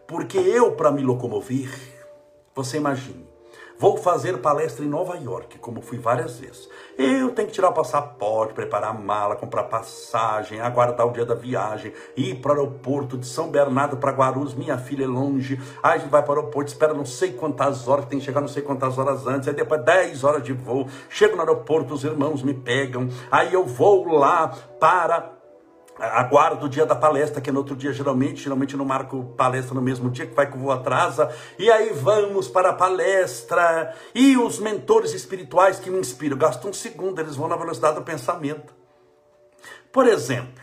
Porque 0.07 0.39
eu, 0.39 0.73
para 0.73 0.91
me 0.91 1.03
locomover, 1.03 1.71
você 2.55 2.77
imagine, 2.77 3.27
Vou 3.79 3.99
fazer 3.99 4.39
palestra 4.39 4.83
em 4.83 4.89
Nova 4.89 5.17
York, 5.19 5.59
como 5.59 5.83
fui 5.83 5.99
várias 5.99 6.39
vezes. 6.39 6.67
Eu 6.97 7.33
tenho 7.33 7.47
que 7.47 7.53
tirar 7.53 7.69
o 7.69 7.75
passaporte, 7.75 8.55
preparar 8.55 8.89
a 8.89 8.95
mala, 8.95 9.37
comprar 9.37 9.65
passagem, 9.65 10.63
aguardar 10.63 11.07
o 11.07 11.13
dia 11.13 11.27
da 11.27 11.35
viagem, 11.35 11.93
ir 12.17 12.37
para 12.37 12.53
o 12.53 12.55
aeroporto 12.55 13.19
de 13.19 13.27
São 13.27 13.51
Bernardo 13.51 13.99
para 13.99 14.13
Guarulhos. 14.13 14.55
Minha 14.55 14.79
filha 14.79 15.05
é 15.05 15.07
longe. 15.07 15.61
Aí 15.83 15.97
a 15.97 15.99
gente 15.99 16.09
vai 16.09 16.23
para 16.23 16.33
o 16.33 16.37
aeroporto, 16.37 16.73
espera 16.73 16.95
não 16.95 17.05
sei 17.05 17.35
quantas 17.35 17.87
horas, 17.87 18.07
tem 18.07 18.19
que 18.19 18.25
chegar 18.25 18.41
não 18.41 18.49
sei 18.49 18.63
quantas 18.63 18.97
horas 18.97 19.27
antes. 19.27 19.47
Aí 19.47 19.55
depois 19.55 19.85
10 19.85 20.25
horas 20.25 20.43
de 20.43 20.55
voo. 20.55 20.89
Chego 21.11 21.37
no 21.37 21.43
aeroporto, 21.43 21.93
os 21.93 22.03
irmãos 22.03 22.43
me 22.43 22.55
pegam. 22.55 23.11
Aí 23.31 23.53
eu 23.53 23.67
vou 23.67 24.11
lá 24.11 24.49
para 24.81 25.36
aguardo 25.99 26.67
o 26.67 26.69
dia 26.69 26.85
da 26.85 26.95
palestra, 26.95 27.41
que 27.41 27.51
é 27.51 27.53
no 27.53 27.61
outro 27.61 27.75
dia, 27.75 27.93
geralmente, 27.93 28.43
geralmente 28.43 28.77
não 28.77 28.85
marco 28.85 29.25
palestra 29.37 29.75
no 29.75 29.81
mesmo 29.81 30.11
dia, 30.11 30.27
que 30.27 30.35
vai 30.35 30.51
que 30.51 30.57
o 30.57 30.61
voo 30.61 30.71
atrasa, 30.71 31.31
e 31.59 31.71
aí 31.71 31.91
vamos 31.93 32.49
para 32.49 32.71
a 32.71 32.75
palestra, 32.75 33.95
e 34.15 34.37
os 34.37 34.59
mentores 34.59 35.15
espirituais 35.15 35.79
que 35.79 35.91
me 35.91 35.99
inspiram, 35.99 36.37
gastam 36.37 36.71
um 36.71 36.75
segundo, 36.75 37.19
eles 37.19 37.37
vão 37.37 37.49
na 37.49 37.57
velocidade 37.57 37.97
do 37.97 38.03
pensamento. 38.03 38.75
Por 39.91 40.07
exemplo, 40.07 40.63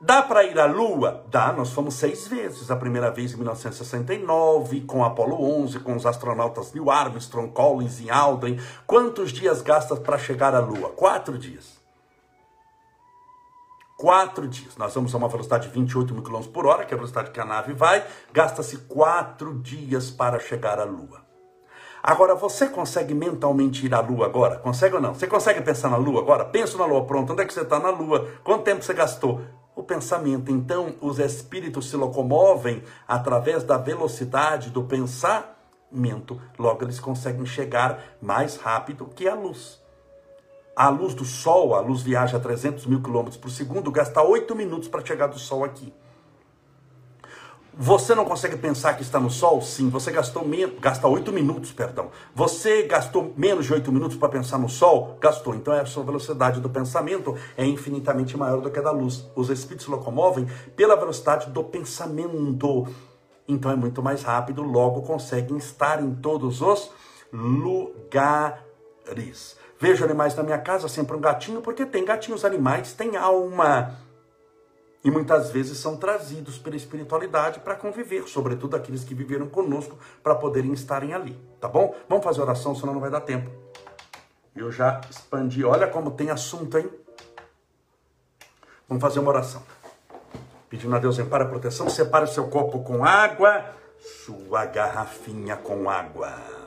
dá 0.00 0.22
para 0.22 0.44
ir 0.44 0.56
à 0.60 0.66
Lua? 0.66 1.24
Dá, 1.28 1.52
nós 1.52 1.72
fomos 1.72 1.94
seis 1.94 2.28
vezes, 2.28 2.70
a 2.70 2.76
primeira 2.76 3.10
vez 3.10 3.32
em 3.32 3.36
1969, 3.38 4.82
com 4.82 5.04
Apolo 5.04 5.42
11, 5.62 5.80
com 5.80 5.96
os 5.96 6.06
astronautas 6.06 6.72
Neil 6.72 6.88
Armstrong, 6.88 7.50
Collins 7.50 7.98
e 8.00 8.08
Aldrin. 8.08 8.60
Quantos 8.86 9.32
dias 9.32 9.60
gasta 9.60 9.96
para 9.96 10.16
chegar 10.16 10.54
à 10.54 10.60
Lua? 10.60 10.90
Quatro 10.90 11.36
dias 11.36 11.77
quatro 13.98 14.46
dias. 14.46 14.76
Nós 14.76 14.94
vamos 14.94 15.12
a 15.12 15.18
uma 15.18 15.28
velocidade 15.28 15.66
de 15.66 15.74
28 15.74 16.14
mil 16.14 16.22
km 16.22 16.42
por 16.52 16.66
hora, 16.66 16.84
que 16.84 16.94
é 16.94 16.96
a 16.96 16.96
velocidade 16.96 17.32
que 17.32 17.40
a 17.40 17.44
nave 17.44 17.72
vai, 17.74 18.06
gasta-se 18.32 18.78
quatro 18.78 19.58
dias 19.58 20.08
para 20.08 20.38
chegar 20.38 20.78
à 20.78 20.84
Lua. 20.84 21.26
Agora, 22.00 22.36
você 22.36 22.68
consegue 22.68 23.12
mentalmente 23.12 23.84
ir 23.84 23.92
à 23.92 24.00
Lua 24.00 24.26
agora? 24.26 24.56
Consegue 24.60 24.94
ou 24.94 25.02
não? 25.02 25.14
Você 25.14 25.26
consegue 25.26 25.60
pensar 25.60 25.90
na 25.90 25.96
Lua 25.96 26.20
agora? 26.20 26.44
Pensa 26.44 26.78
na 26.78 26.86
Lua, 26.86 27.04
pronto. 27.04 27.32
Onde 27.32 27.42
é 27.42 27.44
que 27.44 27.52
você 27.52 27.62
está 27.62 27.80
na 27.80 27.90
Lua? 27.90 28.28
Quanto 28.44 28.62
tempo 28.62 28.84
você 28.84 28.94
gastou? 28.94 29.42
O 29.74 29.82
pensamento. 29.82 30.50
Então, 30.52 30.94
os 31.00 31.18
espíritos 31.18 31.90
se 31.90 31.96
locomovem 31.96 32.84
através 33.06 33.64
da 33.64 33.76
velocidade 33.76 34.70
do 34.70 34.84
pensamento. 34.84 36.40
Logo, 36.56 36.84
eles 36.84 37.00
conseguem 37.00 37.44
chegar 37.44 38.00
mais 38.22 38.56
rápido 38.56 39.06
que 39.06 39.26
a 39.26 39.34
luz. 39.34 39.82
A 40.78 40.90
luz 40.90 41.12
do 41.12 41.24
Sol, 41.24 41.74
a 41.74 41.80
luz 41.80 42.02
viaja 42.02 42.36
a 42.36 42.40
300 42.40 42.86
mil 42.86 43.02
quilômetros 43.02 43.36
por 43.36 43.50
segundo, 43.50 43.90
gasta 43.90 44.22
8 44.22 44.54
minutos 44.54 44.86
para 44.86 45.04
chegar 45.04 45.26
do 45.26 45.36
Sol 45.36 45.64
aqui. 45.64 45.92
Você 47.74 48.14
não 48.14 48.24
consegue 48.24 48.56
pensar 48.56 48.94
que 48.94 49.02
está 49.02 49.18
no 49.18 49.28
Sol? 49.28 49.60
Sim, 49.60 49.90
você 49.90 50.12
gastou 50.12 50.46
menos, 50.46 50.78
gasta 50.78 51.08
8 51.08 51.32
minutos, 51.32 51.72
perdão. 51.72 52.12
Você 52.32 52.84
gastou 52.84 53.34
menos 53.36 53.66
de 53.66 53.72
8 53.72 53.90
minutos 53.90 54.16
para 54.16 54.28
pensar 54.28 54.56
no 54.56 54.68
Sol? 54.68 55.18
Gastou. 55.20 55.56
Então 55.56 55.74
a 55.74 55.84
sua 55.84 56.04
velocidade 56.04 56.60
do 56.60 56.70
pensamento 56.70 57.36
é 57.56 57.66
infinitamente 57.66 58.36
maior 58.36 58.60
do 58.60 58.70
que 58.70 58.78
a 58.78 58.82
da 58.82 58.92
luz. 58.92 59.28
Os 59.34 59.50
espíritos 59.50 59.86
se 59.86 59.90
locomovem 59.90 60.46
pela 60.76 60.94
velocidade 60.94 61.50
do 61.50 61.64
pensamento. 61.64 62.86
Então 63.48 63.72
é 63.72 63.74
muito 63.74 64.00
mais 64.00 64.22
rápido, 64.22 64.62
logo 64.62 65.02
conseguem 65.02 65.56
estar 65.56 66.00
em 66.00 66.14
todos 66.14 66.62
os 66.62 66.92
lugares. 67.32 68.62
Vejo 69.80 70.04
animais 70.04 70.34
na 70.34 70.42
minha 70.42 70.58
casa, 70.58 70.88
sempre 70.88 71.16
um 71.16 71.20
gatinho, 71.20 71.62
porque 71.62 71.86
tem 71.86 72.04
gatinhos 72.04 72.44
animais, 72.44 72.92
têm 72.92 73.16
alma. 73.16 73.96
E 75.04 75.10
muitas 75.10 75.50
vezes 75.50 75.78
são 75.78 75.96
trazidos 75.96 76.58
pela 76.58 76.74
espiritualidade 76.74 77.60
para 77.60 77.76
conviver, 77.76 78.26
sobretudo 78.26 78.74
aqueles 78.74 79.04
que 79.04 79.14
viveram 79.14 79.48
conosco, 79.48 79.96
para 80.22 80.34
poderem 80.34 80.72
estarem 80.72 81.14
ali, 81.14 81.38
tá 81.60 81.68
bom? 81.68 81.94
Vamos 82.08 82.24
fazer 82.24 82.40
oração, 82.40 82.74
senão 82.74 82.92
não 82.92 83.00
vai 83.00 83.10
dar 83.10 83.20
tempo. 83.20 83.48
Eu 84.56 84.72
já 84.72 85.00
expandi, 85.08 85.64
olha 85.64 85.86
como 85.86 86.10
tem 86.10 86.30
assunto, 86.30 86.76
hein? 86.76 86.90
Vamos 88.88 89.00
fazer 89.00 89.20
uma 89.20 89.30
oração. 89.30 89.62
Pedindo 90.68 90.96
a 90.96 90.98
Deus 90.98 91.18
para 91.20 91.44
a 91.44 91.48
proteção, 91.48 91.88
separe 91.88 92.24
o 92.24 92.28
seu 92.28 92.48
copo 92.48 92.82
com 92.82 93.04
água, 93.04 93.64
sua 94.24 94.66
garrafinha 94.66 95.56
com 95.56 95.88
água. 95.88 96.57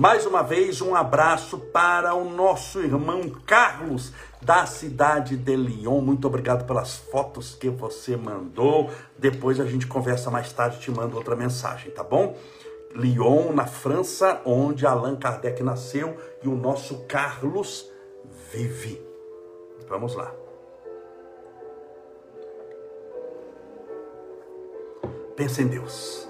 Mais 0.00 0.24
uma 0.24 0.42
vez, 0.42 0.80
um 0.80 0.94
abraço 0.94 1.58
para 1.58 2.14
o 2.14 2.24
nosso 2.24 2.80
irmão 2.80 3.28
Carlos, 3.46 4.14
da 4.40 4.64
cidade 4.64 5.36
de 5.36 5.54
Lyon. 5.54 6.00
Muito 6.00 6.26
obrigado 6.26 6.66
pelas 6.66 6.96
fotos 6.96 7.54
que 7.54 7.68
você 7.68 8.16
mandou. 8.16 8.88
Depois 9.18 9.60
a 9.60 9.66
gente 9.66 9.86
conversa 9.86 10.30
mais 10.30 10.50
tarde, 10.54 10.80
te 10.80 10.90
mando 10.90 11.18
outra 11.18 11.36
mensagem, 11.36 11.90
tá 11.90 12.02
bom? 12.02 12.34
Lyon, 12.94 13.52
na 13.52 13.66
França, 13.66 14.40
onde 14.46 14.86
Allan 14.86 15.16
Kardec 15.16 15.62
nasceu 15.62 16.16
e 16.42 16.48
o 16.48 16.56
nosso 16.56 17.04
Carlos 17.06 17.86
vive. 18.50 19.02
Vamos 19.86 20.14
lá. 20.14 20.34
Pensa 25.36 25.60
em 25.60 25.66
Deus. 25.66 26.29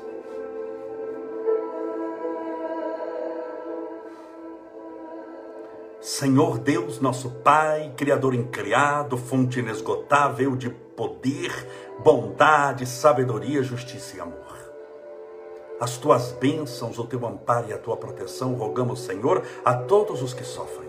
Senhor 6.01 6.57
Deus, 6.57 6.99
nosso 6.99 7.29
Pai, 7.29 7.93
Criador 7.95 8.33
incriado, 8.35 9.19
fonte 9.19 9.59
inesgotável 9.59 10.57
de 10.57 10.71
poder, 10.71 11.53
bondade, 12.03 12.87
sabedoria, 12.87 13.63
justiça 13.63 14.17
e 14.17 14.21
amor. 14.21 14.41
As 15.79 15.99
tuas 15.99 16.33
bênçãos, 16.33 16.99
o 16.99 17.05
teu 17.05 17.27
amparo 17.27 17.69
e 17.69 17.75
a 17.75 17.79
tua 17.79 17.99
proteção, 17.99 18.55
rogamos, 18.55 19.01
Senhor, 19.01 19.43
a 19.63 19.75
todos 19.75 20.23
os 20.23 20.33
que 20.33 20.43
sofrem. 20.43 20.89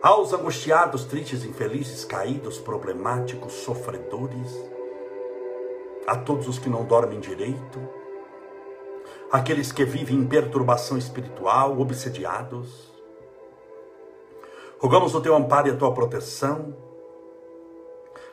Aos 0.00 0.32
angustiados, 0.32 1.04
tristes, 1.04 1.44
infelizes, 1.44 2.04
caídos, 2.04 2.56
problemáticos, 2.56 3.52
sofredores, 3.52 4.56
a 6.06 6.16
todos 6.16 6.46
os 6.46 6.56
que 6.56 6.68
não 6.68 6.84
dormem 6.84 7.18
direito, 7.18 7.80
aqueles 9.32 9.72
que 9.72 9.84
vivem 9.84 10.18
em 10.18 10.26
perturbação 10.26 10.96
espiritual, 10.96 11.80
obsediados, 11.80 12.89
Rogamos 14.80 15.14
o 15.14 15.20
teu 15.20 15.36
amparo 15.36 15.68
e 15.68 15.70
a 15.72 15.76
tua 15.76 15.92
proteção 15.92 16.74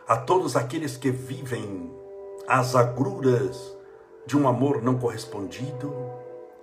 a 0.08 0.16
todos 0.16 0.56
aqueles 0.56 0.96
que 0.96 1.12
vivem 1.12 1.92
as 2.48 2.74
agruras 2.74 3.76
de 4.26 4.38
um 4.38 4.48
amor 4.48 4.82
não 4.82 4.98
correspondido, 4.98 5.94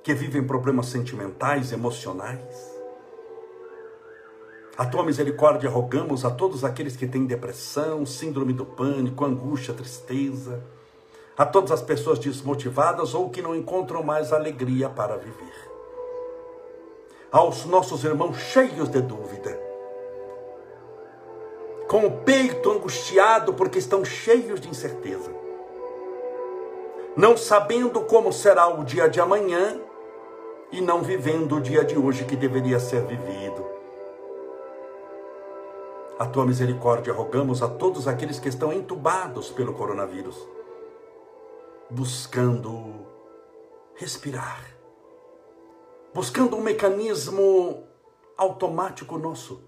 que 0.02 0.14
vivem 0.14 0.42
problemas 0.42 0.86
sentimentais, 0.86 1.70
emocionais. 1.70 2.74
A 4.74 4.86
tua 4.86 5.04
misericórdia 5.04 5.68
rogamos 5.68 6.24
a 6.24 6.30
todos 6.30 6.64
aqueles 6.64 6.96
que 6.96 7.06
têm 7.06 7.26
depressão, 7.26 8.06
síndrome 8.06 8.54
do 8.54 8.64
pânico, 8.64 9.22
angústia, 9.22 9.74
tristeza, 9.74 10.64
a 11.36 11.44
todas 11.44 11.70
as 11.70 11.82
pessoas 11.82 12.18
desmotivadas 12.18 13.12
ou 13.12 13.28
que 13.28 13.42
não 13.42 13.54
encontram 13.54 14.02
mais 14.02 14.32
alegria 14.32 14.88
para 14.88 15.18
viver. 15.18 15.70
Aos 17.30 17.66
nossos 17.66 18.02
irmãos 18.02 18.38
cheios 18.38 18.88
de 18.88 19.02
dúvida, 19.02 19.73
com 21.94 22.06
o 22.06 22.10
peito 22.10 22.72
angustiado 22.72 23.54
porque 23.54 23.78
estão 23.78 24.04
cheios 24.04 24.60
de 24.60 24.68
incerteza, 24.68 25.30
não 27.16 27.36
sabendo 27.36 28.00
como 28.00 28.32
será 28.32 28.66
o 28.66 28.82
dia 28.82 29.08
de 29.08 29.20
amanhã 29.20 29.80
e 30.72 30.80
não 30.80 31.02
vivendo 31.02 31.54
o 31.54 31.60
dia 31.60 31.84
de 31.84 31.96
hoje 31.96 32.24
que 32.24 32.34
deveria 32.34 32.80
ser 32.80 33.02
vivido. 33.02 33.64
A 36.18 36.26
tua 36.26 36.44
misericórdia 36.44 37.12
rogamos 37.12 37.62
a 37.62 37.68
todos 37.68 38.08
aqueles 38.08 38.40
que 38.40 38.48
estão 38.48 38.72
entubados 38.72 39.50
pelo 39.50 39.72
coronavírus, 39.72 40.36
buscando 41.88 43.06
respirar, 43.94 44.64
buscando 46.12 46.56
um 46.56 46.60
mecanismo 46.60 47.84
automático 48.36 49.16
nosso, 49.16 49.62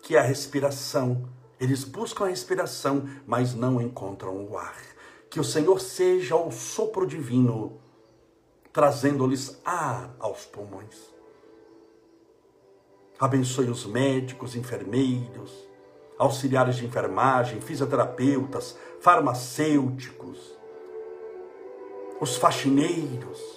que 0.00 0.14
é 0.14 0.20
a 0.20 0.22
respiração 0.22 1.34
eles 1.58 1.84
buscam 1.84 2.24
a 2.24 2.28
respiração, 2.28 3.08
mas 3.26 3.54
não 3.54 3.80
encontram 3.80 4.46
o 4.46 4.58
ar. 4.58 4.76
Que 5.30 5.40
o 5.40 5.44
Senhor 5.44 5.80
seja 5.80 6.36
o 6.36 6.50
sopro 6.50 7.06
divino, 7.06 7.80
trazendo-lhes 8.72 9.60
ar 9.64 10.14
aos 10.18 10.44
pulmões. 10.44 11.14
Abençoe 13.18 13.70
os 13.70 13.86
médicos, 13.86 14.54
enfermeiros, 14.54 15.66
auxiliares 16.18 16.76
de 16.76 16.84
enfermagem, 16.84 17.60
fisioterapeutas, 17.60 18.76
farmacêuticos, 19.00 20.56
os 22.20 22.36
faxineiros, 22.36 23.55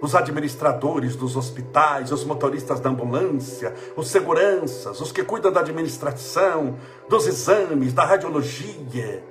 os 0.00 0.14
administradores 0.14 1.16
dos 1.16 1.36
hospitais, 1.36 2.12
os 2.12 2.24
motoristas 2.24 2.80
da 2.80 2.90
ambulância, 2.90 3.74
os 3.96 4.08
seguranças, 4.08 5.00
os 5.00 5.10
que 5.10 5.24
cuidam 5.24 5.50
da 5.50 5.60
administração, 5.60 6.76
dos 7.08 7.26
exames, 7.26 7.92
da 7.92 8.04
radiologia. 8.04 9.24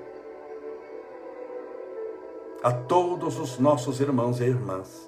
A 2.63 2.71
todos 2.71 3.39
os 3.39 3.59
nossos 3.59 3.99
irmãos 3.99 4.39
e 4.39 4.43
irmãs 4.43 5.07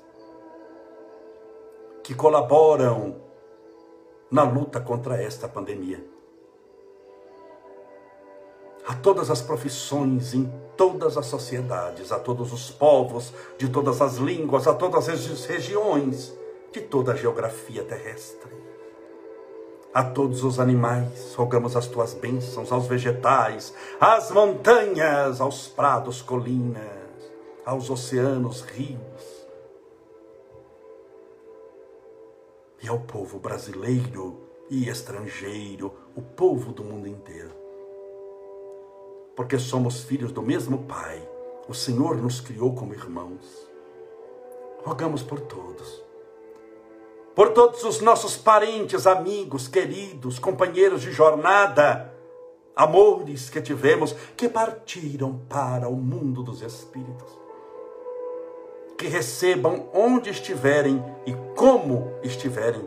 que 2.04 2.16
colaboram 2.16 3.18
na 4.32 4.44
luta 4.44 4.80
contra 4.80 5.22
esta 5.22 5.48
pandemia. 5.48 6.04
A 8.90 8.96
todas 8.96 9.30
as 9.30 9.40
profissões, 9.40 10.34
em 10.34 10.52
todas 10.76 11.16
as 11.16 11.28
sociedades, 11.28 12.12
a 12.12 12.18
todos 12.18 12.52
os 12.52 12.72
povos, 12.72 13.32
de 13.56 13.70
todas 13.70 14.02
as 14.02 14.16
línguas, 14.16 14.68
a 14.68 14.74
todas 14.74 15.08
as 15.08 15.46
regiões, 15.46 16.34
de 16.72 16.82
toda 16.82 17.12
a 17.12 17.16
geografia 17.16 17.84
terrestre. 17.84 18.52
A 19.94 20.04
todos 20.04 20.44
os 20.44 20.60
animais, 20.60 21.36
rogamos 21.36 21.76
as 21.76 21.86
tuas 21.86 22.16
bênçãos, 22.16 22.72
aos 22.72 22.88
vegetais, 22.88 23.76
às 24.02 24.32
montanhas, 24.32 25.40
aos 25.40 25.68
prados, 25.68 26.24
colinas, 26.24 26.82
aos 27.64 27.92
oceanos, 27.92 28.62
rios, 28.62 29.48
e 32.82 32.88
ao 32.88 33.02
povo 33.02 33.38
brasileiro 33.38 34.40
e 34.68 34.90
estrangeiro, 34.90 35.94
o 36.16 36.24
povo 36.24 36.72
do 36.72 36.84
mundo 36.84 37.08
inteiro. 37.08 37.59
Porque 39.40 39.58
somos 39.58 40.04
filhos 40.04 40.34
do 40.34 40.42
mesmo 40.42 40.80
Pai, 40.80 41.18
o 41.66 41.74
Senhor 41.74 42.18
nos 42.18 42.42
criou 42.42 42.76
como 42.76 42.94
irmãos. 42.94 43.70
Rogamos 44.84 45.24
por 45.24 45.40
todos 45.40 46.04
por 47.34 47.54
todos 47.54 47.86
os 47.86 48.02
nossos 48.02 48.36
parentes, 48.36 49.08
amigos, 49.08 49.70
queridos, 49.70 50.40
companheiros 50.40 51.04
de 51.04 51.14
jornada, 51.14 52.14
amores 52.76 53.50
que 53.50 53.62
tivemos, 53.62 54.12
que 54.36 54.50
partiram 54.50 55.40
para 55.48 55.88
o 55.88 55.96
mundo 55.96 56.44
dos 56.44 56.62
espíritos. 56.62 57.40
Que 58.98 59.08
recebam 59.08 59.88
onde 59.94 60.32
estiverem 60.32 61.02
e 61.26 61.34
como 61.56 62.12
estiverem 62.22 62.84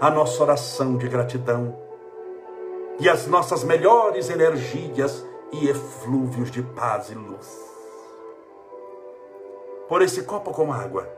a 0.00 0.08
nossa 0.08 0.40
oração 0.40 0.96
de 0.96 1.08
gratidão 1.08 1.89
e 3.00 3.08
as 3.08 3.26
nossas 3.26 3.64
melhores 3.64 4.28
energias 4.28 5.24
e 5.50 5.68
eflúvios 5.68 6.50
de 6.50 6.62
paz 6.62 7.10
e 7.10 7.14
luz. 7.14 7.48
Por 9.88 10.02
esse 10.02 10.22
copo 10.22 10.52
com 10.52 10.70
água, 10.70 11.08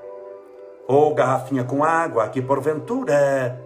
ou 0.87 1.13
garrafinha 1.13 1.65
com 1.65 1.83
água, 1.83 2.29
que 2.29 2.41
porventura 2.41 3.61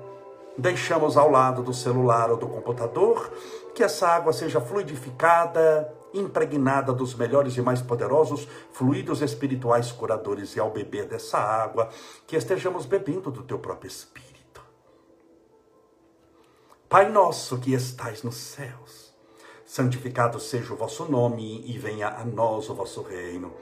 deixamos 0.57 1.17
ao 1.19 1.31
lado 1.31 1.63
do 1.63 1.75
celular 1.75 2.31
ou 2.31 2.39
do 2.39 2.49
computador, 2.49 3.31
que 3.75 3.85
essa 3.85 4.09
água 4.09 4.33
seja 4.33 4.61
fluidificada, 4.61 5.95
impregnada 6.15 6.95
dos 6.95 7.15
melhores 7.15 7.57
e 7.59 7.61
mais 7.61 7.83
poderosos 7.83 8.49
fluidos 8.73 9.21
espirituais 9.21 9.93
curadores, 9.93 10.57
e 10.57 10.61
ao 10.61 10.71
beber 10.71 11.07
dessa 11.07 11.39
água, 11.39 11.91
que 12.27 12.35
estejamos 12.35 12.87
bebendo 12.87 13.31
do 13.31 13.43
teu 13.43 13.59
próprio 13.59 13.89
Espírito. 13.89 14.26
Pai 16.89 17.11
nosso 17.11 17.59
que 17.59 17.75
estais 17.75 18.23
nos 18.23 18.37
céus, 18.37 19.13
santificado 19.65 20.39
seja 20.39 20.73
o 20.73 20.77
vosso 20.77 21.05
nome 21.07 21.65
e 21.67 21.77
venha 21.77 22.07
a 22.07 22.25
nós 22.25 22.71
o 22.71 22.75
vosso 22.77 23.03
reino. 23.03 23.53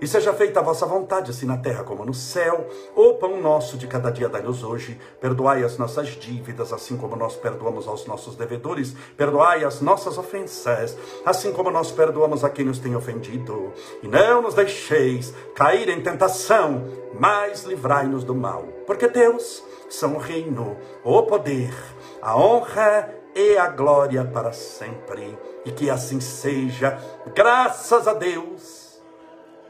E 0.00 0.06
seja 0.06 0.32
feita 0.32 0.60
a 0.60 0.62
vossa 0.62 0.86
vontade, 0.86 1.30
assim 1.30 1.44
na 1.44 1.58
terra 1.58 1.84
como 1.84 2.06
no 2.06 2.14
céu. 2.14 2.66
O 2.96 3.16
pão 3.16 3.38
nosso 3.38 3.76
de 3.76 3.86
cada 3.86 4.10
dia 4.10 4.30
dai-nos 4.30 4.64
hoje. 4.64 4.98
Perdoai 5.20 5.62
as 5.62 5.76
nossas 5.76 6.08
dívidas, 6.08 6.72
assim 6.72 6.96
como 6.96 7.14
nós 7.14 7.36
perdoamos 7.36 7.86
aos 7.86 8.06
nossos 8.06 8.34
devedores. 8.34 8.96
Perdoai 9.14 9.62
as 9.62 9.82
nossas 9.82 10.16
ofensas, 10.16 10.96
assim 11.22 11.52
como 11.52 11.70
nós 11.70 11.92
perdoamos 11.92 12.44
a 12.44 12.48
quem 12.48 12.64
nos 12.64 12.78
tem 12.78 12.96
ofendido. 12.96 13.74
E 14.02 14.08
não 14.08 14.40
nos 14.40 14.54
deixeis 14.54 15.34
cair 15.54 15.90
em 15.90 16.00
tentação, 16.00 16.82
mas 17.20 17.64
livrai-nos 17.64 18.24
do 18.24 18.34
mal. 18.34 18.62
Porque 18.86 19.06
Deus 19.06 19.62
são 19.90 20.14
o 20.14 20.18
reino, 20.18 20.78
o 21.04 21.22
poder, 21.24 21.74
a 22.22 22.36
honra 22.36 23.14
e 23.34 23.56
a 23.56 23.68
glória 23.68 24.24
para 24.24 24.52
sempre. 24.52 25.38
E 25.64 25.70
que 25.70 25.90
assim 25.90 26.20
seja, 26.20 26.98
graças 27.34 28.08
a 28.08 28.14
Deus 28.14 29.00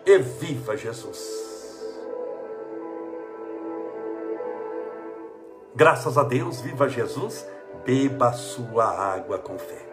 e 0.04 0.18
viva 0.18 0.76
Jesus. 0.76 1.50
Graças 5.74 6.18
a 6.18 6.22
Deus, 6.22 6.60
viva 6.60 6.88
Jesus, 6.88 7.46
beba 7.84 8.32
sua 8.32 8.84
água 8.84 9.38
com 9.38 9.58
fé. 9.58 9.89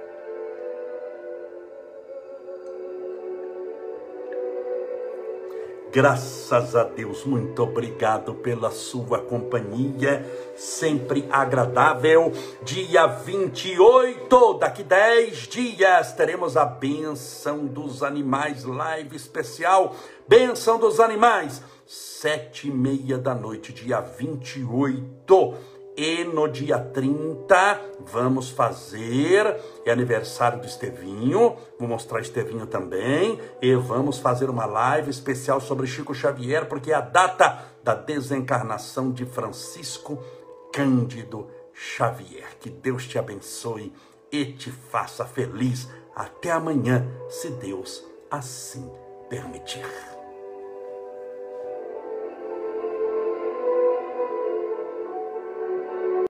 Graças 5.92 6.76
a 6.76 6.84
Deus, 6.84 7.24
muito 7.24 7.64
obrigado 7.64 8.36
pela 8.36 8.72
sua 8.72 9.20
companhia, 9.20 10.26
sempre 10.56 11.26
agradável. 11.32 12.32
Dia 12.62 13.08
28, 13.08 14.54
daqui 14.56 14.84
10 14.84 15.48
dias, 15.48 16.12
teremos 16.12 16.58
a 16.58 16.66
benção 16.66 17.66
dos 17.66 18.04
animais, 18.04 18.66
live 18.66 19.16
especial. 19.16 19.96
Benção 20.28 20.78
dos 20.78 21.00
animais, 21.00 21.64
sete 21.86 22.68
e 22.68 22.72
meia 22.72 23.18
da 23.18 23.34
noite, 23.34 23.72
dia 23.72 24.02
28 24.02 25.77
e 25.98 26.24
no 26.24 26.48
dia 26.48 26.78
30 26.78 27.82
vamos 28.02 28.52
fazer, 28.52 29.60
é 29.84 29.92
aniversário 29.92 30.62
do 30.62 30.68
Estevinho, 30.68 31.58
vou 31.80 31.90
mostrar 31.90 32.22
Estevinho 32.22 32.68
também, 32.68 33.40
e 33.60 33.74
vamos 33.74 34.20
fazer 34.20 34.48
uma 34.50 34.68
live 34.68 35.10
especial 35.10 35.60
sobre 35.60 35.88
Chico 35.88 36.14
Xavier, 36.14 36.68
porque 36.68 36.92
é 36.92 36.96
a 36.96 37.02
data 37.02 37.66
da 37.84 37.96
desencarnação 37.96 39.12
de 39.12 39.26
Francisco 39.26 40.24
Cândido 40.72 41.48
Xavier. 41.74 42.58
Que 42.60 42.70
Deus 42.70 43.08
te 43.08 43.18
abençoe 43.18 43.92
e 44.32 44.46
te 44.46 44.70
faça 44.70 45.26
feliz. 45.26 45.90
Até 46.16 46.52
amanhã, 46.52 47.08
se 47.30 47.50
Deus 47.50 48.04
assim 48.30 48.90
permitir. 49.30 50.17